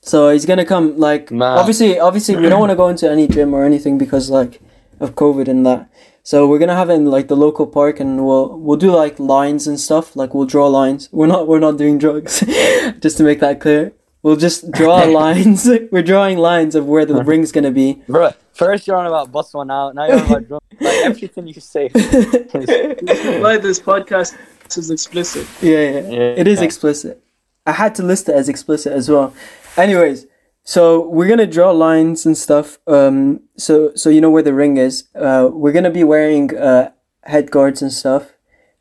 So 0.00 0.30
he's 0.30 0.46
gonna 0.46 0.64
come. 0.64 0.98
Like 0.98 1.30
Nah. 1.30 1.56
obviously, 1.60 1.98
obviously 1.98 2.34
we 2.36 2.48
don't 2.48 2.58
want 2.60 2.70
to 2.70 2.76
go 2.76 2.88
into 2.88 3.08
any 3.10 3.28
gym 3.28 3.54
or 3.54 3.64
anything 3.64 3.98
because 3.98 4.30
like 4.30 4.60
of 5.00 5.14
COVID 5.14 5.48
and 5.48 5.64
that. 5.66 5.88
So 6.24 6.46
we're 6.48 6.58
gonna 6.58 6.76
have 6.76 6.90
it 6.90 6.94
in 6.94 7.06
like 7.06 7.28
the 7.28 7.36
local 7.36 7.66
park, 7.66 7.98
and 8.00 8.24
we'll 8.26 8.58
we'll 8.58 8.76
do 8.78 8.90
like 8.94 9.18
lines 9.18 9.66
and 9.66 9.78
stuff. 9.78 10.14
Like 10.16 10.34
we'll 10.34 10.46
draw 10.46 10.66
lines. 10.68 11.08
We're 11.12 11.26
not 11.26 11.46
we're 11.48 11.58
not 11.60 11.76
doing 11.78 11.98
drugs, 11.98 12.40
just 13.00 13.16
to 13.18 13.22
make 13.24 13.40
that 13.40 13.60
clear. 13.60 13.92
We'll 14.22 14.36
just 14.36 14.70
draw 14.70 15.02
lines. 15.22 15.68
we're 15.90 16.02
drawing 16.02 16.38
lines 16.38 16.74
of 16.74 16.86
where 16.86 17.04
the 17.04 17.22
ring's 17.24 17.52
gonna 17.52 17.70
be. 17.70 18.02
Bro, 18.08 18.32
first 18.52 18.86
you're 18.86 18.96
on 18.96 19.06
about 19.06 19.32
bust 19.32 19.54
one 19.54 19.70
out. 19.70 19.94
Now 19.94 20.06
you're 20.06 20.20
on 20.20 20.26
about 20.26 20.48
drunk. 20.48 20.62
Like 20.80 21.04
everything 21.04 21.46
you 21.46 21.60
say. 21.60 21.88
Why 21.90 23.56
this 23.58 23.78
podcast 23.78 24.36
is 24.76 24.90
explicit. 24.90 25.46
Yeah, 25.60 25.70
yeah, 25.70 26.08
Yeah. 26.08 26.34
It 26.36 26.48
is 26.48 26.60
explicit. 26.60 27.22
I 27.66 27.72
had 27.72 27.94
to 27.96 28.02
list 28.02 28.28
it 28.28 28.34
as 28.34 28.48
explicit 28.48 28.92
as 28.92 29.08
well. 29.08 29.32
Anyways, 29.76 30.26
so 30.64 31.06
we're 31.08 31.28
gonna 31.28 31.46
draw 31.46 31.70
lines 31.70 32.26
and 32.26 32.36
stuff. 32.36 32.78
Um, 32.86 33.40
so 33.56 33.92
so 33.94 34.10
you 34.10 34.20
know 34.20 34.30
where 34.30 34.42
the 34.42 34.54
ring 34.54 34.76
is. 34.76 35.04
Uh, 35.14 35.50
we're 35.52 35.72
gonna 35.72 35.90
be 35.90 36.04
wearing 36.04 36.56
uh 36.56 36.90
head 37.24 37.50
guards 37.50 37.82
and 37.82 37.92
stuff. 37.92 38.32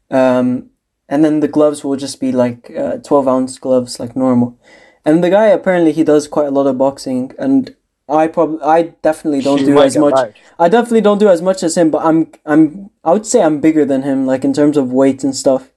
Um, 0.09 0.71
and 1.07 1.23
then 1.23 1.39
the 1.41 1.47
gloves 1.47 1.83
will 1.83 1.97
just 1.97 2.19
be 2.19 2.31
like 2.31 2.71
uh, 2.75 2.97
twelve 2.97 3.27
ounce 3.27 3.59
gloves, 3.59 3.99
like 3.99 4.15
normal. 4.15 4.57
And 5.05 5.23
the 5.23 5.29
guy 5.29 5.47
apparently 5.47 5.91
he 5.91 6.03
does 6.03 6.27
quite 6.27 6.47
a 6.47 6.51
lot 6.51 6.67
of 6.67 6.77
boxing, 6.77 7.31
and 7.39 7.75
I 8.07 8.27
probably 8.27 8.61
I 8.61 8.81
definitely 9.01 9.41
don't 9.41 9.65
do 9.65 9.79
as 9.81 9.97
much. 9.97 10.13
fired. 10.13 10.35
I 10.59 10.69
definitely 10.69 11.01
don't 11.01 11.17
do 11.17 11.29
as 11.29 11.41
much 11.41 11.63
as 11.63 11.75
him, 11.77 11.89
but 11.91 12.03
I'm 12.05 12.31
I'm 12.45 12.89
I 13.03 13.13
would 13.13 13.25
say 13.25 13.41
I'm 13.41 13.59
bigger 13.61 13.83
than 13.85 14.03
him, 14.03 14.25
like 14.25 14.43
in 14.43 14.53
terms 14.53 14.77
of 14.77 14.91
weight 14.91 15.23
and 15.23 15.35
stuff. 15.35 15.71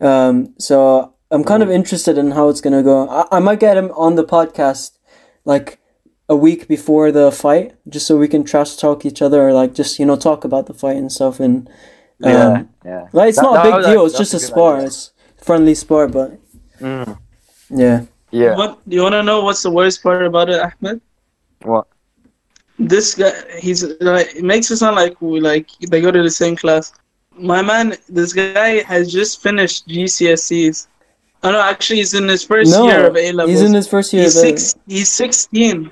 Um, 0.00 0.54
so 0.58 1.14
I'm 1.30 1.44
kind 1.44 1.62
of 1.62 1.70
interested 1.70 2.18
in 2.18 2.32
how 2.32 2.48
it's 2.48 2.60
gonna 2.60 2.82
go. 2.82 3.08
I, 3.08 3.36
I 3.36 3.38
might 3.40 3.60
get 3.60 3.76
him 3.76 3.90
on 3.92 4.14
the 4.16 4.24
podcast, 4.24 4.98
like 5.44 5.78
a 6.28 6.36
week 6.36 6.68
before 6.68 7.10
the 7.10 7.32
fight, 7.32 7.74
just 7.88 8.06
so 8.06 8.18
we 8.18 8.28
can 8.28 8.44
trash 8.44 8.76
talk 8.76 9.06
each 9.06 9.22
other 9.22 9.40
or 9.48 9.52
like 9.52 9.74
just 9.74 9.98
you 9.98 10.04
know 10.06 10.16
talk 10.16 10.44
about 10.44 10.66
the 10.66 10.74
fight 10.74 10.96
and 10.96 11.10
stuff. 11.10 11.40
And 11.40 11.68
um, 12.22 12.30
Yeah, 12.30 12.62
yeah. 12.84 13.08
like 13.12 13.30
it's 13.30 13.38
That- 13.38 13.42
not 13.44 13.66
a 13.66 13.70
big 13.78 13.86
deal. 13.86 14.04
It's 14.06 14.18
just 14.18 14.34
a 14.34 14.38
spar. 14.40 14.74
idea. 14.76 14.86
It's 14.88 15.12
friendly 15.38 15.74
spar, 15.74 16.08
but 16.08 16.38
Mm, 16.80 17.18
yeah. 17.70 18.02
Yeah. 18.30 18.54
What 18.56 18.78
do 18.88 18.96
you 18.96 19.02
want 19.02 19.14
to 19.14 19.22
know? 19.22 19.42
What's 19.42 19.62
the 19.62 19.70
worst 19.70 20.02
part 20.02 20.24
about 20.24 20.48
it, 20.50 20.60
Ahmed? 20.60 21.00
What? 21.62 21.86
This 22.78 23.14
guy, 23.14 23.32
he's 23.58 23.82
like, 24.00 24.36
it 24.36 24.44
makes 24.44 24.70
it 24.70 24.76
sound 24.76 24.96
like 24.96 25.20
we 25.20 25.40
like 25.40 25.68
they 25.90 26.00
go 26.00 26.10
to 26.12 26.22
the 26.22 26.30
same 26.30 26.54
class. 26.56 26.92
My 27.36 27.62
man, 27.62 27.94
this 28.08 28.32
guy 28.32 28.82
has 28.84 29.10
just 29.12 29.42
finished 29.42 29.88
GCSEs. 29.88 30.86
Oh 31.42 31.50
no, 31.52 31.60
actually, 31.60 31.96
he's 31.96 32.14
in 32.14 32.28
his 32.28 32.42
first 32.44 32.70
No, 32.72 32.86
year 32.86 33.06
of 33.06 33.16
A 33.16 33.32
levels. 33.32 33.50
he's 33.58 33.62
in 33.68 33.74
his 33.74 33.88
first 33.88 34.12
year. 34.12 34.22
He's 34.24 34.36
of 34.36 34.40
six. 34.42 34.74
He's 34.86 35.08
sixteen. 35.10 35.90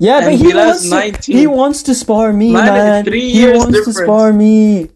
Yeah, 0.00 0.20
but 0.20 0.34
he 0.34 0.54
wants 0.54 0.82
to, 0.84 0.90
19. 0.90 1.36
he 1.36 1.46
wants 1.48 1.82
to 1.82 1.94
spar 1.94 2.32
me, 2.32 2.52
Man, 2.52 2.66
man. 2.66 3.04
three 3.04 3.30
he 3.32 3.40
years 3.40 3.58
wants 3.58 3.84
to 3.84 3.92
spar 3.92 4.32
me. 4.32 4.88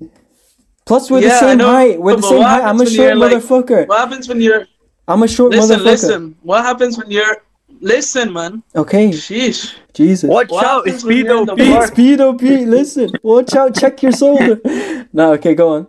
Plus, 0.87 1.11
we're 1.11 1.21
the 1.23 1.27
Yeah, 1.27 1.37
I 1.37 1.41
same 1.41 1.59
height. 1.59 2.01
We're 2.01 2.17
the 2.17 2.23
same 2.23 2.43
height. 2.43 2.63
I'm 2.63 2.81
a 2.81 2.87
short 2.87 2.93
you're, 2.93 3.15
like- 3.17 3.33
motherfucker. 3.33 3.89
What 3.89 3.99
happens 3.99 4.29
when 4.29 4.41
you're 4.41 4.67
I'm 5.09 5.23
a 5.23 5.29
short 5.29 5.53
listen? 5.53 5.81
motherfucker. 5.81 5.85
Listen. 5.85 6.37
What 6.43 6.65
happens 6.65 6.97
when 6.99 7.11
you're 7.11 7.39
listen, 7.81 8.33
man? 8.33 8.63
Okay, 8.75 9.11
Sheesh. 9.11 9.75
Jesus. 9.93 10.29
Watch 10.31 10.51
What 10.51 10.65
out, 10.65 10.87
it's 10.87 11.05
when 11.05 11.19
you're 11.19 11.45
Speedo 11.45 11.47
the 11.47 11.55
Pete. 11.57 12.19
Speedo 12.19 12.41
Pete, 12.41 12.69
listen. 12.69 13.11
Watch 13.23 13.55
out. 13.55 13.75
Check 13.75 14.03
your 14.03 14.13
shoulder. 14.13 14.61
no, 15.13 15.33
okay, 15.35 15.55
go 15.55 15.75
on. 15.75 15.87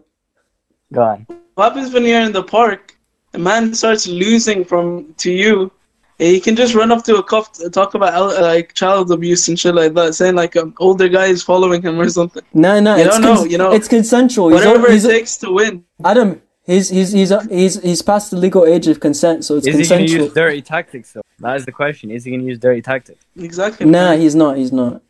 Go 0.92 1.02
on. 1.04 1.28
What 1.56 1.74
happens 1.74 1.94
when 1.94 2.04
you're 2.06 2.22
in 2.22 2.32
the 2.32 2.44
park? 2.44 2.96
A 3.34 3.40
man 3.40 3.74
starts 3.74 4.06
losing 4.08 4.64
from 4.64 5.14
to 5.18 5.32
you. 5.32 5.72
and 6.20 6.28
He 6.28 6.40
can 6.40 6.56
just 6.56 6.76
run 6.76 6.92
up 6.92 7.04
to 7.06 7.16
a 7.18 7.24
cop 7.24 7.54
talk 7.72 7.96
about 7.96 8.14
uh, 8.14 8.42
like 8.42 8.74
child 8.74 9.12
abuse 9.12 9.48
and 9.48 9.58
shit 9.60 9.74
like 9.74 9.94
that, 9.96 10.14
saying 10.14 10.36
like 10.36 10.56
an 10.56 10.74
older 10.80 11.08
guy 11.08 11.26
is 11.28 11.42
following 11.42 11.82
him 11.82 12.00
or 12.00 12.10
something. 12.10 12.44
No, 12.54 12.80
no, 12.80 12.96
You 12.96 13.04
it's 13.06 13.14
don't 13.16 13.22
know, 13.24 13.36
cons- 13.38 13.52
you 13.52 13.58
know. 13.58 13.72
it's 13.72 13.88
consensual. 13.88 14.52
Whatever 14.52 14.88
o- 14.88 14.90
it 14.90 14.94
he's 14.94 15.08
takes 15.08 15.38
to 15.38 15.52
win. 15.52 15.84
Adam. 16.06 16.43
He's 16.66 16.90
he's 16.90 17.12
he's 17.12 17.32
he's 17.50 17.82
he's 17.82 18.02
past 18.02 18.32
the 18.32 18.38
legal 18.38 18.66
age 18.66 18.88
of 18.88 19.00
consent, 19.02 19.44
so 19.44 19.58
it's 19.58 19.68
Is 19.68 19.76
he 19.76 19.84
going 19.84 19.84
to 19.84 19.96
consensual. 19.98 20.26
use 20.28 20.34
dirty 20.34 20.62
tactics 20.62 21.12
though? 21.12 21.22
That 21.40 21.58
is 21.58 21.66
the 21.66 21.74
question. 21.74 22.10
Is 22.10 22.24
he 22.24 22.32
going 22.32 22.40
to 22.42 22.48
use 22.48 22.58
dirty 22.58 22.82
tactics? 22.82 23.26
Exactly. 23.38 23.86
Nah, 23.86 24.12
man. 24.12 24.22
he's 24.22 24.34
not. 24.34 24.56
He's 24.58 24.72
not. 24.72 25.02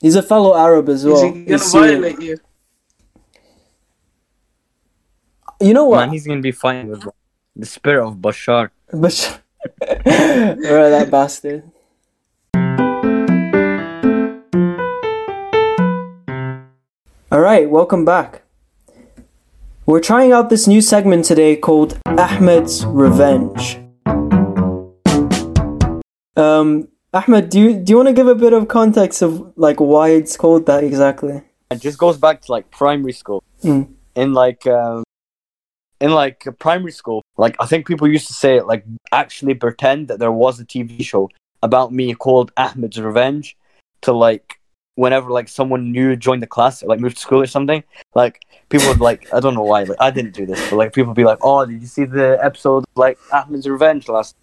He's 0.00 0.16
a 0.16 0.22
fellow 0.22 0.56
Arab 0.56 0.88
as 0.88 1.04
well. 1.04 1.16
Is 1.16 1.22
well. 1.22 1.32
he 1.34 1.44
gonna 1.44 1.52
He's 1.58 1.70
Syrian. 1.70 2.00
violate 2.02 2.20
you? 2.22 2.38
You 5.60 5.74
know 5.74 5.84
what? 5.84 5.98
Man, 6.00 6.10
he's 6.10 6.26
going 6.26 6.38
to 6.38 6.42
be 6.42 6.50
fine 6.50 6.88
with 6.88 7.04
the 7.54 7.66
spirit 7.66 8.06
of 8.06 8.16
Bashar. 8.16 8.70
But 8.92 9.40
right, 9.86 10.04
that 10.04 11.08
bastard. 11.10 11.62
All 17.30 17.40
right, 17.40 17.68
welcome 17.70 18.04
back. 18.04 18.41
We're 19.84 19.98
trying 19.98 20.30
out 20.30 20.48
this 20.48 20.68
new 20.68 20.80
segment 20.80 21.24
today 21.24 21.56
called 21.56 21.98
Ahmed's 22.06 22.86
Revenge. 22.86 23.80
Um, 26.36 26.86
Ahmed, 27.12 27.48
do 27.48 27.60
you 27.60 27.74
do 27.74 27.90
you 27.90 27.96
want 27.96 28.06
to 28.06 28.12
give 28.12 28.28
a 28.28 28.36
bit 28.36 28.52
of 28.52 28.68
context 28.68 29.22
of 29.22 29.52
like 29.56 29.80
why 29.80 30.10
it's 30.10 30.36
called 30.36 30.66
that 30.66 30.84
exactly? 30.84 31.42
It 31.72 31.80
just 31.80 31.98
goes 31.98 32.16
back 32.16 32.42
to 32.42 32.52
like 32.52 32.70
primary 32.70 33.12
school. 33.12 33.42
Mm. 33.64 33.92
In 34.14 34.34
like 34.34 34.68
um, 34.68 35.02
in 36.00 36.12
like 36.12 36.46
primary 36.60 36.92
school, 36.92 37.24
like 37.36 37.56
I 37.58 37.66
think 37.66 37.84
people 37.84 38.06
used 38.06 38.28
to 38.28 38.34
say 38.34 38.60
like 38.60 38.84
actually 39.10 39.54
pretend 39.54 40.06
that 40.08 40.20
there 40.20 40.30
was 40.30 40.60
a 40.60 40.64
TV 40.64 41.04
show 41.04 41.28
about 41.60 41.92
me 41.92 42.14
called 42.14 42.52
Ahmed's 42.56 43.00
Revenge 43.00 43.56
to 44.02 44.12
like 44.12 44.60
whenever 44.94 45.30
like 45.30 45.48
someone 45.48 45.90
new 45.92 46.14
joined 46.16 46.42
the 46.42 46.46
class 46.46 46.82
or 46.82 46.86
like 46.86 47.00
moved 47.00 47.16
to 47.16 47.22
school 47.22 47.40
or 47.40 47.46
something, 47.46 47.82
like 48.14 48.40
people 48.68 48.88
would 48.88 49.00
like 49.00 49.32
I 49.32 49.40
don't 49.40 49.54
know 49.54 49.62
why, 49.62 49.84
like 49.84 49.98
I 50.00 50.10
didn't 50.10 50.34
do 50.34 50.46
this, 50.46 50.60
but 50.70 50.76
like 50.76 50.92
people 50.92 51.08
would 51.10 51.16
be 51.16 51.24
like, 51.24 51.38
Oh, 51.42 51.64
did 51.66 51.80
you 51.80 51.86
see 51.86 52.04
the 52.04 52.38
episode 52.42 52.78
of, 52.78 52.84
like 52.96 53.18
Ahmed's 53.32 53.68
Revenge 53.68 54.08
last 54.08 54.36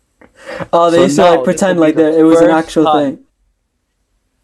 Oh, 0.73 0.89
they 0.91 0.97
So 0.97 1.03
used 1.03 1.15
to 1.17 1.21
like 1.23 1.43
pretend 1.43 1.79
like 1.79 1.95
the 1.95 2.03
that 2.03 2.19
it 2.19 2.23
was 2.23 2.41
an 2.41 2.49
actual 2.49 2.85
time. 2.85 3.15
thing. 3.17 3.25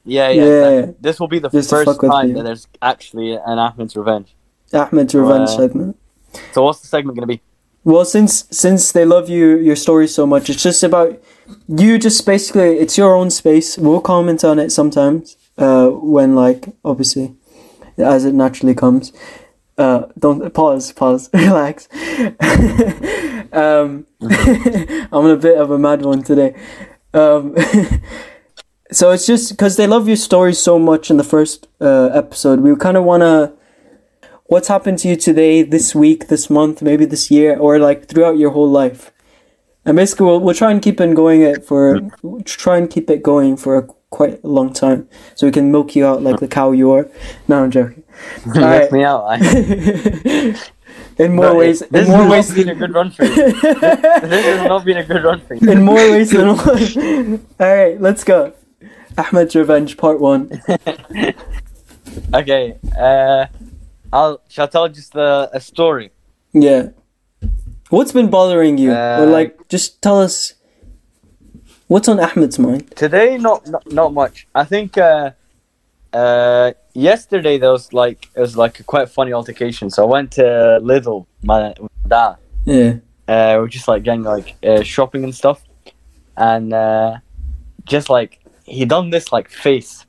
Yeah, 0.05 0.29
yeah. 0.29 0.45
Yeah. 0.45 0.85
This 1.01 1.19
will 1.19 1.27
be 1.27 1.39
the 1.39 1.49
Just 1.49 1.69
first 1.69 1.99
time 1.99 2.33
that 2.33 2.43
there's 2.43 2.67
actually 2.81 3.33
an 3.33 3.57
Ahmed's 3.59 3.95
Revenge. 3.95 4.35
Ahmed's 4.73 5.15
revenge 5.15 5.49
Wow. 5.49 5.57
segment. 5.57 5.97
So 6.51 6.63
what's 6.63 6.79
the 6.81 6.87
segment 6.87 7.17
gonna 7.17 7.27
be? 7.27 7.41
Well, 7.83 8.03
since 8.05 8.45
since 8.51 8.91
they 8.91 9.05
love 9.05 9.29
you 9.29 9.57
your 9.57 9.75
story 9.75 10.07
so 10.07 10.25
much, 10.25 10.49
it's 10.49 10.61
just 10.61 10.83
about 10.83 11.21
you. 11.67 11.97
Just 11.97 12.25
basically, 12.25 12.77
it's 12.79 12.97
your 12.97 13.15
own 13.15 13.29
space. 13.29 13.77
We'll 13.77 14.01
comment 14.01 14.43
on 14.43 14.59
it 14.59 14.71
sometimes. 14.71 15.37
Uh, 15.57 15.87
when 15.89 16.35
like 16.35 16.75
obviously, 16.83 17.35
as 17.97 18.25
it 18.25 18.33
naturally 18.33 18.75
comes. 18.75 19.13
Uh, 19.77 20.03
don't 20.17 20.53
pause. 20.53 20.93
Pause. 20.93 21.29
Relax. 21.33 21.87
um, 23.51 24.05
I'm 24.21 25.25
a 25.25 25.37
bit 25.37 25.57
of 25.57 25.71
a 25.71 25.77
mad 25.77 26.03
one 26.03 26.23
today. 26.23 26.55
Um, 27.13 27.55
so 28.91 29.11
it's 29.11 29.25
just 29.25 29.49
because 29.51 29.77
they 29.77 29.87
love 29.87 30.07
your 30.07 30.17
story 30.17 30.53
so 30.53 30.79
much 30.79 31.09
in 31.09 31.17
the 31.17 31.23
first 31.23 31.67
uh, 31.81 32.07
episode. 32.13 32.61
We 32.61 32.75
kind 32.75 32.97
of 32.97 33.03
want 33.03 33.21
to 33.21 33.53
what's 34.45 34.67
happened 34.67 34.99
to 34.99 35.07
you 35.07 35.15
today, 35.15 35.63
this 35.63 35.95
week, 35.95 36.27
this 36.27 36.49
month, 36.49 36.81
maybe 36.81 37.05
this 37.05 37.31
year, 37.31 37.57
or 37.57 37.79
like 37.79 38.07
throughout 38.07 38.37
your 38.37 38.51
whole 38.51 38.69
life. 38.69 39.11
And 39.85 39.97
basically, 39.97 40.25
we'll, 40.25 40.39
we'll 40.39 40.55
try 40.55 40.71
and 40.71 40.81
keep 40.81 40.99
it 40.99 41.15
going 41.15 41.41
it 41.41 41.63
for 41.63 41.99
try 42.45 42.77
and 42.77 42.89
keep 42.89 43.09
it 43.09 43.21
going 43.21 43.57
for 43.57 43.77
a, 43.77 43.87
quite 44.09 44.43
a 44.43 44.47
long 44.47 44.71
time, 44.73 45.07
so 45.35 45.45
we 45.47 45.51
can 45.51 45.71
milk 45.71 45.95
you 45.95 46.05
out 46.05 46.21
like 46.23 46.39
the 46.39 46.47
cow 46.47 46.71
you 46.71 46.91
are. 46.91 47.09
No, 47.47 47.63
I'm 47.63 47.71
joking. 47.71 48.03
Milk 48.45 48.57
Alright. 48.57 48.91
me 48.91 49.03
out. 49.03 49.25
I, 49.27 49.35
in 51.17 51.35
more 51.35 51.45
No, 51.45 51.55
ways, 51.55 51.83
This 51.91 52.07
in 52.07 52.13
more 52.17 52.29
ways, 52.29 52.53
been 52.53 52.69
a 52.69 52.75
good 52.75 52.93
run 52.93 53.11
for 53.11 53.25
you. 53.25 53.35
this 53.61 53.61
has 54.45 54.67
not 54.67 54.85
been 54.85 54.97
a 54.97 55.03
good 55.03 55.23
run 55.23 55.41
for 55.41 55.55
you. 55.55 55.69
in 55.69 55.83
more 55.83 55.95
ways 55.95 56.31
than 56.31 56.55
one. 56.55 57.45
All 57.59 57.75
right, 57.75 57.99
let's 57.99 58.23
go. 58.23 58.53
Ahmed's 59.17 59.55
Revenge 59.55 59.97
Part 59.97 60.19
One. 60.21 60.61
Okay. 62.33 62.77
Uh, 62.97 63.45
I'll 64.13 64.41
shall 64.47 64.65
I 64.65 64.69
tell 64.69 64.87
just 64.89 65.13
the, 65.13 65.49
a 65.53 65.59
story. 65.59 66.11
Yeah. 66.53 66.89
What's 67.89 68.11
been 68.11 68.29
bothering 68.29 68.77
you, 68.77 68.91
or 68.91 68.95
Uh, 68.95 69.25
like, 69.25 69.67
just 69.67 70.01
tell 70.01 70.21
us 70.21 70.53
what's 71.87 72.07
on 72.07 72.19
Ahmed's 72.19 72.59
mind. 72.59 72.95
Today, 72.95 73.37
not 73.37 73.67
not, 73.67 73.91
not 73.91 74.13
much. 74.13 74.47
I 74.55 74.63
think 74.63 74.97
uh, 74.97 75.31
uh, 76.13 76.73
yesterday 76.93 77.57
there 77.57 77.71
was 77.71 77.93
like 77.93 78.29
it 78.35 78.39
was 78.39 78.57
like 78.57 78.79
a 78.79 78.83
quite 78.83 79.09
funny 79.09 79.33
altercation. 79.33 79.89
So 79.89 80.03
I 80.03 80.07
went 80.07 80.31
to 80.33 80.79
Lidl, 80.81 81.25
my 81.43 81.73
dad. 82.07 82.37
Yeah. 82.65 82.95
Uh, 83.27 83.57
we're 83.59 83.67
just 83.67 83.87
like 83.87 84.03
getting 84.03 84.23
like 84.23 84.55
uh, 84.63 84.83
shopping 84.83 85.23
and 85.23 85.33
stuff, 85.33 85.63
and 86.37 86.73
uh, 86.73 87.17
just 87.85 88.09
like 88.09 88.39
he 88.65 88.85
done 88.85 89.09
this 89.09 89.31
like 89.31 89.49
face 89.49 90.05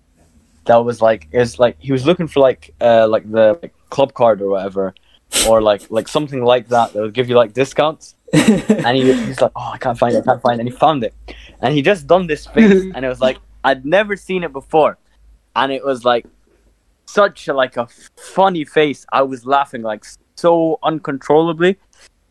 that 0.66 0.76
was 0.76 1.00
like 1.00 1.28
it's 1.32 1.58
like 1.58 1.76
he 1.78 1.92
was 1.92 2.04
looking 2.04 2.26
for 2.26 2.40
like 2.40 2.74
uh 2.80 3.06
like 3.08 3.30
the 3.30 3.58
like, 3.62 3.74
club 3.90 4.12
card 4.14 4.42
or 4.42 4.50
whatever, 4.50 4.94
or 5.48 5.62
like 5.62 5.90
like 5.90 6.08
something 6.08 6.44
like 6.44 6.68
that 6.68 6.92
that 6.92 7.00
would 7.00 7.14
give 7.14 7.28
you 7.28 7.36
like 7.36 7.52
discounts. 7.52 8.15
And 8.32 8.96
he, 8.96 9.12
he's 9.24 9.40
like, 9.40 9.52
"Oh, 9.56 9.70
I 9.74 9.78
can't 9.78 9.98
find 9.98 10.14
it, 10.14 10.20
I 10.20 10.24
can't 10.24 10.42
find 10.42 10.58
it." 10.58 10.62
And 10.62 10.68
he 10.68 10.76
found 10.76 11.04
it, 11.04 11.14
and 11.62 11.74
he 11.74 11.82
just 11.82 12.06
done 12.06 12.26
this 12.26 12.46
face, 12.46 12.84
and 12.94 13.04
it 13.04 13.08
was 13.08 13.20
like 13.20 13.38
I'd 13.64 13.84
never 13.84 14.16
seen 14.16 14.44
it 14.44 14.52
before, 14.52 14.98
and 15.54 15.72
it 15.72 15.84
was 15.84 16.04
like 16.04 16.26
such 17.06 17.48
a 17.48 17.54
like 17.54 17.76
a 17.76 17.86
funny 18.16 18.64
face. 18.64 19.06
I 19.12 19.22
was 19.22 19.46
laughing 19.46 19.82
like 19.82 20.04
so 20.34 20.78
uncontrollably, 20.82 21.78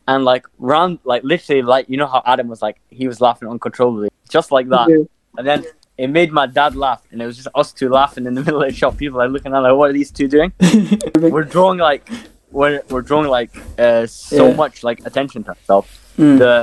and 0.08 0.24
like 0.26 0.46
round 0.60 1.00
like 1.06 1.24
literally 1.24 1.62
like 1.62 1.89
you 1.89 1.98
know 1.98 2.08
how 2.08 2.22
Adam 2.26 2.48
was 2.48 2.62
like 2.62 2.78
he 2.89 3.08
was 3.08 3.22
laughing 3.22 3.48
uncontrollably, 3.50 4.10
just 4.30 4.52
like 4.52 4.68
that, 4.70 4.89
Yeah. 4.89 5.04
and 5.38 5.48
then. 5.48 5.66
It 5.98 6.10
made 6.10 6.34
my 6.34 6.46
dad 6.46 6.76
laugh, 6.76 7.02
and 7.12 7.22
it 7.22 7.26
was 7.26 7.38
just 7.38 7.48
us 7.56 7.72
two 7.72 7.88
laughing 7.88 8.26
in 8.26 8.34
the 8.34 8.41
middle 8.46 8.62
of 8.62 8.68
the 8.68 8.76
shop. 8.76 8.98
People 8.98 9.22
are 9.22 9.30
looking 9.30 9.54
at 9.54 9.60
like, 9.60 9.74
"What 9.76 9.91
are 9.91 9.93
these 9.93 10.12
two 10.12 10.28
doing?" 10.28 10.52
We're 11.22 11.46
drawing 11.46 11.80
like, 11.80 12.10
we're 12.58 12.82
we're 12.91 13.06
drawing 13.10 13.30
like 13.39 13.51
uh, 13.86 14.06
so 14.08 14.47
Yeah. 14.49 14.56
much 14.64 14.76
like 14.89 14.99
attention 15.10 15.39
to 15.45 15.49
ourselves 15.56 15.89
Mm, 16.18 16.38
the 16.43 16.53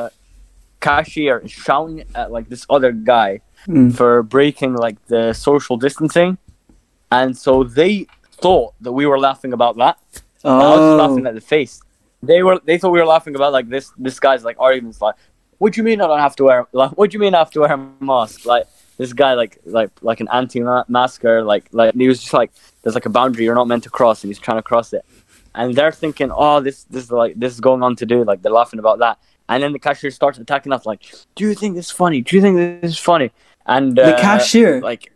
cashier 0.81 1.37
is 1.47 1.53
shouting 1.67 1.99
at 2.21 2.27
like 2.37 2.47
this 2.53 2.65
other 2.77 2.91
guy 3.13 3.31
mm. 3.69 3.95
for 3.99 4.23
breaking 4.37 4.73
like 4.87 4.97
the 5.13 5.23
social 5.49 5.77
distancing, 5.87 6.31
and 7.19 7.31
so 7.45 7.53
they 7.79 7.95
thought 8.45 8.71
that 8.85 8.93
we 8.99 9.05
were 9.11 9.21
laughing 9.29 9.53
about 9.59 9.75
that. 9.83 9.97
And 10.45 10.55
I 10.67 10.69
was 10.75 10.81
just 10.87 10.99
laughing 11.03 11.25
Oh, 11.27 11.31
at 11.31 11.35
the 11.41 11.47
face. 11.57 11.75
They 12.31 12.41
were 12.47 12.59
they 12.69 12.77
thought 12.79 12.93
we 12.97 13.01
were 13.05 13.13
laughing 13.17 13.35
about 13.39 13.53
like 13.59 13.69
this 13.69 13.87
this 14.07 14.19
guy's 14.27 14.43
like 14.49 14.57
arguments 14.69 14.99
like, 15.07 15.17
what 15.61 15.69
do 15.73 15.77
you 15.81 15.85
mean 15.91 15.99
I 16.01 16.07
don't 16.11 16.25
have 16.29 16.37
to 16.41 16.45
wear 16.49 16.67
like 16.73 16.93
what 16.99 17.07
do 17.11 17.15
you 17.17 17.21
mean 17.25 17.35
I 17.35 17.41
have 17.45 17.53
to 17.57 17.61
wear 17.61 17.73
a 17.73 17.81
mask 18.13 18.47
like. 18.55 18.67
This 18.99 19.15
guy, 19.15 19.33
like, 19.43 19.59
like, 19.65 19.91
like 20.03 20.21
an 20.21 20.29
anti-masker, 20.31 21.43
like, 21.43 21.65
like 21.73 21.95
he 21.95 22.07
was 22.09 22.21
just 22.21 22.35
like, 22.35 22.53
there's 22.83 22.95
like 22.95 23.07
a 23.07 23.15
boundary 23.19 23.45
you're 23.47 23.55
not 23.63 23.67
meant 23.67 23.83
to 23.85 23.91
cross, 23.91 24.23
and 24.23 24.29
he's 24.29 24.39
trying 24.39 24.59
to 24.59 24.63
cross 24.63 24.93
it, 24.93 25.03
and 25.55 25.75
they're 25.75 25.93
thinking, 25.93 26.31
oh, 26.35 26.61
this, 26.61 26.85
this 26.85 27.05
is 27.05 27.11
like, 27.13 27.35
this 27.39 27.53
is 27.53 27.61
going 27.61 27.83
on 27.83 27.97
to 27.97 28.07
do, 28.07 28.25
like, 28.25 28.43
they're 28.43 28.53
laughing 28.53 28.79
about 28.79 28.99
that, 29.01 29.19
and 29.49 29.63
then 29.63 29.73
the 29.73 29.79
cashier 29.79 30.11
starts 30.11 30.39
attacking 30.39 30.73
us, 30.73 30.87
like, 30.87 31.03
do 31.35 31.45
you 31.45 31.55
think 31.55 31.75
this 31.77 31.87
is 31.87 31.91
funny? 31.93 32.21
Do 32.23 32.37
you 32.37 32.43
think 32.43 32.57
this 32.57 32.93
is 32.93 32.99
funny? 32.99 33.31
And 33.67 33.97
the 33.97 34.17
uh, 34.17 34.21
cashier. 34.21 34.81
like, 34.81 35.13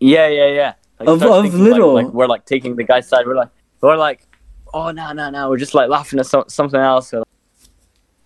yeah, 0.00 0.28
yeah, 0.28 0.46
yeah. 0.46 0.72
Like, 0.98 1.08
Of- 1.08 1.22
of 1.22 1.42
thinking, 1.42 1.70
like- 1.70 2.04
Like, 2.04 2.12
we're 2.12 2.26
like 2.26 2.44
taking 2.44 2.76
the 2.76 2.84
guy's 2.84 3.08
side. 3.08 3.26
We're 3.26 3.36
like, 3.36 3.50
we're 3.80 3.96
like, 3.96 4.26
oh 4.74 4.90
no, 4.90 5.12
no, 5.12 5.30
no. 5.30 5.48
We're 5.48 5.56
just 5.58 5.74
like 5.74 5.88
laughing 5.88 6.18
at 6.20 6.26
so- 6.26 6.44
something 6.48 6.80
else. 6.80 7.14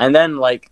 And 0.01 0.15
then 0.15 0.39
like, 0.39 0.71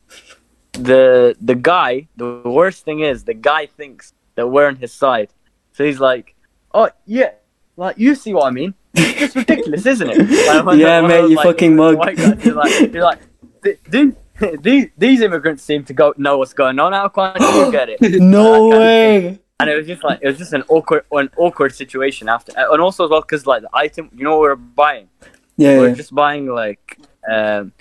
the 0.73 1.37
the 1.41 1.55
guy. 1.55 2.09
The 2.17 2.43
worst 2.45 2.85
thing 2.85 3.01
is 3.01 3.25
the 3.25 3.35
guy 3.35 3.67
thinks 3.67 4.13
that 4.35 4.47
we're 4.49 4.67
on 4.67 4.77
his 4.77 4.93
side. 4.93 5.29
So 5.73 5.85
he's 5.85 6.01
like, 6.01 6.35
oh 6.75 6.91
yeah, 7.07 7.31
like 7.77 7.99
you 7.99 8.15
see 8.15 8.33
what 8.35 8.47
I 8.47 8.51
mean? 8.51 8.75
It's 9.23 9.35
ridiculous, 9.37 9.87
isn't 9.87 10.11
it? 10.11 10.19
Like, 10.49 10.65
when- 10.67 10.79
Yeah, 10.79 11.01
when 11.01 11.09
mate, 11.11 11.31
you 11.31 11.37
like, 11.37 11.47
fucking 11.47 11.77
mug. 11.77 11.97
white 11.97 12.17
guy, 12.17 12.35
You're 12.45 12.55
like, 12.55 12.93
you're 12.93 13.03
like, 13.05 13.19
"Th- 13.63 13.79
these, 14.61 14.89
these 14.99 15.21
immigrants 15.21 15.63
seem 15.63 15.85
to 15.85 15.95
go 15.95 16.13
know 16.17 16.39
what's 16.39 16.53
going 16.53 16.79
on. 16.79 16.93
How 16.93 17.09
can't 17.09 17.39
you 17.41 17.71
get 17.79 17.89
it? 17.91 18.01
no 18.21 18.69
way. 18.69 19.39
and 19.61 19.71
it 19.71 19.77
was 19.77 19.87
just 19.87 20.03
like 20.03 20.19
it 20.23 20.27
was 20.27 20.39
just 20.39 20.53
an 20.53 20.65
awkward 20.69 21.05
an 21.13 21.31
awkward 21.37 21.73
situation 21.73 22.29
after 22.29 22.53
and 22.57 22.81
also 22.83 23.05
as 23.05 23.11
well 23.11 23.21
because 23.21 23.47
like 23.47 23.63
the 23.63 23.69
item 23.73 24.11
you 24.17 24.25
know 24.25 24.33
what 24.37 24.43
we 24.43 24.49
are 24.49 24.57
buying 24.57 25.09
Yeah. 25.57 25.79
we 25.79 25.85
yeah. 25.87 25.93
are 25.93 25.95
just 25.95 26.13
buying 26.13 26.47
like 26.49 26.99
um 27.33 27.73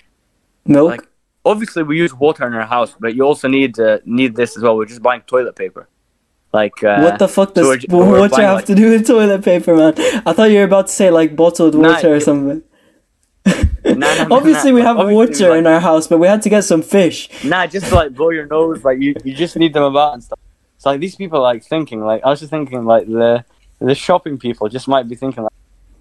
Milk. 0.66 0.92
like- 0.92 1.08
obviously 1.44 1.82
we 1.82 1.98
use 1.98 2.14
water 2.14 2.46
in 2.46 2.54
our 2.54 2.68
house 2.68 2.96
but 3.00 3.16
you 3.16 3.24
also 3.24 3.48
need 3.48 3.80
uh, 3.80 3.98
need 4.06 4.36
this 4.36 4.56
as 4.56 4.62
well 4.62 4.78
we're 4.78 4.86
just 4.86 5.02
buying 5.02 5.22
toilet 5.22 5.56
paper 5.56 5.88
like 6.54 6.84
uh, 6.84 7.00
what 7.02 7.20
the 7.20 7.28
fuck 7.28 7.54
does 7.54 7.66
so 7.66 7.70
we're 7.70 7.78
ju- 7.78 7.88
we're 7.90 8.20
what 8.20 8.32
you 8.38 8.44
have 8.44 8.56
like- 8.58 8.66
to 8.66 8.76
do 8.76 8.90
with 8.92 9.08
toilet 9.08 9.44
paper, 9.44 9.76
man? 9.76 9.94
I 10.26 10.34
thought 10.34 10.52
you 10.52 10.58
were 10.60 10.66
about 10.66 10.88
to 10.88 10.94
say 10.94 11.10
like 11.10 11.36
bottled 11.36 11.76
Nah, 11.76 11.94
water 11.94 12.14
or 12.16 12.20
something. 12.20 12.62
no, 13.46 13.94
no, 13.94 14.28
Obviously, 14.32 14.72
we 14.72 14.82
have 14.82 14.98
obviously, 14.98 15.16
water 15.16 15.50
like- 15.50 15.60
in 15.60 15.68
our 15.68 15.80
house, 15.80 16.08
but 16.08 16.20
we 16.20 16.28
had 16.28 16.42
to 16.44 16.50
get 16.50 16.64
some 16.64 16.82
fish. 16.82 17.30
nah 17.44 17.66
just 17.68 17.88
to, 17.88 17.96
like 17.96 18.14
blow 18.14 18.30
your 18.30 18.46
nose 18.48 18.84
like 18.84 19.00
you, 19.00 19.16
you 19.24 19.34
just 19.34 19.56
need 19.56 19.74
them 19.74 19.84
about 19.84 20.14
and 20.14 20.24
stuff 20.24 20.40
so 20.78 20.90
like 20.90 21.00
these 21.00 21.16
people 21.16 21.40
like 21.42 21.64
thinking 21.64 22.04
like 22.04 22.24
I 22.24 22.30
was 22.30 22.40
just 22.40 22.50
thinking 22.52 22.86
like 22.86 23.06
the 23.08 23.46
the 23.80 23.96
shopping 23.96 24.38
people 24.38 24.68
just 24.68 24.88
might 24.88 25.08
be 25.08 25.16
thinking 25.16 25.44
like 25.44 25.54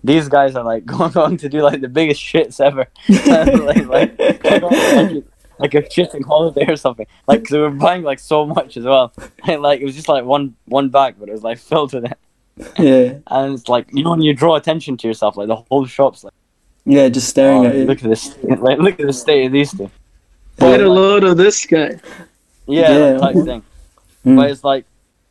these 0.03 0.28
guys 0.28 0.55
are 0.57 0.64
like 0.64 0.84
going 0.96 1.16
on 1.16 1.36
to 1.38 1.48
do 1.48 1.62
like 1.62 1.80
the 1.80 1.88
biggest 1.88 2.20
shits 2.22 2.61
ever 2.61 2.86
like, 3.09 3.86
like, 3.86 5.30
like, 5.61 5.74
like 5.74 5.84
a 5.84 5.88
shitting 5.88 6.24
holiday 6.24 6.66
or 6.68 6.76
something. 6.76 7.06
Like 7.28 7.44
'cause 7.44 7.52
we 7.52 7.58
were 7.61 7.70
buying 7.70 8.02
like 8.02 8.18
so 8.18 8.46
much 8.46 8.76
as 8.76 8.84
well. 8.84 9.12
And, 9.48 9.62
like 9.62 9.80
it 9.80 9.84
was 9.84 9.94
just 9.94 10.08
like 10.08 10.24
one 10.24 10.54
one 10.66 10.88
bag, 10.88 11.14
but 11.18 11.28
it 11.28 11.32
was 11.32 11.42
like 11.42 11.58
filled 11.70 11.92
with 11.92 12.04
it. 12.06 12.18
yeah, 12.78 13.18
And 13.26 13.54
it's 13.54 13.68
like 13.68 13.86
you 13.92 14.02
know 14.04 14.11
when 14.11 14.22
you 14.22 14.34
draw 14.34 14.56
attention 14.56 14.96
to 14.98 15.08
yourself, 15.08 15.36
like 15.36 15.48
the 15.48 15.56
whole 15.56 15.86
shop's 15.86 16.24
like, 16.24 16.34
yeah, 16.84 17.08
just 17.08 17.28
staring 17.28 17.64
oh, 17.66 17.68
at 17.68 17.74
you. 17.76 17.84
look 17.84 18.02
at 18.02 18.08
this, 18.11 18.36
like 18.42 18.78
look 18.78 18.98
at 19.00 19.06
the 19.06 19.12
state 19.12 19.46
of 19.46 19.52
these 19.52 19.70
two. 19.76 19.90
Get 20.58 20.80
a 20.80 20.88
like- 20.88 20.96
load 20.98 21.24
of 21.24 21.36
this 21.36 21.64
guy. 21.66 22.00
Yeah, 22.66 22.90
Yeah. 22.92 22.98
that 23.12 23.20
type 23.20 23.34
thing. 23.44 23.62
Mm. 24.26 24.36
But 24.36 24.50
it's 24.50 24.64
like 24.64 24.84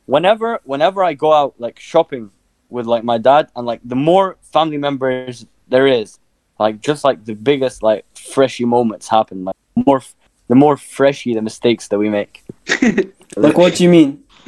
whenever 0.05 0.59
whenever 0.63 1.03
I 1.03 1.13
go 1.13 1.31
out 1.33 1.53
like 1.59 1.79
shopping 1.79 2.31
with 2.69 2.85
like 2.87 3.03
my 3.03 3.17
dad 3.17 3.49
and 3.55 3.65
like 3.65 3.81
the 3.83 3.95
more 3.95 4.37
family 4.41 4.77
members 4.77 5.45
there 5.67 5.85
is, 5.87 6.17
like 6.59 6.81
just 6.81 7.03
like 7.03 7.25
the 7.25 7.35
biggest 7.35 7.83
like 7.83 8.05
freshy 8.17 8.65
moments 8.65 9.07
happen. 9.07 9.45
Like 9.45 9.55
more 9.87 10.01
the 10.49 10.55
more 10.55 10.75
freshy 10.75 11.33
the 11.33 11.41
mistakes 11.41 11.87
that 11.87 11.97
we 11.97 12.09
make. 12.09 12.43
Like, 13.37 13.55
what 13.59 13.75
do 13.75 13.83
you 13.83 13.91
mean? 13.91 14.23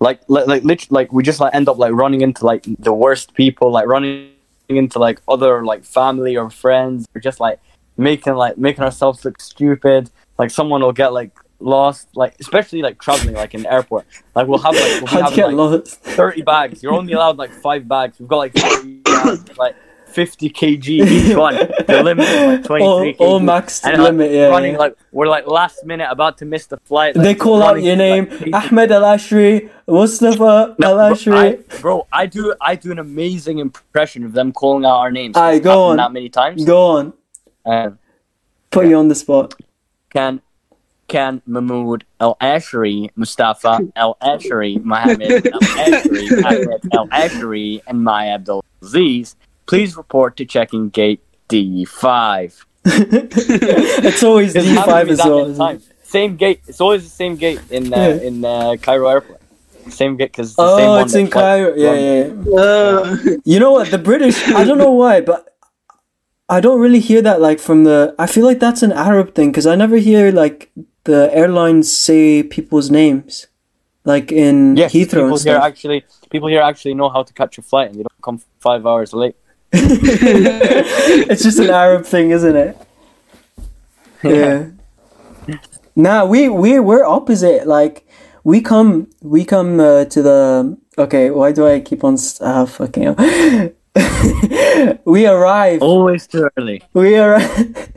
like 0.00 0.20
like 0.26 0.46
like 0.48 0.64
lit- 0.64 0.90
like 0.90 1.12
we 1.12 1.22
just 1.22 1.38
like 1.38 1.54
end 1.54 1.68
up 1.68 1.78
like 1.78 1.92
running 1.92 2.22
into 2.22 2.44
like 2.44 2.64
the 2.80 2.92
worst 2.92 3.34
people 3.34 3.70
like 3.70 3.86
running 3.86 4.32
into 4.68 4.98
like 4.98 5.22
other 5.28 5.64
like 5.64 5.84
family 5.84 6.36
or 6.36 6.50
friends 6.50 7.06
or 7.14 7.20
just 7.20 7.38
like 7.38 7.60
making 7.96 8.34
like 8.34 8.58
making 8.58 8.82
ourselves 8.82 9.24
look 9.24 9.40
stupid 9.40 10.10
like 10.38 10.50
someone 10.50 10.82
will 10.82 10.92
get 10.92 11.12
like 11.12 11.30
lost, 11.60 12.08
like 12.14 12.34
especially 12.40 12.82
like 12.82 12.98
traveling, 13.00 13.34
like 13.34 13.54
in 13.54 13.62
the 13.62 13.72
airport. 13.72 14.06
Like 14.34 14.48
we'll 14.48 14.58
have 14.58 14.74
like 14.74 15.12
we'll 15.12 15.22
having, 15.22 15.56
like, 15.56 15.86
30 15.86 16.42
bags. 16.42 16.82
You're 16.82 16.92
only 16.92 17.12
allowed 17.12 17.36
like 17.36 17.52
five 17.52 17.86
bags. 17.86 18.18
We've 18.18 18.28
got 18.28 18.38
like 18.38 18.52
30 18.56 18.94
bags, 19.02 19.58
like 19.58 19.76
50 20.10 20.50
kg 20.50 20.86
each 20.88 21.36
one. 21.36 21.54
The 21.54 22.02
limit 22.08 22.26
is 22.28 22.46
like 22.46 22.64
23 22.64 22.82
All, 22.86 23.00
kg. 23.04 23.16
all 23.20 23.40
max 23.40 23.84
And, 23.84 23.98
like, 23.98 24.12
limit, 24.12 24.32
yeah. 24.32 24.46
running 24.48 24.72
yeah. 24.72 24.78
like 24.78 24.96
we're 25.12 25.28
like 25.28 25.46
last 25.46 25.84
minute 25.84 26.08
about 26.10 26.38
to 26.38 26.44
miss 26.44 26.66
the 26.66 26.76
flight. 26.78 27.14
they 27.14 27.34
call 27.34 27.62
out 27.62 27.82
your 27.82 27.96
name, 27.96 28.28
like. 28.30 28.54
Ahmed 28.54 28.90
El-Ashry, 28.90 29.70
Mustafa 29.86 30.74
No, 30.78 30.88
Al 30.88 30.96
bro, 30.96 31.16
Ashri. 31.16 31.34
I, 31.34 31.80
bro, 31.80 32.06
I 32.12 32.26
do 32.26 32.54
I 32.60 32.74
do 32.76 32.92
an 32.92 32.98
amazing 32.98 33.58
impression 33.58 34.24
of 34.24 34.32
them 34.32 34.52
calling 34.52 34.84
out 34.84 34.96
our 34.98 35.10
names. 35.10 35.36
I 35.36 35.58
go 35.58 35.84
on. 35.84 35.96
That 35.96 36.12
many 36.12 36.28
times. 36.28 36.64
Go 36.64 36.86
on, 36.86 37.12
Um, 37.64 37.98
put 38.70 38.86
you 38.86 38.96
on 38.96 39.08
the 39.08 39.14
spot. 39.14 39.54
can 40.10 40.40
can 41.08 41.42
Mahmoud 41.44 42.04
El-Ashry, 42.20 43.10
Mustafa 43.16 43.80
El-Ashry, 43.96 44.80
Mohammed 44.84 45.44
El-Ashry, 45.52 46.44
Ahmed 46.44 46.80
El-Ashry, 46.94 47.80
and 47.88 48.04
Maya 48.04 48.34
Abdul 48.34 48.64
Aziz 48.80 49.34
please 49.70 49.96
report 49.96 50.36
to 50.38 50.44
checking 50.44 50.88
gate 50.90 51.22
D5. 51.48 52.64
it's 52.84 54.22
always 54.22 54.54
D5 54.54 55.10
as 55.10 55.18
well. 55.18 55.38
many 55.38 55.50
isn't 55.50 55.54
it? 55.54 55.58
times. 55.58 55.90
Same 56.02 56.36
gate. 56.36 56.60
It's 56.66 56.80
always 56.80 57.02
the 57.04 57.10
same 57.22 57.36
gate 57.36 57.60
in 57.70 57.92
uh, 57.92 57.96
Yeah. 57.96 58.28
in 58.28 58.44
uh, 58.44 58.76
Cairo 58.82 59.08
airport. 59.08 59.40
Same 59.88 60.16
gate 60.16 60.32
because 60.32 60.54
the 60.56 60.76
same 60.76 60.88
Oh, 60.88 60.92
one 60.98 61.04
it's 61.04 61.14
in 61.14 61.28
Cairo. 61.28 61.74
Yeah, 61.74 61.94
yeah, 61.94 62.26
yeah. 62.46 62.60
Uh, 62.60 63.16
You 63.44 63.58
know 63.60 63.72
what? 63.72 63.90
The 63.90 63.98
British. 64.10 64.36
I 64.60 64.64
don't 64.64 64.78
know 64.78 64.92
why, 64.92 65.20
but 65.20 65.40
I 66.48 66.58
don't 66.60 66.80
really 66.80 67.00
hear 67.00 67.22
that 67.22 67.40
like 67.40 67.60
from 67.60 67.84
the. 67.84 68.14
I 68.18 68.26
feel 68.26 68.44
like 68.44 68.58
that's 68.60 68.82
an 68.82 68.92
Arab 68.92 69.34
thing 69.36 69.50
because 69.52 69.66
I 69.66 69.74
never 69.76 69.96
hear 69.96 70.32
like 70.32 70.70
the 71.04 71.30
airlines 71.32 71.86
say 72.06 72.42
people's 72.42 72.90
names, 72.90 73.46
like 74.04 74.32
in 74.32 74.76
Yes, 74.76 74.92
Heathrow 74.92 75.24
people 75.30 75.36
and 75.38 75.40
here 75.50 75.56
actually 75.70 76.04
people 76.30 76.48
here 76.48 76.60
actually 76.70 76.94
know 76.94 77.08
how 77.08 77.22
to 77.22 77.32
catch 77.32 77.56
a 77.58 77.62
flight 77.62 77.86
and 77.90 77.94
they 77.98 78.02
don't 78.08 78.22
come 78.22 78.38
five 78.58 78.84
hours 78.86 79.12
late. 79.12 79.36
it's 81.30 81.42
just 81.42 81.58
an 81.58 81.70
Arab 81.70 82.04
thing, 82.04 82.30
isn't 82.30 82.56
it? 82.56 82.76
Yeah. 84.22 84.66
nah, 85.96 86.24
we 86.24 86.48
we 86.48 86.80
we're 86.80 87.04
opposite. 87.04 87.66
Like 87.66 88.06
we 88.44 88.60
come 88.60 89.08
we 89.22 89.44
come 89.44 89.80
uh, 89.80 90.04
to 90.06 90.22
the 90.22 90.78
okay. 90.98 91.30
Why 91.30 91.52
do 91.52 91.66
I 91.66 91.80
keep 91.80 92.04
on 92.04 92.14
s- 92.14 92.40
ah 92.40 92.64
fucking 92.66 93.02
hell. 93.04 93.70
we 95.04 95.26
arrive. 95.26 95.82
Always 95.82 96.26
too 96.26 96.48
early. 96.56 96.82
We 96.92 97.16
arrive. 97.16 97.88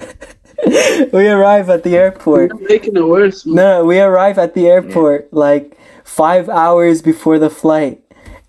we 1.14 1.28
arrive 1.28 1.70
at 1.70 1.84
the 1.84 1.96
airport. 1.96 2.52
you're 2.52 2.70
making 2.70 2.96
it 2.96 3.06
worse. 3.06 3.46
Man. 3.46 3.56
No, 3.56 3.86
we 3.86 4.00
arrive 4.00 4.38
at 4.38 4.54
the 4.54 4.68
airport 4.68 5.34
like 5.34 5.78
five 6.04 6.50
hours 6.50 7.02
before 7.02 7.40
the 7.40 7.50
flight, 7.50 8.03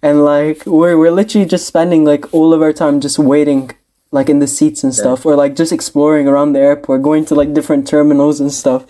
and 0.04 0.22
like 0.22 0.66
we're 0.66 0.98
we're 0.98 1.10
literally 1.10 1.48
just 1.48 1.66
spending 1.66 2.04
like 2.04 2.32
all 2.34 2.52
of 2.52 2.60
our 2.60 2.74
time 2.74 3.00
just 3.00 3.18
waiting, 3.18 3.70
like 4.10 4.28
in 4.28 4.38
the 4.38 4.46
seats 4.46 4.84
and 4.84 4.94
stuff, 4.94 5.24
or 5.24 5.34
like 5.34 5.56
just 5.56 5.72
exploring 5.72 6.28
around 6.28 6.52
the 6.52 6.60
airport, 6.60 7.00
going 7.00 7.24
to 7.24 7.34
like 7.34 7.54
different 7.54 7.88
terminals 7.88 8.38
and 8.38 8.52
stuff, 8.52 8.84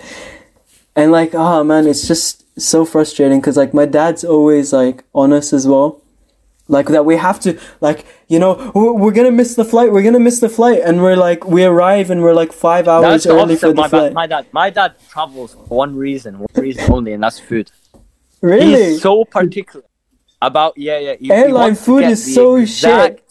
and 0.97 1.13
like 1.13 1.33
oh 1.33 1.63
man, 1.63 1.87
it's 1.87 2.09
just 2.09 2.43
so 2.61 2.85
frustrating 2.85 3.41
because 3.41 3.57
like 3.57 3.73
my 3.73 3.87
dad's 3.87 4.25
always 4.25 4.73
like 4.73 5.05
on 5.15 5.33
us 5.33 5.53
as 5.53 5.69
well. 5.69 6.01
Like 6.67 6.89
that, 6.89 7.05
we 7.05 7.17
have 7.17 7.39
to 7.41 7.61
like 7.81 8.05
you 8.27 8.41
know 8.41 8.73
we're, 8.75 8.93
we're 8.93 9.13
gonna 9.13 9.31
miss 9.31 9.55
the 9.55 9.65
flight. 9.65 9.93
We're 9.93 10.03
gonna 10.03 10.19
miss 10.19 10.41
the 10.41 10.49
flight, 10.49 10.81
and 10.81 11.01
we're 11.01 11.15
like 11.15 11.47
we 11.47 11.63
arrive 11.63 12.11
and 12.11 12.23
we're 12.23 12.35
like 12.35 12.53
five 12.53 12.89
hours 12.89 13.23
That's 13.23 13.27
early 13.27 13.55
for 13.55 13.69
the 13.69 13.83
my, 13.83 13.89
flight. 13.89 14.09
dad. 14.09 14.15
my 14.15 14.27
dad. 14.27 14.47
My 14.51 14.71
dad 14.71 14.95
travels 15.11 15.55
for 15.55 15.77
one 15.85 15.95
reason, 15.95 16.41
one 16.41 16.49
reason 16.57 16.93
only, 16.93 17.13
and 17.13 17.23
that's 17.23 17.39
food. 17.39 17.71
really? 18.41 18.95
He's 18.95 19.03
so 19.03 19.25
particular 19.25 19.85
about 20.49 20.73
yeah, 20.77 20.99
yeah. 20.99 21.15
he- 21.19 21.27
he 21.27 21.33
Airline 21.33 21.53
wants 21.75 21.81
to 21.81 21.85
food 21.87 22.05
is 22.05 22.35
so 22.35 22.57
exact- 22.57 23.19
shit. 23.19 23.25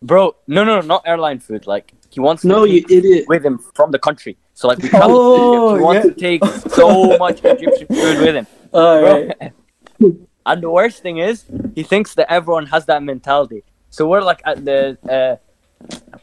Bro, 0.00 0.36
no, 0.46 0.62
no, 0.64 0.80
no, 0.80 0.86
not 0.94 1.02
airline 1.06 1.40
food. 1.40 1.66
Like 1.66 1.92
he 2.10 2.20
wants 2.20 2.42
to 2.42 2.48
No, 2.48 2.64
you 2.64 2.84
idiot. 2.88 3.24
with 3.28 3.44
him 3.44 3.58
from 3.74 3.90
the 3.90 3.98
country. 3.98 4.36
So 4.54 4.68
like 4.68 4.78
we 4.78 4.88
travel 4.96 5.16
Oh, 5.16 5.76
to 5.76 5.76
Egypt, 5.76 5.78
he 5.78 5.84
wants 5.84 6.04
yeah. 6.04 6.12
to 6.12 6.20
take 6.28 6.44
so 6.80 7.18
much 7.24 7.38
Egyptian 7.44 7.86
food 7.88 8.16
with 8.24 8.34
him. 8.40 8.46
All 8.72 9.00
Bro. 9.00 9.12
right. 9.12 9.52
and 10.50 10.62
the 10.62 10.70
worst 10.70 11.02
thing 11.02 11.18
is, 11.18 11.44
he 11.74 11.82
thinks 11.82 12.14
that 12.14 12.30
everyone 12.30 12.66
has 12.66 12.86
that 12.86 13.02
mentality. 13.02 13.64
So 13.90 14.06
we're 14.06 14.20
like 14.30 14.40
at 14.44 14.64
the, 14.64 14.78
uh, 15.16 15.34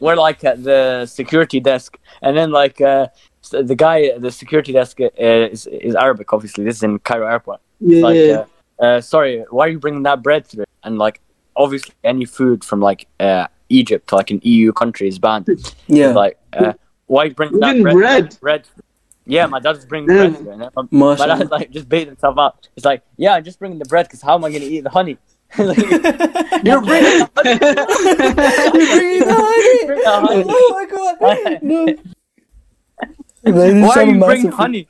we're 0.00 0.16
like 0.16 0.42
at 0.44 0.62
the 0.62 1.04
security 1.06 1.60
desk, 1.60 1.98
and 2.22 2.36
then 2.36 2.50
like 2.52 2.80
uh, 2.80 3.08
s- 3.44 3.50
the 3.70 3.74
guy 3.74 3.98
at 4.14 4.22
the 4.22 4.30
security 4.30 4.72
desk 4.72 5.00
uh, 5.00 5.08
is, 5.54 5.66
is 5.66 5.94
Arabic. 5.94 6.32
Obviously, 6.32 6.64
this 6.64 6.76
is 6.76 6.82
in 6.82 6.98
Cairo 7.00 7.26
airport. 7.26 7.60
Yeah, 7.80 8.02
Like, 8.02 8.16
yeah. 8.16 8.32
uh, 8.34 8.46
uh, 8.78 9.00
sorry, 9.00 9.44
why 9.50 9.66
are 9.66 9.70
you 9.70 9.78
bringing 9.78 10.02
that 10.04 10.22
bread 10.22 10.46
through? 10.46 10.64
And 10.82 10.98
like, 10.98 11.20
obviously, 11.56 11.94
any 12.04 12.24
food 12.24 12.64
from 12.64 12.80
like 12.80 13.06
uh, 13.20 13.46
Egypt, 13.68 14.08
to 14.08 14.16
like 14.16 14.30
an 14.30 14.40
EU 14.42 14.72
country, 14.72 15.08
is 15.08 15.18
banned. 15.18 15.48
Yeah. 15.86 16.08
Like, 16.08 16.38
uh, 16.52 16.74
why 17.06 17.28
bring 17.30 17.58
that 17.60 17.76
Even 17.76 17.92
bread? 17.94 18.36
bread. 18.40 18.66
bread. 19.26 19.50
My 19.50 19.58
dad 19.60 19.76
was 19.76 19.84
bringing 19.86 20.08
Yeah. 20.10 20.28
bread 20.28 20.36
through. 20.38 20.50
And 20.52 20.60
my- 20.60 20.82
my 20.90 21.14
Mashallah. 21.16 21.44
like 21.50 21.70
just 21.70 21.88
baited 21.88 22.08
himself 22.08 22.36
out. 22.38 22.68
He's 22.74 22.84
like, 22.84 23.02
yeah, 23.16 23.34
I'm 23.34 23.44
just 23.44 23.58
bringing 23.58 23.78
the 23.78 23.84
bread 23.86 24.06
because 24.06 24.22
how 24.22 24.34
am 24.36 24.44
I 24.44 24.50
going 24.50 24.62
to 24.62 24.66
eat 24.68 24.82
the 24.82 24.90
honey? 24.90 25.18
Like, 25.58 25.78
You're 26.64 26.82
bringing 26.82 27.20
the 27.20 27.30
honey. 27.36 27.50
You're 27.50 28.96
bringing 28.96 29.26
the 29.26 29.34
honey. 29.34 29.86
Bring 29.86 29.98
the 30.00 30.10
honey. 30.10 30.44
Oh 30.48 30.70
my 30.74 30.86
god. 30.86 31.62
No. 31.62 31.86
Why 33.42 34.02
are 34.02 34.06
you 34.06 34.18
bringing 34.20 34.50
honey? 34.52 34.88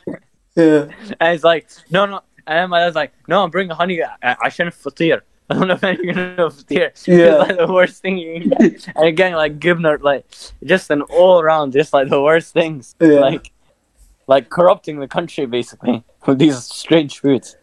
Yeah. 0.56 0.86
And 1.20 1.32
he's 1.32 1.44
like, 1.44 1.68
no, 1.90 2.06
no. 2.06 2.20
And 2.46 2.70
my 2.70 2.80
dad's 2.80 2.96
like, 2.96 3.12
no, 3.28 3.42
I'm 3.42 3.50
bringing 3.50 3.74
honey. 3.74 4.02
I, 4.02 4.36
I 4.42 4.48
shouldn't 4.48 4.74
fatir. 4.76 5.22
I 5.50 5.54
don't 5.54 5.68
know 5.68 5.74
if 5.80 5.82
you're 5.82 6.12
gonna 6.14 6.36
fatir. 6.50 6.92
Yeah. 7.06 7.40
It's 7.40 7.48
like 7.48 7.56
the 7.58 7.72
worst 7.72 8.02
thing 8.02 8.18
you 8.18 8.40
can 8.40 8.48
get. 8.50 8.88
And 8.96 9.06
again, 9.06 9.32
like 9.34 9.58
Gibner, 9.58 10.00
like 10.02 10.26
just 10.64 10.90
an 10.90 11.02
all 11.02 11.40
around, 11.40 11.72
just 11.72 11.92
like 11.92 12.08
the 12.08 12.22
worst 12.22 12.52
things. 12.52 12.94
Yeah. 13.00 13.20
Like, 13.20 13.52
like 14.26 14.50
corrupting 14.50 14.98
the 14.98 15.08
country 15.08 15.46
basically 15.46 16.02
with 16.26 16.38
these 16.38 16.58
strange 16.64 17.20
foods. 17.20 17.56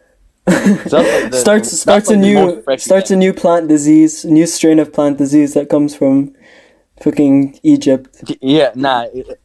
So 0.48 0.98
like 0.98 1.30
the- 1.30 1.38
starts 1.44 1.72
starts 1.78 2.08
like 2.08 2.16
a 2.16 2.20
new 2.20 2.62
starts 2.78 3.10
a 3.10 3.16
new 3.16 3.32
plant 3.32 3.68
disease, 3.68 4.24
new 4.24 4.46
strain 4.46 4.78
of 4.78 4.92
plant 4.92 5.18
disease 5.18 5.54
that 5.54 5.68
comes 5.68 5.94
from 5.96 6.34
fucking 7.02 7.58
Egypt. 7.62 8.34
Yeah, 8.40 8.72
nah. 8.74 9.06
it- 9.12 9.40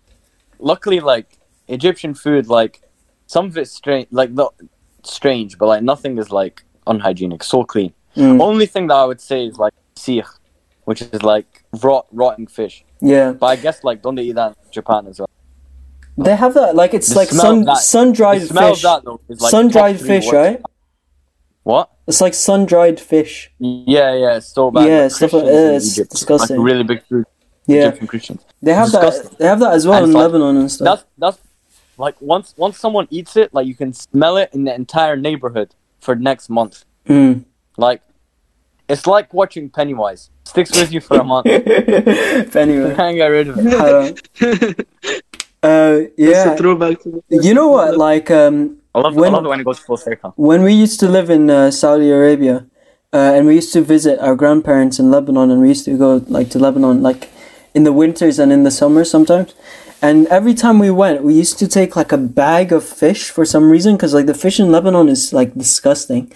luckily, 0.60 1.00
like 1.00 1.38
Egyptian 1.68 2.14
food, 2.14 2.48
like 2.48 2.82
some 3.28 3.46
of 3.48 3.58
it's 3.58 3.72
strange, 3.72 4.08
like 4.12 4.32
not 4.32 4.54
strange, 5.10 5.58
but 5.58 5.68
like 5.68 5.84
nothing 5.84 6.18
is 6.18 6.32
like 6.32 6.64
unhygienic, 6.88 7.44
so 7.44 7.64
clean. 7.64 7.94
Mm. 8.16 8.42
Only 8.42 8.66
thing 8.66 8.88
that 8.88 8.96
I 8.96 9.06
would 9.06 9.22
say 9.22 9.46
is 9.46 9.58
like 9.58 9.74
sikh, 9.96 10.26
which 10.86 11.02
is 11.02 11.24
like 11.24 11.64
rot 11.84 12.08
rotting 12.12 12.48
fish. 12.48 12.84
Yeah. 13.02 13.32
But 13.32 13.46
I 13.48 13.56
guess 13.56 13.84
like 13.84 14.02
don't 14.02 14.16
they 14.16 14.24
eat 14.24 14.34
that 14.36 14.50
in 14.66 14.72
Japan 14.72 15.08
as 15.08 15.20
well? 15.20 15.30
They 16.18 16.36
have 16.36 16.54
that 16.56 16.76
like 16.76 16.94
it's 16.94 17.10
The 17.10 17.16
like 17.16 17.30
sun 17.30 17.66
sun 17.78 18.12
dried 18.12 18.42
fish. 18.42 18.82
that 18.82 19.04
though 19.06 19.22
is 19.30 19.42
like 19.42 19.52
sun 19.52 19.68
dried 19.70 20.00
fish, 20.02 20.32
right? 20.32 20.62
What? 21.64 21.90
It's 22.08 22.22
like 22.22 22.34
sun 22.34 22.66
dried 22.66 23.00
fish. 23.00 23.52
Yeah, 23.60 24.16
yeah, 24.16 24.38
it's 24.38 24.48
so 24.48 24.72
bad. 24.72 24.88
Yeah, 24.88 25.02
like 25.04 25.12
stuff 25.12 25.34
like- 25.34 25.44
uh, 25.44 25.48
it's 25.78 25.92
Egypt, 25.98 26.12
disgusting. 26.12 26.58
Like 26.58 26.66
really 26.66 26.84
big 26.84 27.04
food. 27.08 27.26
Yeah. 27.68 27.88
Egyptian 27.90 28.08
Christians. 28.08 28.42
They 28.62 28.74
have 28.74 28.92
that 28.92 29.36
they 29.38 29.46
have 29.46 29.60
that 29.60 29.74
as 29.74 29.86
well 29.86 29.98
And 30.04 30.08
in 30.08 30.14
like- 30.14 30.24
Lebanon 30.24 30.58
and 30.58 30.72
stuff. 30.72 31.06
That's 31.18 31.38
that's 31.38 31.48
like 32.00 32.16
once 32.22 32.54
once 32.58 32.80
someone 32.80 33.08
eats 33.12 33.36
it, 33.36 33.54
like 33.54 33.68
you 33.68 33.76
can 33.76 33.94
smell 33.94 34.38
it 34.38 34.50
in 34.54 34.64
the 34.64 34.74
entire 34.74 35.16
neighborhood 35.18 35.76
for 36.00 36.16
next 36.16 36.50
month. 36.50 36.86
Mm. 37.08 37.44
Like 37.78 38.02
it's 38.88 39.06
like 39.06 39.34
watching 39.34 39.70
Pennywise. 39.70 40.30
Sticks 40.46 40.72
with 40.80 40.92
you 40.92 41.02
for 41.02 41.18
a 41.20 41.24
month. 41.24 41.46
you 41.48 42.50
anyway. 42.56 42.96
can't 42.96 43.16
get 43.16 43.28
rid 43.28 43.48
of 43.50 43.56
it. 43.60 43.74
Uh, 43.74 45.14
uh, 45.68 46.00
It's 46.18 46.18
a 46.18 46.50
yeah. 46.50 46.56
throwback 46.56 47.02
to 47.04 47.24
the 47.30 47.44
You 47.44 47.54
know 47.54 47.68
what? 47.68 47.98
Like 47.98 48.32
um 48.32 48.78
I 48.96 49.00
love, 49.02 49.16
When- 49.16 49.34
I 49.34 49.38
love 49.38 49.46
it 49.46 49.50
when 49.50 49.60
it 49.60 49.66
goes 49.66 49.80
full 49.80 49.98
circle. 49.98 50.34
when 50.36 50.64
we 50.64 50.74
used 50.74 51.00
to 51.02 51.08
live 51.08 51.30
in 51.30 51.50
uh, 51.50 51.70
Saudi 51.70 52.10
Arabia, 52.10 52.66
uh, 53.14 53.36
and 53.36 53.46
we 53.46 53.54
used 53.56 53.72
to 53.74 53.82
visit 53.82 54.18
our 54.20 54.36
grandparents 54.36 54.98
in 55.00 55.12
Lebanon, 55.12 55.52
and 55.52 55.62
we 55.62 55.68
used 55.70 55.86
to 55.86 55.96
go 55.98 56.24
like 56.28 56.50
to 56.52 56.60
Lebanon 56.60 57.04
like 57.04 57.30
in 57.76 57.84
the 57.84 57.94
winters 57.94 58.40
and 58.40 58.52
in 58.52 58.64
the 58.64 58.72
summer 58.72 59.04
sometimes. 59.06 59.54
And 60.02 60.28
every 60.28 60.54
time 60.54 60.80
we 60.80 60.90
went, 60.92 61.24
we 61.24 61.34
used 61.34 61.60
to 61.60 61.68
take 61.68 61.96
like 61.96 62.12
a 62.12 62.18
bag 62.18 62.72
of 62.72 62.84
fish 62.86 63.30
for 63.30 63.44
some 63.46 63.70
reason, 63.70 63.96
because 63.96 64.14
like 64.14 64.28
the 64.28 64.34
fish 64.34 64.60
in 64.60 64.72
Lebanon 64.72 65.10
is 65.10 65.34
like 65.34 65.54
disgusting. 65.56 66.32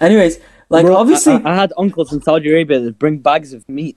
Anyways, 0.00 0.38
like 0.70 0.86
Bro, 0.86 0.96
obviously, 0.96 1.34
I, 1.34 1.52
I 1.52 1.54
had 1.54 1.72
uncles 1.76 2.12
in 2.12 2.22
Saudi 2.22 2.50
Arabia 2.50 2.80
that 2.80 2.98
bring 2.98 3.18
bags 3.18 3.52
of 3.52 3.68
meat. 3.68 3.96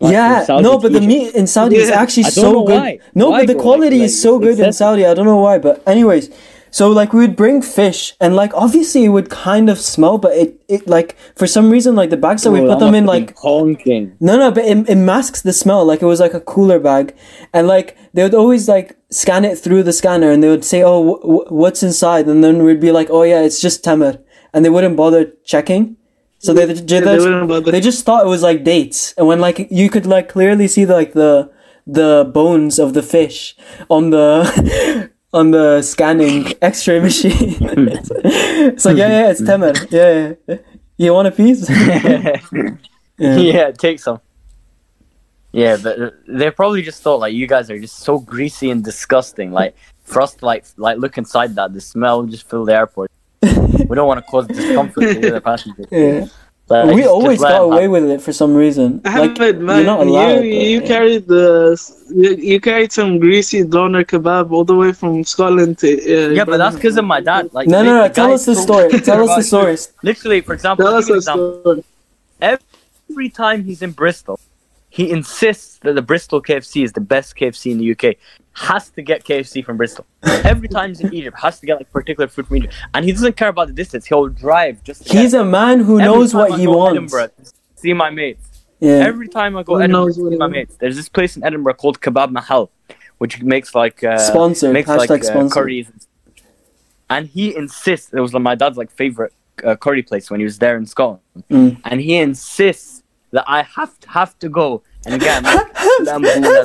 like, 0.00 0.12
yeah, 0.12 0.42
Saudi 0.44 0.62
no, 0.64 0.78
but 0.78 0.92
the 0.92 1.00
meat 1.00 1.34
in 1.34 1.46
Saudi 1.46 1.76
is 1.76 1.90
actually 1.90 2.24
I 2.24 2.30
don't 2.30 2.44
so 2.46 2.52
know 2.52 2.64
good. 2.64 2.80
why. 2.80 2.98
No, 3.14 3.30
Why, 3.30 3.46
but 3.46 3.52
the 3.54 3.60
quality 3.62 3.98
Like- 4.00 4.06
is 4.06 4.20
so 4.20 4.38
good 4.40 4.58
in. 4.58 4.72
Saudi. 4.72 5.06
I 5.06 5.14
don't 5.14 5.26
know 5.26 5.36
why, 5.40 5.58
but 5.58 5.82
anyways, 5.86 6.30
So 6.70 6.90
like 6.90 7.12
we 7.12 7.20
would 7.20 7.36
bring 7.36 7.62
fish, 7.62 8.14
and 8.20 8.36
like 8.36 8.52
obviously 8.54 9.04
it 9.04 9.08
would 9.08 9.30
kind 9.30 9.70
of 9.70 9.78
smell, 9.78 10.18
but 10.18 10.32
it 10.32 10.60
it 10.68 10.86
like 10.86 11.16
for 11.34 11.46
some 11.46 11.70
reason 11.70 11.94
like 11.94 12.10
the 12.10 12.16
bags 12.16 12.42
that 12.42 12.50
we 12.50 12.60
put 12.60 12.78
them 12.80 12.94
in 12.94 13.06
like 13.06 13.36
honking. 13.38 14.16
no, 14.20 14.36
no, 14.36 14.50
but 14.50 14.64
it, 14.64 14.88
it 14.88 14.96
masks 14.96 15.40
the 15.42 15.52
smell. 15.52 15.84
Like 15.86 16.02
it 16.02 16.06
was 16.06 16.20
like 16.20 16.34
a 16.34 16.40
cooler 16.40 16.78
bag, 16.78 17.14
and 17.54 17.66
like 17.66 17.96
they 18.12 18.22
would 18.22 18.34
always 18.34 18.68
like 18.68 18.96
scan 19.10 19.44
it 19.44 19.56
through 19.58 19.84
the 19.84 19.92
scanner, 19.92 20.30
and 20.30 20.42
they 20.42 20.48
would 20.48 20.64
say, 20.64 20.82
"Oh, 20.82 21.00
w- 21.06 21.20
w- 21.22 21.46
what's 21.48 21.82
inside?" 21.82 22.26
And 22.28 22.42
then 22.44 22.62
we'd 22.64 22.80
be 22.80 22.92
like, 22.92 23.08
"Oh 23.10 23.22
yeah, 23.22 23.40
it's 23.42 23.60
just 23.60 23.82
tamar," 23.84 24.18
and 24.52 24.64
they 24.64 24.70
wouldn't 24.70 24.96
bother 24.96 25.32
checking. 25.44 25.96
So 26.38 26.52
they 26.52 26.66
they, 26.66 26.74
Yeah, 26.74 27.00
they 27.00 27.18
wouldn't 27.24 27.48
they 27.72 27.80
just 27.80 28.04
thought 28.04 28.26
it 28.26 28.28
was 28.28 28.42
like 28.42 28.64
dates, 28.64 29.14
and 29.16 29.26
when 29.26 29.40
like 29.40 29.68
you 29.70 29.88
could 29.88 30.04
like 30.04 30.28
clearly 30.28 30.68
see 30.68 30.84
like 30.84 31.12
the 31.14 31.50
the 31.86 32.30
bones 32.34 32.78
of 32.78 32.92
the 32.92 33.02
fish 33.02 33.56
on 33.88 34.10
the 34.10 35.10
on 35.36 35.50
the 35.50 35.82
scanning 35.82 36.52
X-ray 36.62 36.98
machine. 37.00 37.32
it's 37.60 38.84
like 38.86 38.96
yeah, 38.96 39.08
yeah, 39.08 39.30
it's 39.30 39.42
tamar. 39.42 39.74
Yeah, 39.90 40.32
yeah. 40.48 40.56
You 40.96 41.12
want 41.12 41.28
a 41.28 41.30
piece? 41.30 41.68
Yeah. 43.18 43.36
yeah, 43.38 43.70
take 43.70 43.98
some. 43.98 44.20
Yeah, 45.50 45.78
but 45.82 46.16
they 46.28 46.50
probably 46.50 46.82
just 46.82 47.02
thought 47.02 47.18
like 47.18 47.32
you 47.32 47.46
guys 47.46 47.70
are 47.70 47.78
just 47.78 48.00
so 48.00 48.18
greasy 48.18 48.70
and 48.70 48.84
disgusting. 48.84 49.52
Like 49.52 49.74
for 50.02 50.20
us 50.20 50.34
to 50.34 50.44
like 50.44 50.66
like 50.76 50.98
look 50.98 51.16
inside 51.16 51.54
that, 51.54 51.72
the 51.72 51.80
smell 51.80 52.24
just 52.24 52.46
fill 52.46 52.66
the 52.66 52.74
airport. 52.74 53.10
we 53.42 53.96
don't 53.96 54.06
want 54.06 54.22
to 54.22 54.30
cause 54.30 54.46
discomfort 54.48 55.02
to 55.02 55.14
the 55.14 55.28
other 55.28 55.40
passengers. 55.40 55.86
Yeah. 55.90 56.26
But 56.68 56.88
we 56.88 57.02
just- 57.02 57.08
always 57.08 57.38
just 57.38 57.48
got 57.48 57.62
away 57.62 57.82
have- 57.82 57.90
with 57.92 58.10
it 58.10 58.20
for 58.20 58.32
some 58.32 58.52
reason. 58.54 59.00
Like 59.04 59.38
Ahmed, 59.38 59.60
man, 59.60 59.76
you're 59.76 59.86
not 59.86 60.00
allowed. 60.06 60.42
you, 60.44 60.58
but- 60.58 60.66
you 60.72 60.80
carried 60.80 61.28
the 61.28 61.44
you, 62.10 62.30
you 62.34 62.60
carried 62.60 62.90
some 62.92 63.18
greasy 63.20 63.62
doner 63.62 64.02
kebab 64.02 64.50
all 64.50 64.64
the 64.64 64.74
way 64.74 64.92
from 64.92 65.22
Scotland 65.22 65.78
to 65.78 65.88
uh, 65.88 66.30
Yeah, 66.30 66.44
but 66.44 66.56
that's 66.56 66.74
because 66.74 66.96
of 66.96 67.04
my 67.04 67.20
dad. 67.20 67.54
Like, 67.54 67.68
no, 67.68 67.84
no, 67.84 68.02
no. 68.02 68.08
Tell 68.08 68.32
us 68.32 68.46
the 68.46 68.56
story. 68.56 68.88
Tell 69.00 69.28
us 69.28 69.36
the 69.36 69.42
story. 69.44 69.76
Literally, 70.02 70.40
for 70.40 70.54
example, 70.54 70.86
Tell 70.86 70.96
us 70.96 71.04
give 71.06 71.08
you 71.10 71.14
a 71.14 71.16
an 71.16 71.18
example. 71.18 71.60
story. 71.60 71.84
every 72.40 73.28
time 73.28 73.64
he's 73.64 73.82
in 73.82 73.92
Bristol, 73.92 74.40
he 74.88 75.10
insists 75.10 75.78
that 75.82 75.94
the 75.94 76.02
Bristol 76.02 76.42
KFC 76.42 76.82
is 76.82 76.92
the 76.92 77.00
best 77.00 77.36
KFC 77.36 77.70
in 77.70 77.78
the 77.78 77.90
UK. 77.92 78.16
Has 78.58 78.88
to 78.90 79.02
get 79.02 79.22
KFC 79.24 79.62
from 79.64 79.76
Bristol. 79.76 80.06
Every 80.22 80.66
time 80.68 80.88
he's 80.90 81.00
in 81.02 81.12
Egypt, 81.12 81.36
has 81.40 81.60
to 81.60 81.66
get 81.66 81.76
like 81.76 81.90
particular 81.92 82.26
food 82.26 82.46
from 82.46 82.56
Egypt, 82.56 82.74
and 82.94 83.04
he 83.04 83.12
doesn't 83.12 83.36
care 83.36 83.48
about 83.48 83.66
the 83.68 83.74
distance. 83.74 84.06
He'll 84.06 84.28
drive 84.28 84.82
just. 84.82 85.06
He's 85.06 85.34
a 85.34 85.44
man 85.44 85.80
who. 85.80 86.00
Every 86.00 86.12
knows 86.12 86.32
what 86.34 86.52
I 86.52 86.58
he 86.58 86.66
wants. 86.66 87.14
See 87.76 87.92
my 87.92 88.08
mates. 88.10 88.48
Yeah. 88.80 88.92
Every 89.10 89.28
time 89.28 89.56
I 89.58 89.62
go 89.62 89.74
Who 89.76 89.82
Edinburgh 89.82 90.12
see 90.12 90.36
my 90.36 90.46
mates, 90.46 90.74
there's 90.80 90.96
this 90.96 91.08
place 91.08 91.36
in 91.36 91.44
Edinburgh 91.44 91.74
called 91.74 92.00
Kebab 92.00 92.30
Mahal, 92.30 92.70
which 93.18 93.42
makes 93.42 93.74
like 93.74 94.02
uh, 94.02 94.16
Sponsored. 94.18 94.72
makes 94.72 94.88
Hashtag 94.88 95.08
like 95.10 95.20
uh, 95.22 95.24
sponsored. 95.24 95.52
curries. 95.52 95.88
and- 95.90 96.06
And 97.10 97.28
he 97.28 97.54
insists 97.54 98.12
it 98.12 98.20
was 98.20 98.32
like 98.34 98.42
my 98.42 98.54
dad's 98.54 98.76
like 98.76 98.90
favorite 98.90 99.32
uh, 99.64 99.76
curry 99.76 100.02
place 100.02 100.30
when 100.30 100.40
he 100.40 100.44
was 100.44 100.58
there 100.58 100.76
in 100.80 100.86
Scotland, 100.86 101.20
Mm. 101.50 101.80
and 101.84 102.00
he 102.00 102.16
insists 102.16 103.02
that 103.32 103.44
I 103.46 103.62
have 103.62 103.92
to 104.00 104.08
have 104.18 104.32
to 104.40 104.48
go 104.48 104.82
and 105.06 105.20
get 105.20 105.42
lamb 106.02 106.22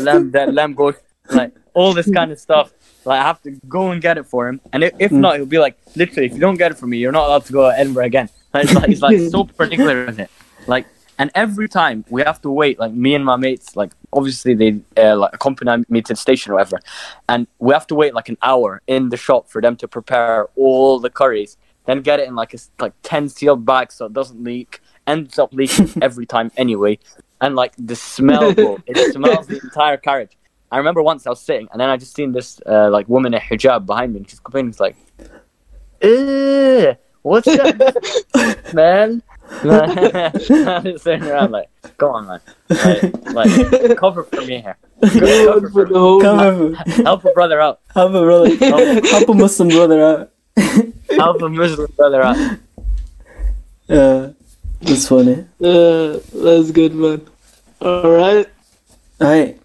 lamb 0.08 0.32
that 0.32 0.54
lamb 0.54 0.74
goat, 0.74 0.96
like 1.34 1.54
all 1.74 1.94
this 1.94 2.10
kind 2.10 2.32
of 2.32 2.40
stuff. 2.40 2.72
Like 3.06 3.20
I 3.20 3.24
have 3.24 3.42
to 3.44 3.52
go 3.68 3.92
and 3.92 4.02
get 4.02 4.18
it 4.18 4.26
for 4.26 4.48
him, 4.48 4.62
and 4.74 4.84
if, 4.84 4.94
if 5.00 5.12
Mm. 5.12 5.20
not, 5.20 5.36
he'll 5.38 5.46
be 5.46 5.58
like, 5.60 5.76
literally, 5.96 6.28
if 6.28 6.34
you 6.34 6.40
don't 6.40 6.58
get 6.58 6.72
it 6.72 6.78
for 6.78 6.88
me, 6.88 6.98
you're 6.98 7.12
not 7.12 7.28
allowed 7.28 7.46
to 7.46 7.54
go 7.54 7.70
to 7.70 7.78
Edinburgh 7.78 8.06
again. 8.06 8.30
Like, 8.54 8.66
it's 8.66 8.74
like, 8.74 8.90
he's 8.90 9.02
like 9.02 9.20
so 9.32 9.44
particular 9.62 10.06
with 10.06 10.20
it. 10.20 10.30
Like, 10.68 10.86
and 11.18 11.32
every 11.36 11.68
time 11.70 12.04
we 12.10 12.22
have 12.24 12.42
to 12.42 12.50
wait, 12.52 12.80
like 12.80 12.92
me 12.94 13.16
and 13.16 13.24
my 13.26 13.36
mates, 13.38 13.76
like 13.76 13.92
obviously 14.14 14.54
they 14.56 14.80
uh, 14.98 15.16
like 15.18 15.34
accompany 15.34 15.84
me 15.90 16.02
to 16.02 16.14
the 16.14 16.18
station 16.18 16.52
or 16.52 16.56
whatever, 16.56 16.80
and 17.30 17.48
we 17.60 17.74
have 17.74 17.88
to 17.88 17.96
wait 17.96 18.14
like 18.14 18.30
an 18.30 18.38
hour 18.42 18.82
in 18.88 19.10
the 19.10 19.18
shop 19.18 19.48
for 19.50 19.62
them 19.62 19.76
to 19.78 19.88
prepare 19.88 20.48
all 20.56 21.00
the 21.00 21.10
curries, 21.10 21.58
then 21.86 22.02
get 22.02 22.20
it 22.20 22.28
in 22.28 22.36
like 22.36 22.54
a 22.54 22.58
like 22.80 22.94
ten 23.04 23.30
sealed 23.30 23.66
bags 23.66 23.96
so 23.96 24.06
it 24.06 24.14
doesn't 24.14 24.44
leak. 24.44 24.80
Ends 25.08 25.40
up 25.40 25.52
leaking 25.54 25.90
every 26.04 26.26
time 26.26 26.52
anyway, 26.58 26.98
and 27.40 27.56
like 27.56 27.74
the 27.78 27.96
smell, 27.96 28.54
bro, 28.54 28.80
it 28.86 29.12
smells 29.14 29.48
the 29.48 29.60
entire 29.64 29.98
carriage. 29.98 30.38
I 30.72 30.78
remember 30.78 31.02
once 31.02 31.28
I 31.28 31.30
was 31.32 31.42
sitting, 31.42 31.68
and 31.72 31.82
then 31.82 31.90
I 31.90 31.98
just 31.98 32.16
seen 32.16 32.32
this 32.32 32.62
uh, 32.66 32.90
like 32.90 33.08
woman 33.10 33.34
in 33.34 33.42
hijab 33.42 33.86
behind 33.86 34.14
me, 34.14 34.20
and 34.20 34.30
she's 34.30 34.40
complaining, 34.40 34.72
she's 34.72 34.80
like, 34.80 34.96
"Ew, 36.02 36.96
what's 37.24 37.46
that, 37.46 38.72
man?" 38.74 39.22
I'm 39.64 40.84
just 40.84 41.04
sitting 41.04 41.28
around 41.28 41.52
like, 41.52 41.70
"Go 41.98 42.12
on, 42.12 42.26
man, 42.28 42.40
like, 43.34 43.72
like 43.84 43.98
cover 43.98 44.24
for 44.24 44.42
me 44.42 44.62
here, 44.62 44.78
cover 45.02 45.62
for 45.62 45.70
for 45.72 45.86
the 45.90 46.00
whole 46.00 46.22
Come 46.22 46.74
help 47.04 47.26
a 47.26 47.32
brother 47.34 47.60
out, 47.60 47.82
help 47.94 48.14
a 48.14 48.22
brother, 48.22 48.56
help, 48.56 49.06
help 49.06 49.28
a 49.30 49.34
Muslim 49.34 49.68
brother 49.68 50.02
out. 50.02 50.32
help 51.10 51.42
a 51.42 51.50
Muslim 51.50 51.92
brother 51.98 52.22
out." 52.24 52.38
Yeah, 53.88 54.30
that's 54.80 55.06
funny. 55.10 55.46
Uh, 55.62 56.20
that's 56.34 56.72
good, 56.72 56.96
man. 56.96 57.28
All 57.82 58.10
right. 58.10 58.48
Alright. 59.20 59.60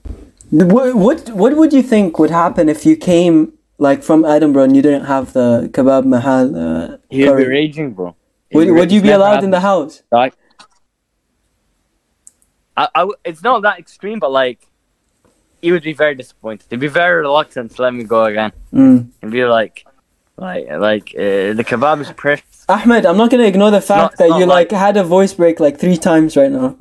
What, 0.51 0.95
what 0.95 1.29
what 1.31 1.57
would 1.57 1.73
you 1.73 1.83
think 1.83 2.19
would 2.19 2.31
happen 2.31 2.69
if 2.69 2.87
you 2.87 2.97
came 2.97 3.53
like 3.79 4.03
from 4.03 4.25
Edinburgh 4.25 4.65
and 4.65 4.77
you 4.77 4.83
didn't 4.83 5.07
have 5.07 5.33
the 5.33 5.69
kebab 5.73 6.05
mahal? 6.05 6.57
Uh, 6.57 6.99
He'd 7.11 7.25
be 7.37 7.47
raging, 7.47 7.93
bro. 7.93 8.15
He'd 8.51 8.71
would 8.71 8.93
you 8.93 9.03
be 9.03 9.11
allowed 9.11 9.43
in 9.43 9.51
the 9.51 9.61
house? 9.61 10.03
Like, 10.13 10.35
I, 12.77 12.89
I 12.95 13.09
it's 13.25 13.43
not 13.43 13.63
that 13.63 13.79
extreme, 13.79 14.21
but 14.21 14.31
like, 14.31 14.61
he 15.61 15.73
would 15.73 15.83
be 15.83 15.93
very 15.95 16.15
disappointed. 16.15 16.67
He'd 16.71 16.81
be 16.81 16.89
very 16.89 17.21
reluctant 17.23 17.75
to 17.75 17.83
let 17.83 17.93
me 17.93 18.05
go 18.05 18.25
again. 18.25 18.53
Mm. 18.73 19.09
He'd 19.21 19.31
be 19.33 19.45
like, 19.45 19.85
like, 20.37 20.69
like 20.71 21.09
uh, 21.17 21.55
the 21.59 21.65
kebab 21.67 22.01
is 22.03 22.11
precious. 22.13 22.65
Ahmed, 22.69 23.05
I'm 23.05 23.17
not 23.17 23.31
gonna 23.31 23.45
ignore 23.45 23.73
the 23.73 23.81
fact 23.81 23.99
not- 23.99 24.19
that 24.19 24.39
you 24.39 24.47
like- 24.47 24.71
like 24.71 24.79
had 24.79 24.97
a 24.97 25.05
voice 25.05 25.35
break 25.35 25.59
like 25.59 25.79
three 25.79 25.97
times 25.97 26.37
right 26.37 26.53
now. 26.53 26.77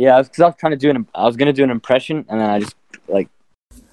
Yeah, 0.00 0.22
because 0.22 0.40
I 0.40 0.46
was 0.46 0.54
trying 0.56 0.70
to 0.70 0.78
do 0.78 0.88
an, 0.88 1.06
I 1.14 1.26
was 1.26 1.36
gonna 1.36 1.52
do 1.52 1.62
an 1.62 1.70
impression, 1.70 2.24
and 2.30 2.40
then 2.40 2.48
I 2.48 2.60
just 2.60 2.74
like, 3.06 3.28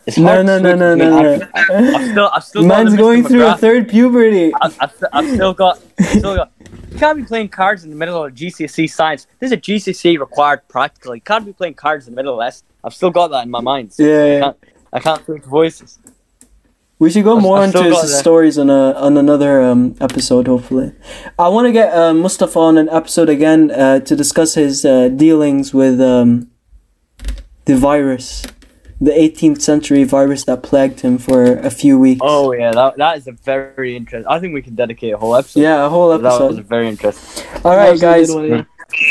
it's 0.05 0.18
No, 0.18 0.41
no, 0.41 0.58
to 0.58 0.64
no, 0.64 0.76
no, 0.76 0.95
no, 0.95 1.41
acting- 1.53 1.76
I've 1.76 2.12
still, 2.12 2.30
I've 2.34 2.43
still 2.45 2.62
got 2.62 2.68
Man's 2.70 2.91
the 2.91 2.95
Mr. 2.95 2.99
going 2.99 3.24
through 3.26 3.45
a 3.45 3.58
third 3.58 3.89
puberty. 3.89 4.53
I, 4.62 4.72
I've, 4.80 5.03
I've 5.12 5.30
still 5.34 5.53
got, 5.53 5.80
still 6.01 6.36
got. 6.38 6.51
You 6.91 6.97
can't 6.97 7.18
be 7.18 7.26
playing 7.26 7.49
cards 7.49 7.84
in 7.84 7.89
the 7.89 7.97
middle 7.97 8.24
of 8.24 8.34
GCSE 8.34 8.89
science. 8.89 9.28
This 9.39 9.49
is 9.49 9.51
a 9.51 9.58
GCSE 9.58 10.18
required 10.18 10.62
practical. 10.70 11.14
You 11.14 11.20
can't 11.22 11.45
be 11.45 11.51
playing 11.51 11.74
cards 11.74 12.08
in 12.08 12.14
the 12.14 12.16
middle 12.16 12.39
of. 12.41 12.53
I've 12.86 12.93
still 12.93 13.12
got 13.12 13.28
that 13.32 13.43
in 13.43 13.51
my 13.51 13.60
mind. 13.60 13.91
so 13.91 14.03
Yeah, 14.03 14.38
I 14.38 14.39
can't, 14.39 14.58
I 14.93 14.99
can't 15.01 15.26
switch 15.26 15.43
voices. 15.43 15.99
We 17.00 17.12
should 17.12 17.24
go 17.26 17.34
I've- 17.36 17.41
more 17.43 17.60
I've 17.60 17.66
into 17.76 17.84
his 17.84 18.18
stories 18.18 18.58
on 18.58 18.70
a 18.72 18.93
on 18.93 19.18
another 19.18 19.62
um, 19.62 19.95
episode. 20.02 20.48
Hopefully, 20.48 20.93
I 21.38 21.48
want 21.48 21.68
to 21.68 21.72
get 21.72 21.93
uh, 21.93 22.14
Mustafa 22.14 22.58
on 22.60 22.78
an 22.78 22.89
episode 22.89 23.30
again 23.30 23.70
uh, 23.72 24.00
to 24.00 24.16
discuss 24.16 24.56
his 24.56 24.84
uh, 24.84 25.10
dealings 25.10 25.74
with 25.76 26.02
um, 26.02 26.50
the 27.66 27.76
virus, 27.78 28.45
the 29.00 29.12
18th 29.12 29.62
century 29.62 30.04
virus 30.06 30.45
that 30.45 30.64
plagued 30.64 31.02
him 31.02 31.20
for 31.20 31.58
a 31.58 31.70
few 31.70 32.00
weeks. 32.00 32.22
Oh 32.24 32.52
yeah, 32.54 32.72
that 32.72 32.98
that 32.98 33.18
is 33.18 33.28
a 33.28 33.34
very 33.34 33.95
interesting. 33.95 34.28
I 34.28 34.39
think 34.39 34.56
we 34.56 34.64
can 34.64 34.74
dedicate 34.74 35.14
a 35.14 35.18
whole 35.18 35.36
episode. 35.36 35.62
yeah, 35.62 35.86
a 35.86 35.89
whole 35.89 36.12
episode. 36.12 36.39
that 36.39 36.48
was 36.48 36.58
a 36.58 36.64
very 36.64 36.88
interesting. 36.88 37.45
All 37.64 37.76
right, 37.78 37.86
That 37.86 37.91
was 37.91 38.02
a 38.02 38.06
guys. 38.06 38.28
good 38.28 38.36
one, 38.36 38.50
yeah. 38.50 38.64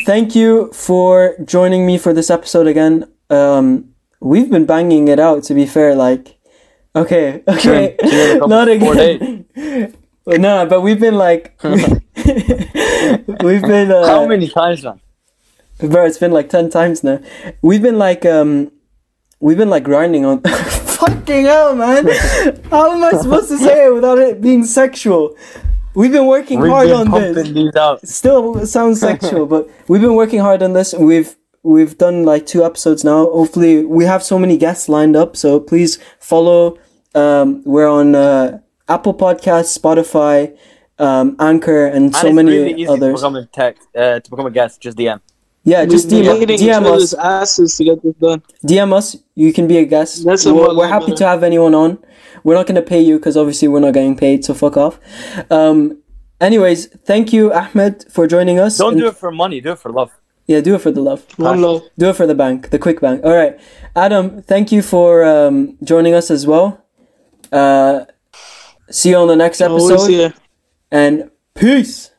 Thank 0.06 0.34
you 0.34 0.72
for 0.72 1.36
joining 1.44 1.86
me 1.86 1.98
for 1.98 2.12
this 2.12 2.30
episode 2.30 2.66
again. 2.66 3.04
Um, 3.30 3.90
we've 4.20 4.50
been 4.50 4.66
banging 4.66 5.06
it 5.06 5.20
out. 5.20 5.44
To 5.44 5.54
be 5.54 5.66
fair, 5.66 5.94
like, 5.94 6.35
okay, 6.96 7.42
okay, 7.48 7.96
Sure, 8.00 8.10
sure, 8.10 8.30
a 8.30 8.32
couple- 8.34 8.48
not 8.56 8.68
again. 8.68 9.44
No, 10.28 10.66
but 10.66 10.80
we've 10.80 10.98
been 10.98 11.14
like, 11.14 11.56
we've 11.62 13.62
been. 13.62 13.92
Uh, 13.92 14.06
How 14.06 14.26
many 14.26 14.48
times, 14.48 14.82
man? 14.82 15.00
Bro, 15.78 16.06
it's 16.06 16.18
been 16.18 16.32
like 16.32 16.48
ten 16.48 16.68
times 16.68 17.04
now. 17.04 17.20
We've 17.62 17.80
been 17.82 17.96
like, 17.98 18.26
um, 18.26 18.72
we've 19.38 19.56
been 19.56 19.70
like 19.70 19.84
grinding 19.84 20.24
on. 20.24 20.40
Fucking 20.40 21.44
hell, 21.44 21.76
man! 21.76 22.08
How 22.70 22.90
am 22.92 23.04
I 23.04 23.12
supposed 23.12 23.48
to 23.50 23.58
say 23.58 23.86
it 23.86 23.94
without 23.94 24.18
it 24.18 24.40
being 24.40 24.64
sexual? 24.64 25.36
We've 25.94 26.10
been 26.12 26.26
working 26.26 26.58
We've 26.60 26.72
hard 26.72 26.88
been 26.88 26.96
on 26.96 27.10
this 27.34 27.46
still 28.04 28.66
sounds 28.66 28.98
sexual, 29.00 29.46
but 29.46 29.68
we've 29.88 30.00
been 30.00 30.14
working 30.16 30.40
hard 30.40 30.60
on 30.62 30.72
this. 30.72 30.92
We've 30.92 31.36
we've 31.62 31.96
done 31.98 32.24
like 32.24 32.46
two 32.46 32.64
episodes 32.64 33.04
now. 33.04 33.30
Hopefully, 33.30 33.84
we 33.84 34.06
have 34.06 34.24
so 34.24 34.38
many 34.38 34.56
guests 34.56 34.88
lined 34.88 35.14
up. 35.14 35.36
So 35.36 35.60
please 35.60 35.98
follow. 36.18 36.78
Um, 37.16 37.62
we're 37.64 37.88
on 37.88 38.14
uh, 38.14 38.60
Apple 38.88 39.14
Podcasts, 39.14 39.76
Spotify, 39.76 40.56
um, 40.98 41.34
Anchor, 41.40 41.86
and 41.86 42.14
so 42.14 42.20
and 42.20 42.28
it's 42.28 42.36
many 42.36 42.50
really 42.50 42.74
easy 42.74 42.84
to 42.86 42.92
others. 42.92 43.14
become 43.14 43.36
a 43.36 43.46
tech, 43.46 43.76
uh, 43.96 44.20
to 44.20 44.30
become 44.30 44.46
a 44.46 44.50
guest. 44.50 44.80
Just 44.80 44.96
DM. 44.98 45.20
Yeah, 45.64 45.84
just 45.84 46.12
We've 46.12 46.24
DM, 46.24 46.46
DM 46.46 46.84
us. 46.94 47.12
asses 47.14 47.76
to 47.78 47.84
get 47.84 48.00
this 48.02 48.14
done. 48.16 48.40
DM 48.64 48.92
us. 48.92 49.16
You 49.34 49.52
can 49.52 49.66
be 49.66 49.78
a 49.78 49.84
guest. 49.84 50.24
That's 50.24 50.44
we're, 50.46 50.52
lot 50.52 50.76
we're 50.76 50.86
happy 50.86 51.12
to 51.14 51.26
have 51.26 51.42
anyone 51.42 51.74
on. 51.74 51.98
We're 52.44 52.54
not 52.54 52.66
gonna 52.68 52.82
pay 52.82 53.00
you 53.00 53.16
because 53.18 53.36
obviously 53.36 53.66
we're 53.66 53.80
not 53.80 53.94
getting 53.94 54.16
paid. 54.16 54.44
So 54.44 54.54
fuck 54.54 54.76
off. 54.76 55.00
Um, 55.50 56.02
anyways, 56.40 56.86
thank 56.86 57.32
you, 57.32 57.52
Ahmed, 57.52 58.04
for 58.12 58.28
joining 58.28 58.60
us. 58.60 58.78
Don't 58.78 58.92
And- 58.92 59.00
do 59.00 59.08
it 59.08 59.16
for 59.16 59.32
money. 59.32 59.60
Do 59.60 59.72
it 59.72 59.78
for 59.80 59.90
love. 59.90 60.12
Yeah, 60.46 60.60
do 60.60 60.76
it 60.76 60.80
for 60.82 60.92
the 60.92 61.00
love. 61.00 61.24
One 61.38 61.60
love. 61.60 61.82
Do 61.98 62.10
it 62.10 62.14
for 62.14 62.24
the 62.28 62.36
bank, 62.36 62.70
the 62.70 62.78
quick 62.78 63.00
bank. 63.00 63.24
All 63.24 63.34
right, 63.34 63.58
Adam, 63.96 64.42
thank 64.42 64.70
you 64.70 64.80
for 64.82 65.24
um, 65.24 65.76
joining 65.82 66.14
us 66.14 66.30
as 66.30 66.46
well. 66.46 66.85
Uh, 67.56 68.04
See 68.90 69.10
you 69.10 69.16
on 69.16 69.28
the 69.28 69.36
next 69.36 69.60
episode. 69.60 70.34
And 70.90 71.30
peace. 71.54 72.10